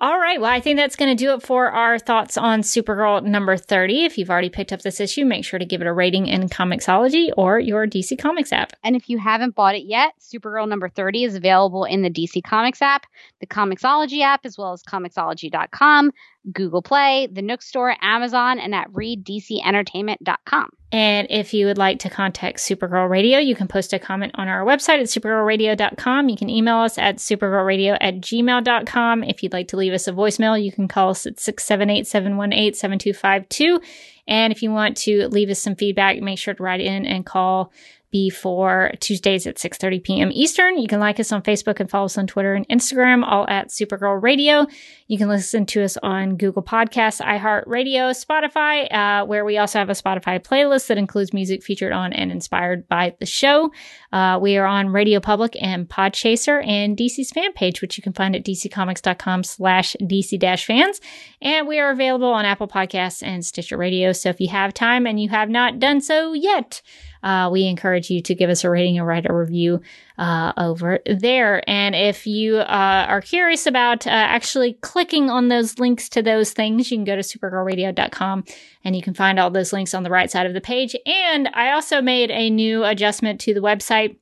All 0.00 0.20
right. 0.20 0.40
Well, 0.40 0.50
I 0.52 0.60
think 0.60 0.76
that's 0.76 0.94
going 0.94 1.08
to 1.08 1.20
do 1.20 1.34
it 1.34 1.42
for 1.42 1.72
our 1.72 1.98
thoughts 1.98 2.36
on 2.36 2.60
Supergirl 2.60 3.24
number 3.24 3.56
30. 3.56 4.04
If 4.04 4.16
you've 4.16 4.30
already 4.30 4.48
picked 4.48 4.72
up 4.72 4.82
this 4.82 5.00
issue, 5.00 5.24
make 5.24 5.44
sure 5.44 5.58
to 5.58 5.64
give 5.64 5.80
it 5.80 5.88
a 5.88 5.92
rating 5.92 6.28
in 6.28 6.48
Comixology 6.48 7.30
or 7.36 7.58
your 7.58 7.84
DC 7.84 8.16
Comics 8.16 8.52
app. 8.52 8.74
And 8.84 8.94
if 8.94 9.10
you 9.10 9.18
haven't 9.18 9.56
bought 9.56 9.74
it 9.74 9.86
yet, 9.86 10.12
Supergirl 10.20 10.68
number 10.68 10.88
30 10.88 11.24
is 11.24 11.34
available 11.34 11.82
in 11.82 12.02
the 12.02 12.10
DC 12.10 12.44
Comics 12.44 12.80
app, 12.80 13.06
the 13.40 13.46
Comixology 13.48 14.22
app, 14.22 14.46
as 14.46 14.56
well 14.56 14.72
as 14.72 14.84
Comixology.com, 14.84 16.12
Google 16.52 16.82
Play, 16.82 17.28
the 17.30 17.42
Nook 17.42 17.62
Store, 17.62 17.94
Amazon, 18.00 18.58
and 18.58 18.74
at 18.74 18.90
readdcentertainment.com. 18.92 20.70
And 20.90 21.26
if 21.28 21.52
you 21.52 21.66
would 21.66 21.76
like 21.76 21.98
to 22.00 22.10
contact 22.10 22.58
Supergirl 22.58 23.10
Radio, 23.10 23.38
you 23.38 23.54
can 23.54 23.68
post 23.68 23.92
a 23.92 23.98
comment 23.98 24.32
on 24.36 24.48
our 24.48 24.64
website 24.64 25.00
at 25.00 25.06
supergirlradio.com. 25.06 26.28
You 26.30 26.36
can 26.36 26.48
email 26.48 26.76
us 26.76 26.96
at 26.96 27.16
supergirlradio 27.16 27.98
at 28.00 28.20
gmail.com. 28.20 29.24
If 29.24 29.42
you'd 29.42 29.52
like 29.52 29.68
to 29.68 29.76
leave 29.76 29.92
us 29.92 30.08
a 30.08 30.12
voicemail, 30.12 30.62
you 30.62 30.72
can 30.72 30.88
call 30.88 31.10
us 31.10 31.26
at 31.26 31.38
678 31.38 32.06
718 32.06 32.74
7252. 32.74 33.80
And 34.26 34.52
if 34.52 34.62
you 34.62 34.70
want 34.70 34.96
to 34.98 35.28
leave 35.28 35.50
us 35.50 35.58
some 35.58 35.74
feedback, 35.74 36.20
make 36.20 36.38
sure 36.38 36.54
to 36.54 36.62
write 36.62 36.80
in 36.80 37.04
and 37.04 37.24
call 37.24 37.72
before 38.10 38.92
Tuesdays 39.00 39.46
at 39.46 39.56
6:30 39.56 40.02
p.m. 40.02 40.30
Eastern. 40.32 40.78
You 40.78 40.88
can 40.88 41.00
like 41.00 41.20
us 41.20 41.32
on 41.32 41.42
Facebook 41.42 41.80
and 41.80 41.90
follow 41.90 42.06
us 42.06 42.18
on 42.18 42.26
Twitter 42.26 42.54
and 42.54 42.68
Instagram, 42.68 43.24
all 43.26 43.46
at 43.48 43.68
Supergirl 43.68 44.22
Radio. 44.22 44.66
You 45.06 45.18
can 45.18 45.28
listen 45.28 45.66
to 45.66 45.82
us 45.82 45.96
on 46.02 46.36
Google 46.36 46.62
Podcasts, 46.62 47.20
iHeartRadio, 47.20 48.12
Spotify, 48.12 48.92
uh, 48.92 49.26
where 49.26 49.44
we 49.44 49.58
also 49.58 49.78
have 49.78 49.90
a 49.90 49.94
Spotify 49.94 50.38
playlist 50.38 50.86
that 50.88 50.98
includes 50.98 51.32
music 51.32 51.62
featured 51.62 51.92
on 51.92 52.12
and 52.12 52.30
inspired 52.30 52.88
by 52.88 53.14
the 53.18 53.26
show. 53.26 53.72
Uh, 54.12 54.38
we 54.40 54.56
are 54.56 54.66
on 54.66 54.88
Radio 54.88 55.20
Public 55.20 55.56
and 55.60 55.88
Podchaser 55.88 56.66
and 56.66 56.96
DC's 56.96 57.30
fan 57.30 57.52
page, 57.52 57.80
which 57.80 57.96
you 57.96 58.02
can 58.02 58.12
find 58.12 58.34
at 58.34 58.44
dccomics.com 58.44 59.44
slash 59.44 59.96
dc-fans. 60.00 61.00
And 61.40 61.66
we 61.66 61.78
are 61.78 61.90
available 61.90 62.32
on 62.32 62.44
Apple 62.44 62.68
Podcasts 62.68 63.22
and 63.22 63.44
Stitcher 63.44 63.76
Radio. 63.76 64.12
So 64.12 64.30
if 64.30 64.40
you 64.40 64.48
have 64.48 64.74
time 64.74 65.06
and 65.06 65.20
you 65.20 65.28
have 65.28 65.48
not 65.48 65.78
done 65.78 66.00
so 66.00 66.32
yet, 66.32 66.82
uh, 67.22 67.48
we 67.50 67.64
encourage 67.64 68.10
you 68.10 68.22
to 68.22 68.34
give 68.34 68.50
us 68.50 68.64
a 68.64 68.70
rating 68.70 68.98
and 68.98 69.06
write 69.06 69.28
a 69.28 69.34
review 69.34 69.80
uh, 70.18 70.52
over 70.56 71.00
there. 71.06 71.68
And 71.68 71.94
if 71.94 72.26
you 72.26 72.58
uh, 72.58 73.06
are 73.08 73.20
curious 73.20 73.66
about 73.66 74.06
uh, 74.06 74.10
actually 74.10 74.74
clicking 74.74 75.30
on 75.30 75.48
those 75.48 75.78
links 75.78 76.08
to 76.10 76.22
those 76.22 76.52
things, 76.52 76.90
you 76.90 76.98
can 76.98 77.04
go 77.04 77.16
to 77.16 77.22
supergirlradio.com 77.22 78.44
and 78.84 78.96
you 78.96 79.02
can 79.02 79.14
find 79.14 79.38
all 79.38 79.50
those 79.50 79.72
links 79.72 79.94
on 79.94 80.02
the 80.02 80.10
right 80.10 80.30
side 80.30 80.46
of 80.46 80.54
the 80.54 80.60
page. 80.60 80.96
And 81.06 81.48
I 81.54 81.72
also 81.72 82.00
made 82.00 82.30
a 82.30 82.50
new 82.50 82.84
adjustment 82.84 83.40
to 83.42 83.54
the 83.54 83.60
website 83.60 84.16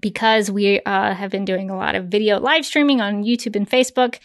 because 0.00 0.50
we 0.50 0.80
uh, 0.80 1.14
have 1.14 1.30
been 1.30 1.44
doing 1.44 1.70
a 1.70 1.76
lot 1.76 1.94
of 1.94 2.06
video 2.06 2.38
live 2.38 2.66
streaming 2.66 3.00
on 3.00 3.24
YouTube 3.24 3.56
and 3.56 3.68
Facebook. 3.68 4.18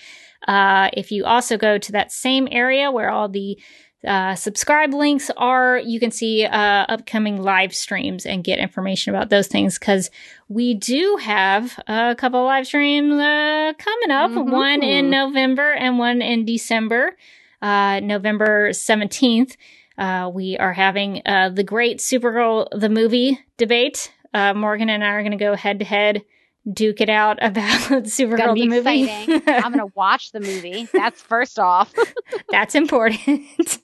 Uh, 0.48 0.90
if 0.94 1.12
you 1.12 1.24
also 1.24 1.58
go 1.58 1.78
to 1.78 1.92
that 1.92 2.12
same 2.12 2.48
area 2.52 2.92
where 2.92 3.10
all 3.10 3.30
the 3.30 3.60
uh, 4.06 4.34
subscribe 4.34 4.94
links 4.94 5.30
are 5.38 5.78
you 5.78 6.00
can 6.00 6.10
see 6.10 6.44
uh, 6.46 6.86
upcoming 6.90 7.42
live 7.42 7.74
streams 7.74 8.26
and 8.26 8.44
get 8.44 8.58
information 8.58 9.14
about 9.14 9.30
those 9.30 9.48
things 9.48 9.78
because 9.78 10.10
we 10.48 10.74
do 10.74 11.18
have 11.22 11.80
a 11.88 12.16
couple 12.18 12.44
live 12.44 12.66
streams 12.66 13.14
uh, 13.14 13.74
coming 13.78 14.12
up 14.12 14.32
mm-hmm. 14.32 14.52
one 14.52 14.82
in 14.82 15.10
november 15.10 15.72
and 15.74 16.00
one 16.00 16.22
in 16.22 16.46
december 16.46 17.16
uh, 17.62 18.00
november 18.00 18.70
17th 18.72 19.56
uh, 19.98 20.32
we 20.34 20.58
are 20.58 20.74
having 20.74 21.22
uh, 21.28 21.50
the 21.50 21.64
great 21.64 22.00
supergirl 22.00 22.68
the 22.72 22.90
movie 22.90 23.40
debate 23.58 24.12
morgan 24.34 24.90
and 24.90 25.04
i 25.04 25.10
are 25.10 25.22
going 25.22 25.32
to 25.32 25.38
go 25.38 25.56
head 25.56 25.78
to 25.78 25.86
head 25.86 26.24
duke 26.72 27.02
it 27.02 27.10
out 27.10 27.38
about 27.42 28.04
Supergirl 28.04 28.56
the 28.56 28.68
movie. 28.68 29.10
I'm 29.48 29.72
gonna 29.72 29.88
watch 29.96 30.32
the 30.32 30.40
movie. 30.40 30.88
That's 30.94 31.22
first 31.22 31.60
off. 31.60 31.94
That's 32.50 32.76
important. 32.76 33.42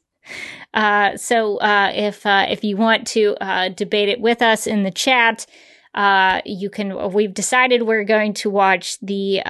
Uh, 0.74 1.18
so 1.18 1.58
uh, 1.58 1.92
if 1.94 2.26
uh, 2.26 2.46
if 2.50 2.64
you 2.64 2.78
want 2.78 3.08
to 3.08 3.36
uh, 3.42 3.70
debate 3.70 4.10
it 4.10 4.20
with 4.20 4.42
us 4.42 4.68
in 4.68 4.84
the 4.84 4.92
chat, 4.92 5.46
uh, 5.96 6.42
you 6.46 6.70
can. 6.70 7.12
We've 7.12 7.34
decided 7.34 7.84
we're 7.84 8.04
going 8.04 8.34
to 8.36 8.50
watch 8.50 9.00
the 9.00 9.42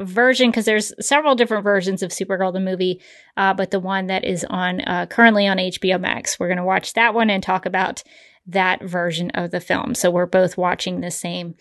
version 0.00 0.50
because 0.50 0.64
there's 0.64 0.92
several 1.04 1.34
different 1.34 1.64
versions 1.64 2.02
of 2.02 2.10
Supergirl 2.10 2.52
the 2.52 2.60
movie, 2.60 3.00
but 3.36 3.70
the 3.70 3.80
one 3.80 4.06
that 4.06 4.24
is 4.24 4.44
on 4.48 4.80
currently 5.10 5.46
on 5.46 5.56
HBO 5.56 6.00
Max. 6.00 6.38
We're 6.38 6.48
going 6.48 6.58
to 6.58 6.64
watch 6.64 6.92
that 6.92 7.14
one 7.14 7.30
and 7.30 7.42
talk 7.42 7.66
about 7.66 8.04
that 8.46 8.80
version 8.84 9.30
of 9.30 9.50
the 9.50 9.60
film. 9.60 9.96
So 9.96 10.10
we're 10.10 10.26
both 10.26 10.56
watching 10.56 11.00
the 11.00 11.10
same 11.10 11.56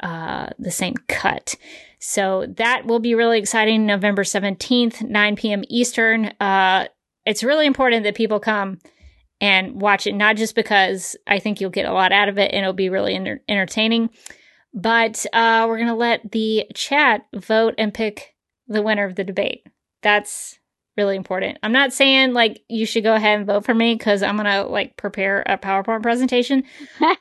the 0.00 0.70
same 0.70 0.94
cut. 1.08 1.54
So 1.98 2.46
that 2.56 2.86
will 2.86 3.00
be 3.00 3.14
really 3.14 3.38
exciting. 3.38 3.84
November 3.84 4.24
seventeenth, 4.24 5.02
nine 5.02 5.36
p.m. 5.36 5.64
Eastern. 5.68 6.32
Uh, 6.40 6.86
it's 7.24 7.44
really 7.44 7.66
important 7.66 8.04
that 8.04 8.14
people 8.14 8.40
come 8.40 8.78
and 9.40 9.80
watch 9.80 10.06
it, 10.06 10.14
not 10.14 10.36
just 10.36 10.54
because 10.54 11.16
I 11.26 11.38
think 11.38 11.60
you'll 11.60 11.70
get 11.70 11.86
a 11.86 11.92
lot 11.92 12.12
out 12.12 12.28
of 12.28 12.38
it 12.38 12.52
and 12.52 12.62
it'll 12.62 12.72
be 12.72 12.90
really 12.90 13.14
enter- 13.14 13.42
entertaining, 13.48 14.10
but 14.74 15.24
uh, 15.32 15.64
we're 15.68 15.78
going 15.78 15.88
to 15.88 15.94
let 15.94 16.30
the 16.32 16.66
chat 16.74 17.22
vote 17.34 17.74
and 17.78 17.94
pick 17.94 18.34
the 18.68 18.82
winner 18.82 19.04
of 19.04 19.16
the 19.16 19.24
debate. 19.24 19.66
That's 20.02 20.58
really 20.96 21.16
important. 21.16 21.58
I'm 21.62 21.72
not 21.72 21.92
saying 21.92 22.34
like 22.34 22.62
you 22.68 22.84
should 22.84 23.02
go 23.02 23.14
ahead 23.14 23.38
and 23.38 23.46
vote 23.46 23.64
for 23.64 23.74
me 23.74 23.94
because 23.94 24.22
I'm 24.22 24.36
going 24.36 24.46
to 24.46 24.64
like 24.64 24.96
prepare 24.96 25.42
a 25.46 25.56
PowerPoint 25.56 26.02
presentation. 26.02 26.64
but 27.00 27.16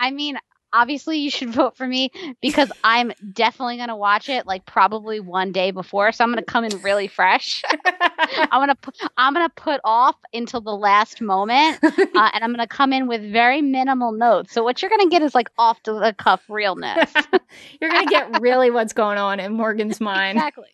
I 0.00 0.10
mean, 0.10 0.36
obviously 0.72 1.18
you 1.18 1.30
should 1.30 1.50
vote 1.54 1.76
for 1.76 1.86
me 1.86 2.10
because 2.40 2.70
I'm 2.82 3.12
definitely 3.32 3.76
going 3.76 3.88
to 3.88 3.96
watch 3.96 4.28
it 4.28 4.46
like 4.46 4.66
probably 4.66 5.20
one 5.20 5.52
day 5.52 5.70
before. 5.70 6.12
So 6.12 6.24
I'm 6.24 6.30
going 6.30 6.44
to 6.44 6.50
come 6.50 6.64
in 6.64 6.80
really 6.82 7.08
fresh. 7.08 7.62
I'm 8.18 8.66
going 8.66 8.74
to 8.74 9.10
I'm 9.16 9.34
going 9.34 9.46
to 9.46 9.54
put 9.54 9.80
off 9.84 10.16
until 10.32 10.60
the 10.60 10.76
last 10.76 11.20
moment 11.20 11.78
uh, 11.84 11.90
and 11.94 12.44
I'm 12.44 12.50
going 12.50 12.58
to 12.58 12.66
come 12.66 12.92
in 12.92 13.06
with 13.06 13.22
very 13.32 13.62
minimal 13.62 14.12
notes. 14.12 14.52
So 14.52 14.62
what 14.62 14.82
you're 14.82 14.90
going 14.90 15.08
to 15.08 15.10
get 15.10 15.22
is 15.22 15.34
like 15.34 15.50
off 15.58 15.82
to 15.84 15.92
the 15.92 16.14
cuff 16.16 16.42
realness. 16.48 17.12
you're 17.80 17.90
going 17.90 18.06
to 18.06 18.10
get 18.10 18.40
really 18.40 18.70
what's 18.70 18.92
going 18.92 19.18
on 19.18 19.40
in 19.40 19.52
Morgan's 19.52 20.00
mind. 20.00 20.38
exactly. 20.38 20.68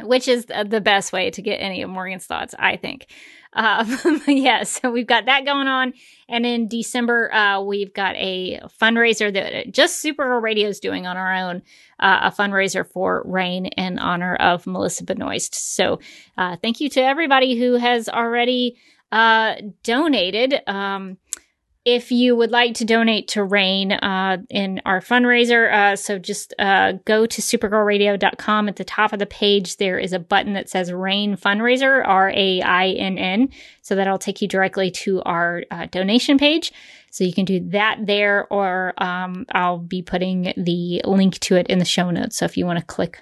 Which 0.00 0.26
is 0.26 0.46
the 0.46 0.80
best 0.80 1.12
way 1.12 1.30
to 1.30 1.42
get 1.42 1.56
any 1.56 1.82
of 1.82 1.90
Morgan's 1.90 2.24
thoughts, 2.24 2.54
I 2.58 2.76
think. 2.76 3.08
Um, 3.54 4.22
yeah, 4.26 4.62
so 4.62 4.90
we've 4.90 5.06
got 5.06 5.26
that 5.26 5.44
going 5.44 5.68
on. 5.68 5.92
And 6.28 6.46
in 6.46 6.68
December, 6.68 7.32
uh, 7.32 7.60
we've 7.60 7.92
got 7.92 8.16
a 8.16 8.60
fundraiser 8.80 9.32
that 9.32 9.72
just 9.72 10.02
Supergirl 10.02 10.42
Radio 10.42 10.68
is 10.68 10.80
doing 10.80 11.06
on 11.06 11.16
our 11.16 11.34
own, 11.34 11.62
uh, 12.00 12.20
a 12.22 12.30
fundraiser 12.30 12.86
for 12.86 13.22
RAINN 13.26 13.66
in 13.66 13.98
honor 13.98 14.36
of 14.36 14.66
Melissa 14.66 15.04
Benoist. 15.04 15.54
So 15.54 16.00
uh, 16.38 16.56
thank 16.62 16.80
you 16.80 16.88
to 16.90 17.02
everybody 17.02 17.58
who 17.58 17.74
has 17.76 18.08
already 18.08 18.78
uh, 19.10 19.56
donated. 19.82 20.60
Um, 20.66 21.18
if 21.84 22.12
you 22.12 22.36
would 22.36 22.52
like 22.52 22.74
to 22.74 22.84
donate 22.84 23.26
to 23.28 23.42
RAINN 23.42 23.92
uh, 23.92 24.38
in 24.50 24.80
our 24.86 25.00
fundraiser, 25.00 25.72
uh, 25.72 25.96
so 25.96 26.16
just 26.16 26.54
uh, 26.60 26.92
go 27.04 27.26
to 27.26 27.42
supergirlradio.com. 27.42 28.68
At 28.68 28.76
the 28.76 28.84
top 28.84 29.12
of 29.12 29.18
the 29.18 29.26
page, 29.26 29.78
there 29.78 29.98
is 29.98 30.12
a 30.12 30.20
button 30.20 30.52
that 30.52 30.68
says 30.68 30.92
RAINN 30.92 31.36
Fundraiser, 31.36 32.06
R 32.06 32.30
A 32.30 32.60
I 32.62 32.88
N 32.90 33.18
N. 33.18 33.48
So 33.80 33.96
that'll 33.96 34.18
take 34.18 34.40
you 34.40 34.46
directly 34.46 34.92
to 34.92 35.22
our 35.22 35.64
uh, 35.72 35.86
donation 35.86 36.38
page. 36.38 36.72
So 37.10 37.24
you 37.24 37.32
can 37.32 37.44
do 37.44 37.68
that 37.70 37.98
there, 38.06 38.46
or 38.50 38.94
um, 39.02 39.44
I'll 39.52 39.78
be 39.78 40.02
putting 40.02 40.52
the 40.56 41.02
link 41.04 41.40
to 41.40 41.56
it 41.56 41.66
in 41.66 41.78
the 41.78 41.84
show 41.84 42.10
notes. 42.10 42.36
So 42.36 42.44
if 42.44 42.56
you 42.56 42.64
want 42.64 42.78
to 42.78 42.84
click 42.84 43.20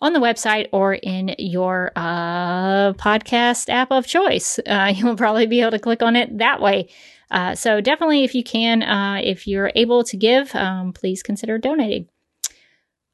on 0.00 0.14
the 0.14 0.20
website 0.20 0.68
or 0.72 0.94
in 0.94 1.34
your 1.38 1.92
uh, 1.94 2.94
podcast 2.94 3.68
app 3.68 3.92
of 3.92 4.06
choice, 4.06 4.58
uh, 4.66 4.92
you'll 4.96 5.16
probably 5.16 5.46
be 5.46 5.60
able 5.60 5.72
to 5.72 5.78
click 5.78 6.02
on 6.02 6.16
it 6.16 6.38
that 6.38 6.62
way. 6.62 6.88
Uh, 7.30 7.54
so 7.54 7.80
definitely, 7.80 8.24
if 8.24 8.34
you 8.34 8.42
can, 8.42 8.82
uh, 8.82 9.20
if 9.22 9.46
you're 9.46 9.70
able 9.74 10.02
to 10.04 10.16
give, 10.16 10.54
um, 10.54 10.92
please 10.92 11.22
consider 11.22 11.58
donating. 11.58 12.08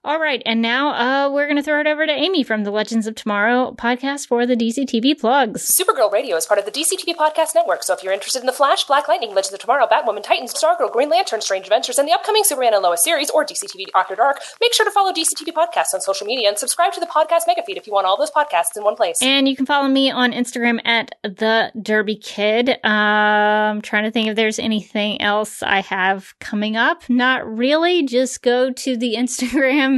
All 0.06 0.20
right, 0.20 0.40
and 0.46 0.62
now 0.62 0.90
uh, 0.90 1.32
we're 1.32 1.46
going 1.46 1.56
to 1.56 1.64
throw 1.64 1.80
it 1.80 1.88
over 1.88 2.06
to 2.06 2.12
Amy 2.12 2.44
from 2.44 2.62
the 2.62 2.70
Legends 2.70 3.08
of 3.08 3.16
Tomorrow 3.16 3.74
podcast 3.76 4.28
for 4.28 4.46
the 4.46 4.54
DCTV 4.54 5.18
plugs. 5.18 5.68
Supergirl 5.68 6.12
Radio 6.12 6.36
is 6.36 6.46
part 6.46 6.60
of 6.60 6.64
the 6.64 6.70
DCTV 6.70 7.16
Podcast 7.16 7.56
Network, 7.56 7.82
so 7.82 7.92
if 7.92 8.04
you're 8.04 8.12
interested 8.12 8.38
in 8.38 8.46
The 8.46 8.52
Flash, 8.52 8.84
Black 8.84 9.08
Lightning, 9.08 9.30
Legends 9.34 9.54
of 9.54 9.58
Tomorrow, 9.58 9.88
Batwoman, 9.88 10.22
Titans, 10.22 10.54
Stargirl, 10.54 10.92
Green 10.92 11.08
Lantern, 11.08 11.40
Strange 11.40 11.66
Adventures, 11.66 11.98
and 11.98 12.06
the 12.06 12.12
upcoming 12.12 12.44
Superman 12.44 12.72
and 12.72 12.84
Lois 12.84 13.02
series, 13.02 13.30
or 13.30 13.44
DCTV 13.44 13.86
After 13.96 14.14
Dark, 14.14 14.38
make 14.60 14.72
sure 14.74 14.86
to 14.86 14.92
follow 14.92 15.12
DCTV 15.12 15.52
Podcasts 15.52 15.92
on 15.92 16.00
social 16.00 16.24
media 16.24 16.50
and 16.50 16.56
subscribe 16.56 16.92
to 16.92 17.00
the 17.00 17.06
podcast 17.06 17.48
mega 17.48 17.64
feed 17.66 17.76
if 17.76 17.88
you 17.88 17.92
want 17.92 18.06
all 18.06 18.16
those 18.16 18.30
podcasts 18.30 18.76
in 18.76 18.84
one 18.84 18.94
place. 18.94 19.18
And 19.20 19.48
you 19.48 19.56
can 19.56 19.66
follow 19.66 19.88
me 19.88 20.12
on 20.12 20.30
Instagram 20.30 20.80
at 20.84 21.16
the 21.24 21.72
Derby 21.82 22.14
Kid. 22.14 22.78
I'm 22.84 23.82
trying 23.82 24.04
to 24.04 24.12
think 24.12 24.28
if 24.28 24.36
there's 24.36 24.60
anything 24.60 25.20
else 25.20 25.64
I 25.64 25.80
have 25.80 26.32
coming 26.38 26.76
up. 26.76 27.02
Not 27.10 27.44
really. 27.44 28.04
Just 28.04 28.42
go 28.42 28.70
to 28.70 28.96
the 28.96 29.14
Instagram 29.18 29.95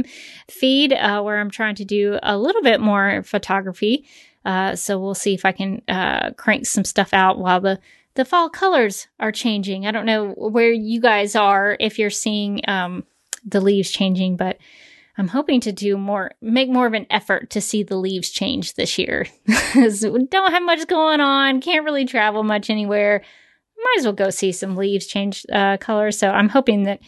feed 0.49 0.93
uh, 0.93 1.21
where 1.21 1.39
I'm 1.39 1.51
trying 1.51 1.75
to 1.75 1.85
do 1.85 2.19
a 2.23 2.37
little 2.37 2.61
bit 2.61 2.79
more 2.81 3.23
photography. 3.23 4.05
Uh, 4.45 4.75
so 4.75 4.99
we'll 4.99 5.15
see 5.15 5.33
if 5.33 5.45
I 5.45 5.51
can 5.51 5.81
uh, 5.87 6.31
crank 6.31 6.65
some 6.65 6.85
stuff 6.85 7.13
out 7.13 7.39
while 7.39 7.59
the 7.59 7.79
the 8.15 8.25
fall 8.25 8.49
colors 8.49 9.07
are 9.19 9.31
changing. 9.31 9.85
I 9.85 9.91
don't 9.91 10.05
know 10.05 10.31
where 10.31 10.71
you 10.71 10.99
guys 10.99 11.35
are 11.35 11.77
if 11.79 11.97
you're 11.97 12.09
seeing 12.09 12.59
um, 12.67 13.05
the 13.45 13.61
leaves 13.61 13.91
changing, 13.91 14.35
but 14.35 14.57
I'm 15.17 15.27
hoping 15.27 15.59
to 15.61 15.71
do 15.71 15.97
more, 15.97 16.31
make 16.41 16.69
more 16.69 16.87
of 16.87 16.93
an 16.93 17.05
effort 17.09 17.49
to 17.51 17.61
see 17.61 17.83
the 17.83 17.97
leaves 17.97 18.29
change 18.29 18.75
this 18.75 18.97
year. 18.97 19.27
don't 19.73 20.51
have 20.51 20.63
much 20.63 20.87
going 20.87 21.19
on, 21.19 21.61
can't 21.61 21.85
really 21.85 22.05
travel 22.05 22.43
much 22.43 22.69
anywhere. 22.69 23.21
Might 23.77 23.95
as 23.99 24.03
well 24.05 24.13
go 24.13 24.29
see 24.29 24.51
some 24.51 24.75
leaves 24.75 25.07
change 25.07 25.45
uh, 25.51 25.77
color. 25.77 26.11
So 26.11 26.29
I'm 26.29 26.49
hoping 26.49 26.83
that 26.83 26.99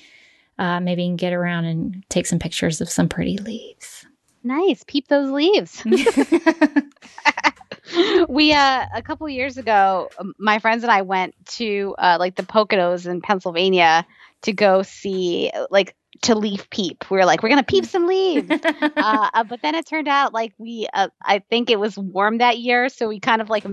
uh, 0.62 0.80
maybe 0.80 1.02
you 1.02 1.10
can 1.10 1.16
get 1.16 1.34
around 1.34 1.66
and 1.66 2.04
take 2.10 2.28
some 2.28 2.38
pictures 2.38 2.82
of 2.82 2.90
some 2.90 3.10
pretty 3.10 3.40
leaves. 3.40 4.06
Nice. 4.44 4.84
Peep 4.86 5.08
those 5.08 5.32
leaves. 5.32 5.84
we 8.30 8.54
uh 8.54 8.86
a 8.96 9.02
couple 9.02 9.28
years 9.28 9.58
ago 9.58 10.10
um, 10.18 10.34
my 10.38 10.60
friends 10.60 10.84
and 10.84 10.92
i 10.92 11.02
went 11.02 11.34
to 11.46 11.94
uh 11.98 12.16
like 12.20 12.36
the 12.36 12.44
poconos 12.44 13.06
in 13.06 13.20
pennsylvania 13.20 14.06
to 14.42 14.54
go 14.54 14.82
see 14.82 15.52
like 15.70 15.94
to 16.22 16.36
leaf 16.36 16.70
peep 16.70 17.04
we 17.10 17.18
were 17.18 17.26
like 17.26 17.44
we're 17.44 17.50
gonna 17.50 17.64
peep 17.64 17.86
some 17.86 18.08
leaves 18.08 18.50
uh, 18.52 19.30
uh, 19.34 19.44
but 19.44 19.62
then 19.62 19.76
it 19.76 19.86
turned 19.86 20.08
out 20.08 20.32
like 20.32 20.54
we 20.58 20.88
uh, 20.94 21.10
i 21.22 21.40
think 21.40 21.70
it 21.70 21.80
was 21.80 21.98
warm 21.98 22.38
that 22.38 22.60
year 22.60 22.88
so 22.88 23.10
we 23.10 23.20
kind 23.20 23.42
of 23.42 23.50
like 23.50 23.66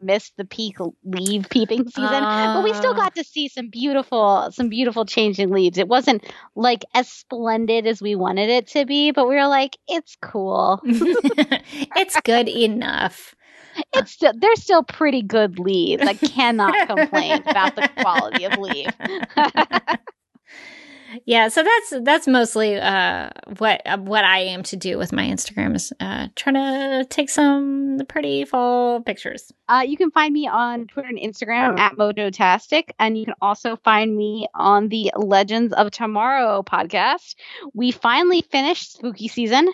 missed 0.00 0.32
the 0.36 0.44
peak 0.44 0.76
leave 1.04 1.48
peeping 1.50 1.88
season 1.88 2.22
uh, 2.22 2.54
but 2.54 2.64
we 2.64 2.72
still 2.74 2.94
got 2.94 3.14
to 3.14 3.24
see 3.24 3.48
some 3.48 3.68
beautiful 3.68 4.48
some 4.52 4.68
beautiful 4.68 5.04
changing 5.04 5.50
leaves. 5.50 5.78
It 5.78 5.88
wasn't 5.88 6.24
like 6.54 6.84
as 6.94 7.08
splendid 7.08 7.86
as 7.86 8.00
we 8.00 8.14
wanted 8.14 8.50
it 8.50 8.68
to 8.68 8.84
be 8.86 9.10
but 9.10 9.28
we 9.28 9.34
were 9.34 9.48
like 9.48 9.76
it's 9.88 10.16
cool. 10.20 10.80
It's 11.96 12.18
good 12.24 12.48
enough. 12.48 13.34
It's 13.92 14.12
still, 14.12 14.32
they're 14.36 14.56
still 14.56 14.82
pretty 14.82 15.22
good 15.22 15.58
leaves. 15.58 16.02
I 16.02 16.14
cannot 16.14 16.88
complain 16.88 17.42
about 17.46 17.76
the 17.76 17.88
quality 18.00 18.44
of 18.44 18.58
leaf 18.58 18.90
yeah 21.24 21.48
so 21.48 21.62
that's 21.62 22.04
that's 22.04 22.26
mostly 22.26 22.76
uh, 22.76 23.30
what 23.58 23.80
uh, 23.86 23.98
what 23.98 24.24
i 24.24 24.40
aim 24.40 24.62
to 24.62 24.76
do 24.76 24.98
with 24.98 25.12
my 25.12 25.24
instagram 25.24 25.74
is 25.74 25.92
uh, 26.00 26.28
trying 26.36 26.54
to 26.54 27.06
take 27.08 27.28
some 27.30 28.00
pretty 28.08 28.44
fall 28.44 29.00
pictures. 29.00 29.52
Uh, 29.68 29.82
you 29.86 29.96
can 29.96 30.10
find 30.10 30.32
me 30.32 30.46
on 30.46 30.86
twitter 30.86 31.08
and 31.08 31.18
instagram 31.18 31.78
at 31.78 31.92
mojotastic 31.94 32.90
and 32.98 33.18
you 33.18 33.24
can 33.24 33.34
also 33.40 33.76
find 33.76 34.16
me 34.16 34.46
on 34.54 34.88
the 34.88 35.10
legends 35.16 35.72
of 35.74 35.90
tomorrow 35.90 36.62
podcast. 36.62 37.34
We 37.74 37.90
finally 37.90 38.42
finished 38.42 38.92
spooky 38.92 39.28
season 39.28 39.68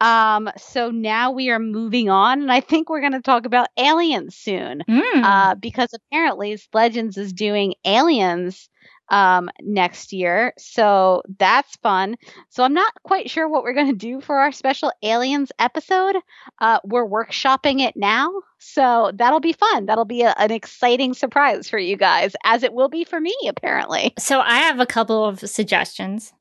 um, 0.00 0.50
so 0.56 0.90
now 0.90 1.30
we 1.30 1.50
are 1.50 1.58
moving 1.58 2.10
on 2.10 2.42
and 2.42 2.52
i 2.52 2.60
think 2.60 2.88
we're 2.88 3.00
going 3.00 3.12
to 3.12 3.22
talk 3.22 3.46
about 3.46 3.68
aliens 3.76 4.36
soon. 4.36 4.82
Mm. 4.88 5.60
because 5.60 5.88
apparently 5.94 6.58
legends 6.72 7.16
is 7.16 7.32
doing 7.32 7.74
aliens 7.84 8.68
um, 9.10 9.50
next 9.60 10.12
year. 10.12 10.52
So 10.58 11.22
that's 11.38 11.76
fun. 11.76 12.16
So 12.48 12.62
I'm 12.62 12.72
not 12.74 12.92
quite 13.02 13.28
sure 13.28 13.48
what 13.48 13.62
we're 13.64 13.74
going 13.74 13.88
to 13.88 13.92
do 13.92 14.20
for 14.20 14.36
our 14.38 14.52
special 14.52 14.92
aliens 15.02 15.50
episode. 15.58 16.16
Uh, 16.60 16.78
we're 16.84 17.06
workshopping 17.06 17.80
it 17.80 17.96
now. 17.96 18.32
So 18.58 19.10
that'll 19.14 19.40
be 19.40 19.52
fun. 19.52 19.86
That'll 19.86 20.04
be 20.04 20.22
a, 20.22 20.34
an 20.38 20.50
exciting 20.52 21.14
surprise 21.14 21.68
for 21.68 21.78
you 21.78 21.96
guys, 21.96 22.34
as 22.44 22.62
it 22.62 22.72
will 22.72 22.88
be 22.88 23.04
for 23.04 23.20
me, 23.20 23.34
apparently. 23.48 24.14
So 24.18 24.40
I 24.40 24.58
have 24.58 24.80
a 24.80 24.86
couple 24.86 25.24
of 25.24 25.40
suggestions. 25.40 26.32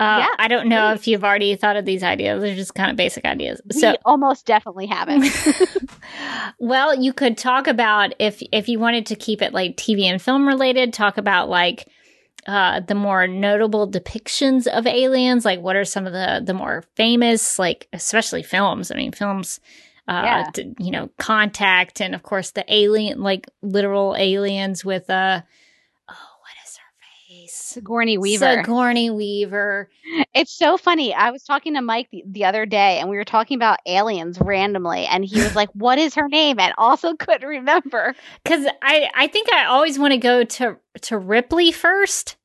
Uh, 0.00 0.18
Yeah, 0.20 0.28
I 0.38 0.46
don't 0.46 0.68
know 0.68 0.92
please. 0.92 1.00
if 1.00 1.08
you've 1.08 1.24
already 1.24 1.56
thought 1.56 1.76
of 1.76 1.84
these 1.84 2.04
ideas. 2.04 2.40
They're 2.40 2.54
just 2.54 2.74
kind 2.76 2.88
of 2.90 2.96
basic 2.96 3.24
ideas. 3.24 3.60
We 3.74 3.80
So, 3.80 3.96
almost 4.04 4.46
definitely 4.46 4.86
haven't. 4.86 5.24
well, 6.60 6.94
you 6.94 7.12
could 7.12 7.36
talk 7.36 7.66
about 7.66 8.14
if 8.20 8.40
if 8.52 8.68
you 8.68 8.78
wanted 8.78 9.06
to 9.06 9.16
keep 9.16 9.42
it 9.42 9.52
like 9.52 9.76
TV 9.76 10.04
and 10.04 10.22
film 10.22 10.46
related. 10.46 10.92
Talk 10.92 11.18
about 11.18 11.48
like 11.48 11.88
uh, 12.46 12.80
the 12.80 12.94
more 12.94 13.26
notable 13.26 13.90
depictions 13.90 14.66
of 14.66 14.86
aliens. 14.86 15.44
Like, 15.44 15.60
what 15.60 15.76
are 15.76 15.84
some 15.84 16.06
of 16.06 16.12
the 16.12 16.40
the 16.44 16.54
more 16.54 16.84
famous, 16.94 17.58
like 17.58 17.88
especially 17.92 18.42
films? 18.42 18.90
I 18.90 18.96
mean, 18.96 19.12
films. 19.12 19.60
Uh, 20.06 20.22
Yeah. 20.24 20.50
t- 20.54 20.74
you 20.78 20.90
know, 20.90 21.10
contact, 21.18 22.00
and 22.00 22.14
of 22.14 22.22
course 22.22 22.52
the 22.52 22.64
alien, 22.72 23.20
like 23.20 23.46
literal 23.60 24.16
aliens 24.16 24.82
with 24.82 25.10
uh, 25.10 25.42
oh, 26.08 26.14
what 26.40 26.54
is 26.64 26.76
her 26.78 26.90
face. 27.28 27.37
Sigourney 27.50 28.18
Weaver. 28.18 28.62
Sigourney 28.62 29.10
Weaver. 29.10 29.88
It's 30.34 30.52
so 30.52 30.76
funny. 30.76 31.14
I 31.14 31.30
was 31.30 31.42
talking 31.42 31.74
to 31.74 31.82
Mike 31.82 32.08
the, 32.10 32.24
the 32.26 32.44
other 32.44 32.66
day 32.66 32.98
and 32.98 33.08
we 33.08 33.16
were 33.16 33.24
talking 33.24 33.56
about 33.56 33.78
aliens 33.86 34.38
randomly 34.40 35.06
and 35.06 35.24
he 35.24 35.40
was 35.40 35.54
like, 35.56 35.70
"What 35.72 35.98
is 35.98 36.14
her 36.14 36.28
name?" 36.28 36.58
and 36.58 36.72
also 36.78 37.14
couldn't 37.18 37.48
remember. 37.48 38.14
Cuz 38.44 38.66
I 38.82 39.08
I 39.14 39.26
think 39.26 39.52
I 39.52 39.66
always 39.66 39.98
want 39.98 40.12
to 40.12 40.18
go 40.18 40.44
to 40.44 40.76
to 41.02 41.18
Ripley 41.18 41.72
first. 41.72 42.36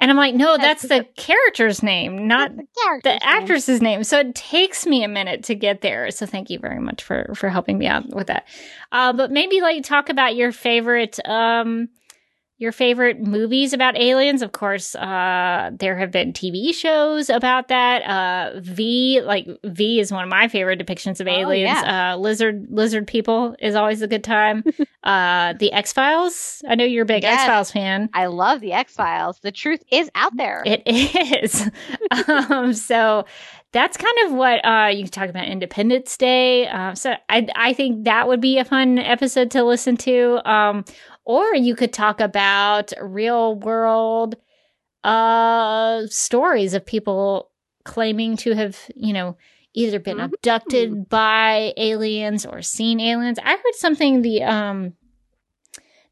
And 0.00 0.12
I'm 0.12 0.16
like, 0.16 0.34
"No, 0.34 0.56
that's 0.56 0.82
the 0.82 1.04
character's 1.16 1.82
name, 1.82 2.28
not 2.28 2.54
the, 2.56 2.64
the 3.02 3.10
name. 3.10 3.18
actress's 3.20 3.82
name. 3.82 4.04
So 4.04 4.20
it 4.20 4.34
takes 4.36 4.86
me 4.86 5.02
a 5.02 5.08
minute 5.08 5.42
to 5.44 5.56
get 5.56 5.80
there. 5.80 6.12
So 6.12 6.24
thank 6.24 6.50
you 6.50 6.60
very 6.60 6.78
much 6.78 7.02
for 7.02 7.32
for 7.34 7.48
helping 7.48 7.78
me 7.78 7.88
out 7.88 8.08
with 8.14 8.28
that. 8.28 8.46
Uh, 8.92 9.12
but 9.12 9.32
maybe 9.32 9.60
like 9.60 9.82
talk 9.82 10.08
about 10.08 10.36
your 10.36 10.52
favorite 10.52 11.18
um 11.28 11.88
your 12.58 12.72
favorite 12.72 13.20
movies 13.20 13.72
about 13.72 13.96
aliens. 13.96 14.42
Of 14.42 14.52
course, 14.52 14.94
uh 14.96 15.70
there 15.78 15.96
have 15.96 16.10
been 16.10 16.32
TV 16.32 16.74
shows 16.74 17.30
about 17.30 17.68
that. 17.68 18.02
Uh 18.02 18.58
V 18.60 19.20
like 19.22 19.46
V 19.64 20.00
is 20.00 20.10
one 20.12 20.24
of 20.24 20.28
my 20.28 20.48
favorite 20.48 20.84
depictions 20.84 21.20
of 21.20 21.28
Oh, 21.28 21.30
aliens. 21.30 21.78
yeah. 21.82 22.12
Uh 22.14 22.16
lizard 22.16 22.66
lizard 22.68 23.06
people 23.06 23.54
is 23.60 23.74
always 23.74 24.02
a 24.02 24.08
good 24.08 24.24
time. 24.24 24.64
uh 25.04 25.52
The 25.54 25.72
X-Files. 25.72 26.62
I 26.68 26.74
know 26.74 26.84
you're 26.84 27.04
a 27.04 27.06
big 27.06 27.22
Yes. 27.22 27.40
X-Files 27.40 27.70
fan. 27.70 28.10
I 28.12 28.26
love 28.26 28.60
the 28.60 28.72
X 28.72 28.92
Files. 28.94 29.38
The 29.40 29.52
truth 29.52 29.82
is 29.92 30.10
out 30.14 30.36
there. 30.36 30.62
It 30.66 30.82
is. 30.86 31.70
um, 32.50 32.72
so 32.74 33.24
that's 33.72 33.98
kind 33.98 34.16
of 34.26 34.32
what 34.32 34.64
uh, 34.64 34.86
you 34.88 35.02
can 35.02 35.10
talk 35.10 35.28
about 35.28 35.46
Independence 35.46 36.16
Day. 36.16 36.66
Uh, 36.68 36.94
so 36.94 37.14
I 37.28 37.46
I 37.54 37.72
think 37.74 38.04
that 38.04 38.26
would 38.26 38.40
be 38.40 38.58
a 38.58 38.64
fun 38.64 38.98
episode 38.98 39.50
to 39.52 39.62
listen 39.62 39.96
to. 39.98 40.40
Um, 40.50 40.84
or 41.28 41.54
you 41.54 41.76
could 41.76 41.92
talk 41.92 42.20
about 42.20 42.92
real 43.00 43.54
world 43.54 44.34
uh, 45.04 46.06
stories 46.08 46.74
of 46.74 46.84
people 46.84 47.50
claiming 47.84 48.36
to 48.36 48.54
have 48.54 48.76
you 48.96 49.12
know 49.12 49.36
either 49.74 50.00
been 50.00 50.16
Mhm. 50.18 50.24
abducted 50.24 51.08
by 51.08 51.72
aliens 51.76 52.44
or 52.44 52.62
seen 52.62 52.98
aliens. 53.00 53.38
I 53.44 53.52
heard 53.52 53.74
something 53.74 54.22
the 54.22 54.42
um 54.42 54.94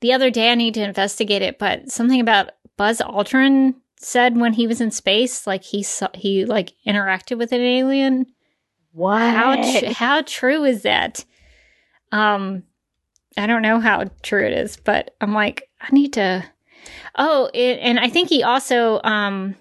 the 0.00 0.12
other 0.12 0.30
day. 0.30 0.52
I 0.52 0.54
need 0.54 0.74
to 0.74 0.82
investigate 0.84 1.42
it, 1.42 1.58
but 1.58 1.90
something 1.90 2.20
about 2.20 2.50
Buzz 2.76 3.00
Aldrin 3.00 3.74
said 3.98 4.36
when 4.36 4.52
he 4.52 4.66
was 4.66 4.80
in 4.80 4.90
space, 4.90 5.46
like 5.46 5.64
he 5.64 5.82
saw, 5.82 6.08
he 6.14 6.44
like 6.44 6.72
interacted 6.86 7.38
with 7.38 7.50
an 7.52 7.60
alien. 7.62 8.26
what? 8.92 9.20
How 9.20 9.56
tr- 9.56 9.92
how 9.92 10.22
true 10.22 10.64
is 10.64 10.82
that? 10.82 11.24
Um, 12.12 12.62
I 13.36 13.46
don't 13.46 13.62
know 13.62 13.80
how 13.80 14.04
true 14.22 14.44
it 14.46 14.52
is, 14.52 14.76
but 14.76 15.14
I'm 15.20 15.34
like, 15.34 15.68
I 15.80 15.88
need 15.92 16.14
to. 16.14 16.44
Oh, 17.16 17.50
it, 17.52 17.78
and 17.80 17.98
I 17.98 18.08
think 18.08 18.28
he 18.28 18.42
also 18.42 19.00
um 19.02 19.56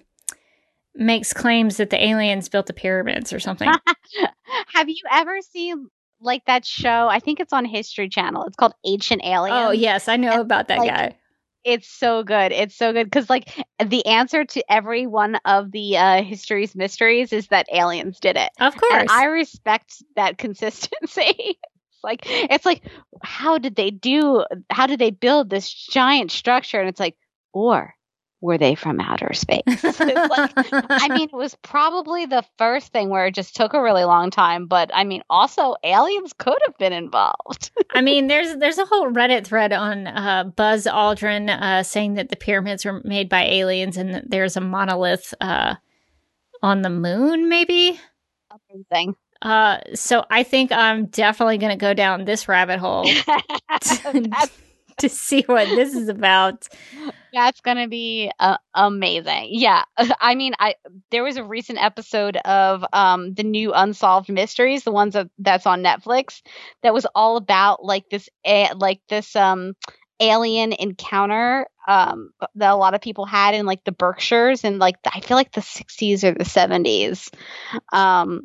makes 0.94 1.32
claims 1.32 1.76
that 1.76 1.90
the 1.90 2.02
aliens 2.04 2.48
built 2.48 2.66
the 2.66 2.72
pyramids 2.72 3.32
or 3.32 3.40
something. 3.40 3.70
Have 4.74 4.88
you 4.88 5.02
ever 5.10 5.40
seen 5.42 5.88
like 6.20 6.44
that 6.46 6.64
show? 6.64 7.08
I 7.08 7.20
think 7.20 7.40
it's 7.40 7.52
on 7.52 7.64
History 7.64 8.08
Channel. 8.08 8.44
It's 8.44 8.56
called 8.56 8.74
Ancient 8.84 9.22
Aliens. 9.24 9.58
oh 9.58 9.70
yes, 9.72 10.08
I 10.08 10.16
know 10.16 10.40
about 10.40 10.68
that 10.68 10.78
like, 10.78 10.90
guy. 10.90 11.16
It's 11.64 11.88
so 11.88 12.22
good. 12.22 12.52
It's 12.52 12.76
so 12.76 12.92
good 12.92 13.06
because 13.06 13.28
like 13.28 13.50
the 13.84 14.06
answer 14.06 14.44
to 14.44 14.72
every 14.72 15.06
one 15.06 15.36
of 15.44 15.72
the 15.72 15.96
uh, 15.96 16.22
history's 16.22 16.76
mysteries 16.76 17.32
is 17.32 17.48
that 17.48 17.66
aliens 17.72 18.20
did 18.20 18.36
it. 18.36 18.50
Of 18.60 18.76
course, 18.76 18.94
And 18.94 19.10
I 19.10 19.24
respect 19.24 20.02
that 20.14 20.38
consistency. 20.38 21.58
Like 22.06 22.22
it's 22.24 22.64
like 22.64 22.82
how 23.22 23.58
did 23.58 23.76
they 23.76 23.90
do 23.90 24.44
how 24.70 24.86
did 24.86 24.98
they 24.98 25.10
build 25.10 25.50
this 25.50 25.70
giant 25.70 26.30
structure 26.30 26.80
and 26.80 26.88
it's 26.88 27.00
like 27.00 27.16
or 27.52 27.96
were 28.40 28.58
they 28.58 28.74
from 28.74 29.00
outer 29.00 29.32
space? 29.32 29.62
Like, 29.98 30.52
I 30.88 31.08
mean, 31.08 31.28
it 31.28 31.32
was 31.32 31.56
probably 31.62 32.26
the 32.26 32.44
first 32.58 32.92
thing 32.92 33.08
where 33.08 33.26
it 33.26 33.34
just 33.34 33.56
took 33.56 33.74
a 33.74 33.82
really 33.82 34.04
long 34.04 34.30
time, 34.30 34.66
but 34.66 34.90
I 34.92 35.04
mean, 35.04 35.22
also 35.30 35.76
aliens 35.82 36.32
could 36.36 36.58
have 36.66 36.76
been 36.78 36.92
involved. 36.92 37.70
I 37.90 38.00
mean, 38.02 38.26
there's 38.26 38.56
there's 38.56 38.78
a 38.78 38.84
whole 38.84 39.10
Reddit 39.10 39.46
thread 39.46 39.72
on 39.72 40.06
uh, 40.06 40.44
Buzz 40.44 40.86
Aldrin 40.86 41.48
uh, 41.48 41.82
saying 41.82 42.14
that 42.14 42.28
the 42.28 42.36
pyramids 42.36 42.84
were 42.84 43.00
made 43.04 43.28
by 43.28 43.44
aliens, 43.44 43.96
and 43.96 44.14
that 44.14 44.30
there's 44.30 44.56
a 44.56 44.60
monolith 44.60 45.32
uh, 45.40 45.76
on 46.62 46.82
the 46.82 46.90
moon, 46.90 47.48
maybe. 47.48 47.98
Amazing. 48.70 49.16
Uh, 49.42 49.78
so 49.94 50.24
I 50.30 50.42
think 50.42 50.72
I'm 50.72 51.06
definitely 51.06 51.58
going 51.58 51.72
to 51.72 51.80
go 51.80 51.94
down 51.94 52.24
this 52.24 52.48
rabbit 52.48 52.78
hole 52.78 53.08
that's, 53.68 54.50
to 54.98 55.08
see 55.08 55.42
what 55.42 55.68
this 55.68 55.94
is 55.94 56.08
about. 56.08 56.66
that's 57.32 57.60
gonna 57.60 57.88
be 57.88 58.30
uh, 58.40 58.56
amazing. 58.74 59.48
Yeah, 59.50 59.84
I 60.20 60.34
mean, 60.34 60.54
I 60.58 60.74
there 61.10 61.22
was 61.22 61.36
a 61.36 61.44
recent 61.44 61.82
episode 61.82 62.36
of 62.38 62.84
um 62.92 63.34
the 63.34 63.42
new 63.42 63.72
Unsolved 63.74 64.30
Mysteries, 64.30 64.84
the 64.84 64.92
ones 64.92 65.14
that, 65.14 65.28
that's 65.38 65.66
on 65.66 65.82
Netflix, 65.82 66.42
that 66.82 66.94
was 66.94 67.06
all 67.14 67.36
about 67.36 67.84
like 67.84 68.08
this 68.10 68.28
like 68.76 69.00
this 69.08 69.36
um 69.36 69.74
alien 70.18 70.72
encounter 70.72 71.66
um 71.86 72.30
that 72.54 72.70
a 72.70 72.76
lot 72.76 72.94
of 72.94 73.02
people 73.02 73.26
had 73.26 73.54
in 73.54 73.66
like 73.66 73.84
the 73.84 73.92
Berkshires 73.92 74.64
and 74.64 74.78
like 74.78 74.96
I 75.12 75.20
feel 75.20 75.36
like 75.36 75.52
the 75.52 75.60
60s 75.60 76.24
or 76.24 76.32
the 76.32 76.44
70s. 76.44 77.30
Um 77.92 78.44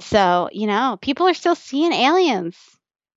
so, 0.00 0.48
you 0.52 0.66
know, 0.66 0.98
people 1.00 1.26
are 1.26 1.34
still 1.34 1.54
seeing 1.54 1.92
aliens. 1.92 2.56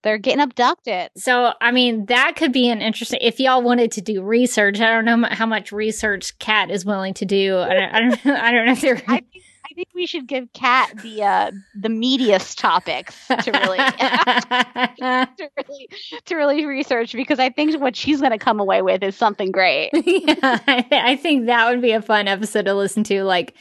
They're 0.04 0.18
getting 0.18 0.42
abducted. 0.42 1.10
So 1.18 1.54
I 1.60 1.72
mean, 1.72 2.06
that 2.06 2.36
could 2.36 2.54
be 2.54 2.70
an 2.70 2.82
interesting. 2.82 3.20
If 3.22 3.40
y'all 3.40 3.64
wanted 3.64 3.92
to 3.94 4.02
do 4.02 4.22
research, 4.22 4.80
I 4.80 4.92
don't 4.92 5.06
know 5.06 5.28
how 5.30 5.46
much 5.46 5.72
research 5.72 6.38
Kat 6.40 6.70
is 6.70 6.86
willing 6.86 7.14
to 7.16 7.26
do. 7.26 7.58
I 7.58 7.74
don't. 7.74 7.94
I 7.94 8.00
don't, 8.00 8.28
I 8.28 8.52
don't 8.52 8.66
know 8.68 8.72
if 8.74 8.82
they're. 8.82 9.02
I 9.08 9.20
think 9.20 9.44
I 9.70 9.74
think 9.74 9.90
we 9.94 10.06
should 10.06 10.28
give 10.28 10.54
Kat 10.54 10.94
the 11.02 11.24
uh 11.24 11.52
the 11.76 11.90
meatiest 11.90 12.58
topics 12.58 13.28
to 13.28 13.52
really 13.52 13.78
to 15.38 15.50
really 15.58 15.90
to 16.26 16.36
really 16.36 16.66
research 16.66 17.14
because 17.14 17.40
I 17.40 17.50
think 17.50 17.80
what 17.82 17.96
she's 17.96 18.20
going 18.20 18.32
to 18.32 18.38
come 18.38 18.60
away 18.60 18.82
with 18.82 19.04
is 19.04 19.16
something 19.16 19.52
great. 19.52 19.90
yeah, 19.94 20.60
I, 20.68 20.86
I 20.92 21.16
think 21.16 21.48
that 21.48 21.70
would 21.70 21.82
be 21.82 21.92
a 21.92 22.02
fun 22.02 22.28
episode 22.28 22.66
to 22.66 22.74
listen 22.76 23.04
to, 23.06 23.24
like 23.24 23.56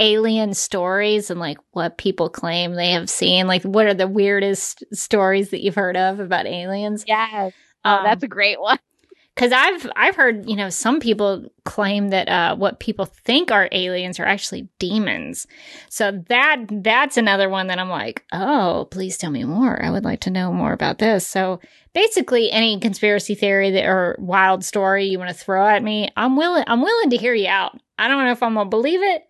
alien 0.00 0.54
stories 0.54 1.30
and 1.30 1.38
like 1.38 1.58
what 1.72 1.98
people 1.98 2.28
claim 2.28 2.74
they 2.74 2.92
have 2.92 3.08
seen. 3.08 3.46
Like, 3.46 3.62
what 3.62 3.86
are 3.86 3.94
the 3.94 4.08
weirdest 4.08 4.82
stories 4.92 5.50
that 5.50 5.62
you've 5.62 5.76
heard 5.76 5.96
of 5.96 6.18
about 6.18 6.46
aliens? 6.46 7.04
Yes. 7.06 7.52
Oh, 7.84 8.00
that's 8.02 8.24
a 8.24 8.28
great 8.28 8.60
one. 8.60 8.78
because 9.34 9.52
I've 9.52 9.90
I've 9.96 10.16
heard 10.16 10.48
you 10.48 10.56
know 10.56 10.68
some 10.68 11.00
people 11.00 11.46
claim 11.64 12.08
that 12.08 12.28
uh, 12.28 12.56
what 12.56 12.80
people 12.80 13.06
think 13.06 13.50
are 13.50 13.68
aliens 13.72 14.20
are 14.20 14.26
actually 14.26 14.68
demons. 14.78 15.46
So 15.88 16.22
that 16.28 16.64
that's 16.68 17.16
another 17.16 17.48
one 17.48 17.68
that 17.68 17.78
I'm 17.78 17.88
like, 17.88 18.24
oh, 18.32 18.88
please 18.90 19.16
tell 19.16 19.30
me 19.30 19.44
more. 19.44 19.82
I 19.82 19.90
would 19.90 20.04
like 20.04 20.20
to 20.20 20.30
know 20.30 20.52
more 20.52 20.72
about 20.72 20.98
this. 20.98 21.26
So 21.26 21.60
basically, 21.94 22.50
any 22.50 22.78
conspiracy 22.80 23.34
theory 23.34 23.70
that, 23.70 23.86
or 23.86 24.16
wild 24.18 24.64
story 24.64 25.06
you 25.06 25.18
want 25.18 25.30
to 25.30 25.34
throw 25.34 25.66
at 25.66 25.82
me, 25.82 26.10
I'm 26.16 26.36
willing 26.36 26.64
I'm 26.66 26.82
willing 26.82 27.10
to 27.10 27.16
hear 27.16 27.34
you 27.34 27.48
out. 27.48 27.78
I 27.98 28.08
don't 28.08 28.24
know 28.24 28.32
if 28.32 28.42
I'm 28.42 28.54
gonna 28.54 28.68
believe 28.68 29.02
it. 29.02 29.22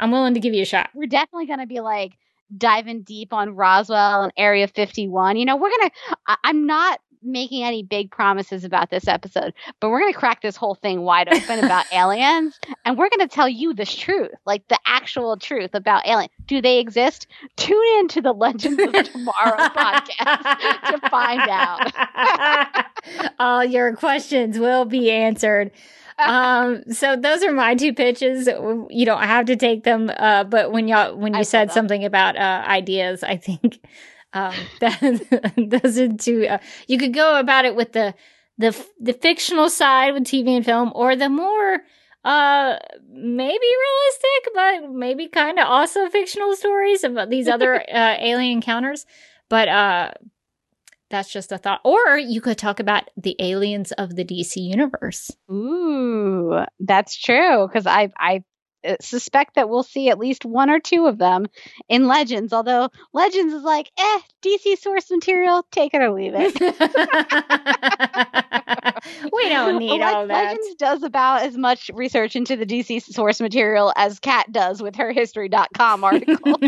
I'm 0.00 0.10
willing 0.10 0.34
to 0.34 0.40
give 0.40 0.54
you 0.54 0.62
a 0.62 0.66
shot. 0.66 0.90
We're 0.94 1.06
definitely 1.06 1.46
going 1.46 1.60
to 1.60 1.66
be 1.66 1.80
like 1.80 2.16
diving 2.56 3.02
deep 3.02 3.32
on 3.32 3.54
Roswell 3.54 4.22
and 4.22 4.32
Area 4.36 4.66
51. 4.66 5.36
You 5.36 5.44
know, 5.44 5.56
we're 5.56 5.70
going 5.70 5.90
to 5.90 6.38
I'm 6.44 6.66
not 6.66 7.00
making 7.22 7.62
any 7.62 7.82
big 7.82 8.10
promises 8.10 8.64
about 8.64 8.90
this 8.90 9.06
episode, 9.06 9.52
but 9.78 9.90
we're 9.90 10.00
going 10.00 10.12
to 10.12 10.18
crack 10.18 10.40
this 10.42 10.56
whole 10.56 10.74
thing 10.74 11.02
wide 11.02 11.28
open 11.32 11.62
about 11.62 11.84
aliens 11.92 12.58
and 12.84 12.96
we're 12.96 13.10
going 13.10 13.28
to 13.28 13.34
tell 13.34 13.48
you 13.48 13.74
the 13.74 13.84
truth, 13.84 14.30
like 14.46 14.66
the 14.68 14.78
actual 14.86 15.36
truth 15.36 15.70
about 15.74 16.06
aliens. 16.06 16.32
Do 16.46 16.62
they 16.62 16.78
exist? 16.78 17.26
Tune 17.56 17.84
in 17.98 18.08
to 18.08 18.22
the 18.22 18.32
Legends 18.32 18.80
of 18.82 18.92
Tomorrow 19.12 19.68
podcast 19.68 20.90
to 20.90 21.08
find 21.10 21.42
out. 21.42 22.86
All 23.38 23.64
your 23.64 23.94
questions 23.96 24.58
will 24.58 24.84
be 24.84 25.10
answered. 25.10 25.72
Um 26.26 26.82
so 26.90 27.16
those 27.16 27.42
are 27.42 27.52
my 27.52 27.74
two 27.74 27.92
pitches. 27.92 28.46
You 28.46 29.06
don't 29.06 29.22
have 29.22 29.46
to 29.46 29.56
take 29.56 29.84
them 29.84 30.10
uh 30.16 30.44
but 30.44 30.72
when 30.72 30.88
y'all 30.88 31.16
when 31.16 31.32
you 31.32 31.38
love 31.38 31.46
said 31.46 31.72
something 31.72 32.04
about 32.04 32.36
uh 32.36 32.64
ideas 32.66 33.22
i 33.22 33.36
think 33.36 33.80
um 34.32 34.54
that 34.80 35.54
those 35.56 35.98
are 35.98 36.12
two 36.12 36.46
uh, 36.46 36.58
you 36.86 36.98
could 36.98 37.14
go 37.14 37.38
about 37.38 37.64
it 37.64 37.74
with 37.74 37.92
the 37.92 38.14
the 38.58 38.76
the 39.00 39.12
fictional 39.12 39.68
side 39.68 40.12
with 40.14 40.24
tv 40.24 40.56
and 40.56 40.64
film 40.64 40.92
or 40.94 41.16
the 41.16 41.28
more 41.28 41.78
uh 42.24 42.76
maybe 43.10 43.66
realistic 43.84 44.54
but 44.54 44.90
maybe 44.92 45.28
kind 45.28 45.58
of 45.58 45.66
also 45.66 46.08
fictional 46.08 46.54
stories 46.54 47.02
about 47.02 47.30
these 47.30 47.48
other 47.48 47.76
uh 47.94 48.16
alien 48.20 48.52
encounters. 48.52 49.06
But 49.48 49.68
uh 49.68 50.10
that's 51.10 51.32
just 51.32 51.52
a 51.52 51.58
thought. 51.58 51.80
Or 51.84 52.16
you 52.16 52.40
could 52.40 52.58
talk 52.58 52.80
about 52.80 53.10
the 53.16 53.36
aliens 53.38 53.92
of 53.92 54.16
the 54.16 54.24
dc 54.24 54.56
universe. 54.56 55.30
Ooh, 55.50 56.64
that's 56.78 57.16
true 57.16 57.66
because 57.66 57.86
I 57.86 58.12
I 58.16 58.44
suspect 59.00 59.54
that 59.54 59.68
we'll 59.68 59.82
see 59.82 60.08
at 60.08 60.18
least 60.18 60.44
one 60.44 60.70
or 60.70 60.80
two 60.80 61.06
of 61.06 61.18
them 61.18 61.46
in 61.88 62.06
Legends. 62.06 62.52
Although 62.52 62.90
Legends 63.12 63.54
is 63.54 63.62
like, 63.62 63.90
eh, 63.98 64.18
DC 64.42 64.78
source 64.78 65.10
material, 65.10 65.66
take 65.70 65.94
it 65.94 66.00
or 66.00 66.12
leave 66.12 66.32
it. 66.34 66.60
we 69.32 69.48
don't 69.48 69.78
need 69.78 70.00
Le- 70.00 70.06
all 70.06 70.26
that. 70.26 70.44
Legends 70.44 70.74
does 70.76 71.02
about 71.02 71.42
as 71.42 71.56
much 71.56 71.90
research 71.94 72.36
into 72.36 72.56
the 72.56 72.66
DC 72.66 73.02
source 73.02 73.40
material 73.40 73.92
as 73.96 74.20
Kat 74.20 74.50
does 74.52 74.82
with 74.82 74.96
her 74.96 75.12
History.com 75.12 76.04
article. 76.04 76.58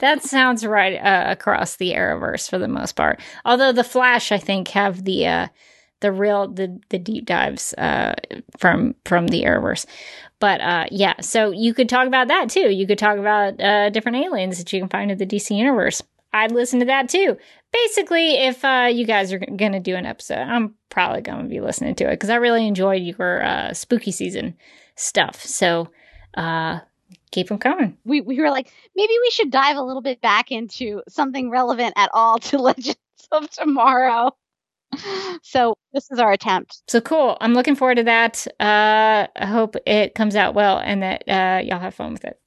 that 0.00 0.22
sounds 0.22 0.66
right 0.66 0.96
uh, 0.96 1.24
across 1.28 1.76
the 1.76 1.92
Arrowverse 1.92 2.48
for 2.48 2.58
the 2.58 2.68
most 2.68 2.96
part. 2.96 3.20
Although 3.44 3.72
the 3.72 3.84
Flash, 3.84 4.32
I 4.32 4.38
think, 4.38 4.68
have 4.68 5.04
the 5.04 5.26
uh, 5.26 5.48
the 6.04 6.12
real 6.12 6.46
the 6.46 6.78
the 6.90 6.98
deep 6.98 7.24
dives 7.24 7.72
uh, 7.78 8.14
from 8.58 8.94
from 9.06 9.28
the 9.28 9.44
Arrowverse. 9.44 9.86
But 10.38 10.60
uh, 10.60 10.84
yeah, 10.90 11.14
so 11.22 11.50
you 11.50 11.72
could 11.72 11.88
talk 11.88 12.06
about 12.06 12.28
that 12.28 12.50
too. 12.50 12.70
You 12.70 12.86
could 12.86 12.98
talk 12.98 13.16
about 13.16 13.58
uh, 13.58 13.88
different 13.88 14.18
aliens 14.18 14.58
that 14.58 14.70
you 14.70 14.80
can 14.80 14.90
find 14.90 15.10
in 15.10 15.16
the 15.16 15.24
DC 15.24 15.56
universe. 15.56 16.02
I'd 16.34 16.52
listen 16.52 16.78
to 16.80 16.84
that 16.86 17.08
too. 17.08 17.38
Basically, 17.72 18.34
if 18.34 18.62
uh, 18.66 18.90
you 18.92 19.06
guys 19.06 19.32
are 19.32 19.38
going 19.38 19.72
to 19.72 19.80
do 19.80 19.96
an 19.96 20.04
episode, 20.04 20.40
I'm 20.40 20.74
probably 20.90 21.22
going 21.22 21.44
to 21.44 21.48
be 21.48 21.60
listening 21.60 21.94
to 21.94 22.04
it 22.04 22.16
because 22.16 22.28
I 22.28 22.34
really 22.34 22.66
enjoyed 22.66 23.02
your 23.02 23.42
uh, 23.42 23.72
spooky 23.72 24.12
season 24.12 24.54
stuff. 24.96 25.40
So 25.40 25.88
uh, 26.36 26.80
keep 27.30 27.48
them 27.48 27.56
coming. 27.58 27.96
we, 28.04 28.20
we 28.20 28.38
were 28.40 28.50
like, 28.50 28.70
maybe 28.94 29.14
we 29.22 29.30
should 29.30 29.50
dive 29.50 29.78
a 29.78 29.82
little 29.82 30.02
bit 30.02 30.20
back 30.20 30.52
into 30.52 31.02
something 31.08 31.48
relevant 31.48 31.94
at 31.96 32.10
all 32.12 32.38
to 32.40 32.58
Legends 32.68 32.98
of 33.32 33.48
Tomorrow. 33.48 34.36
So 35.42 35.76
this 35.92 36.10
is 36.10 36.18
our 36.18 36.32
attempt. 36.32 36.82
So 36.88 37.00
cool. 37.00 37.36
I'm 37.40 37.54
looking 37.54 37.74
forward 37.76 37.96
to 37.96 38.04
that. 38.04 38.46
Uh, 38.60 39.26
I 39.36 39.46
hope 39.46 39.76
it 39.86 40.14
comes 40.14 40.36
out 40.36 40.54
well 40.54 40.78
and 40.78 41.02
that 41.02 41.24
uh, 41.28 41.62
y'all 41.64 41.78
have 41.78 41.94
fun 41.94 42.12
with 42.12 42.24
it. 42.24 42.40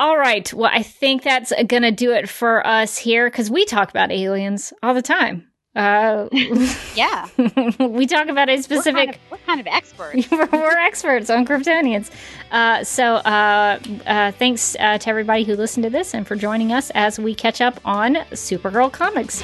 All 0.00 0.16
right. 0.16 0.52
Well, 0.52 0.70
I 0.72 0.82
think 0.82 1.22
that's 1.22 1.52
going 1.66 1.82
to 1.82 1.90
do 1.90 2.12
it 2.12 2.28
for 2.28 2.64
us 2.66 2.96
here 2.96 3.28
because 3.28 3.50
we 3.50 3.64
talk 3.64 3.90
about 3.90 4.12
aliens 4.12 4.72
all 4.82 4.94
the 4.94 5.02
time. 5.02 5.48
Uh, 5.74 6.28
Yeah. 6.94 7.28
we 7.78 8.06
talk 8.06 8.28
about 8.28 8.48
a 8.48 8.60
specific. 8.62 8.94
kind 8.94 9.10
of, 9.10 9.16
we're 9.30 9.38
kind 9.38 9.60
of 9.60 9.66
experts. 9.66 10.28
we're, 10.32 10.48
we're 10.52 10.78
experts 10.78 11.30
on 11.30 11.44
Kryptonians. 11.46 12.10
Uh, 12.50 12.82
so 12.84 13.16
uh, 13.16 13.78
uh, 14.06 14.32
thanks 14.32 14.76
uh, 14.80 14.98
to 14.98 15.08
everybody 15.10 15.44
who 15.44 15.54
listened 15.54 15.84
to 15.84 15.90
this 15.90 16.14
and 16.14 16.26
for 16.26 16.36
joining 16.36 16.72
us 16.72 16.90
as 16.94 17.18
we 17.18 17.34
catch 17.34 17.60
up 17.60 17.80
on 17.84 18.14
Supergirl 18.32 18.92
comics. 18.92 19.42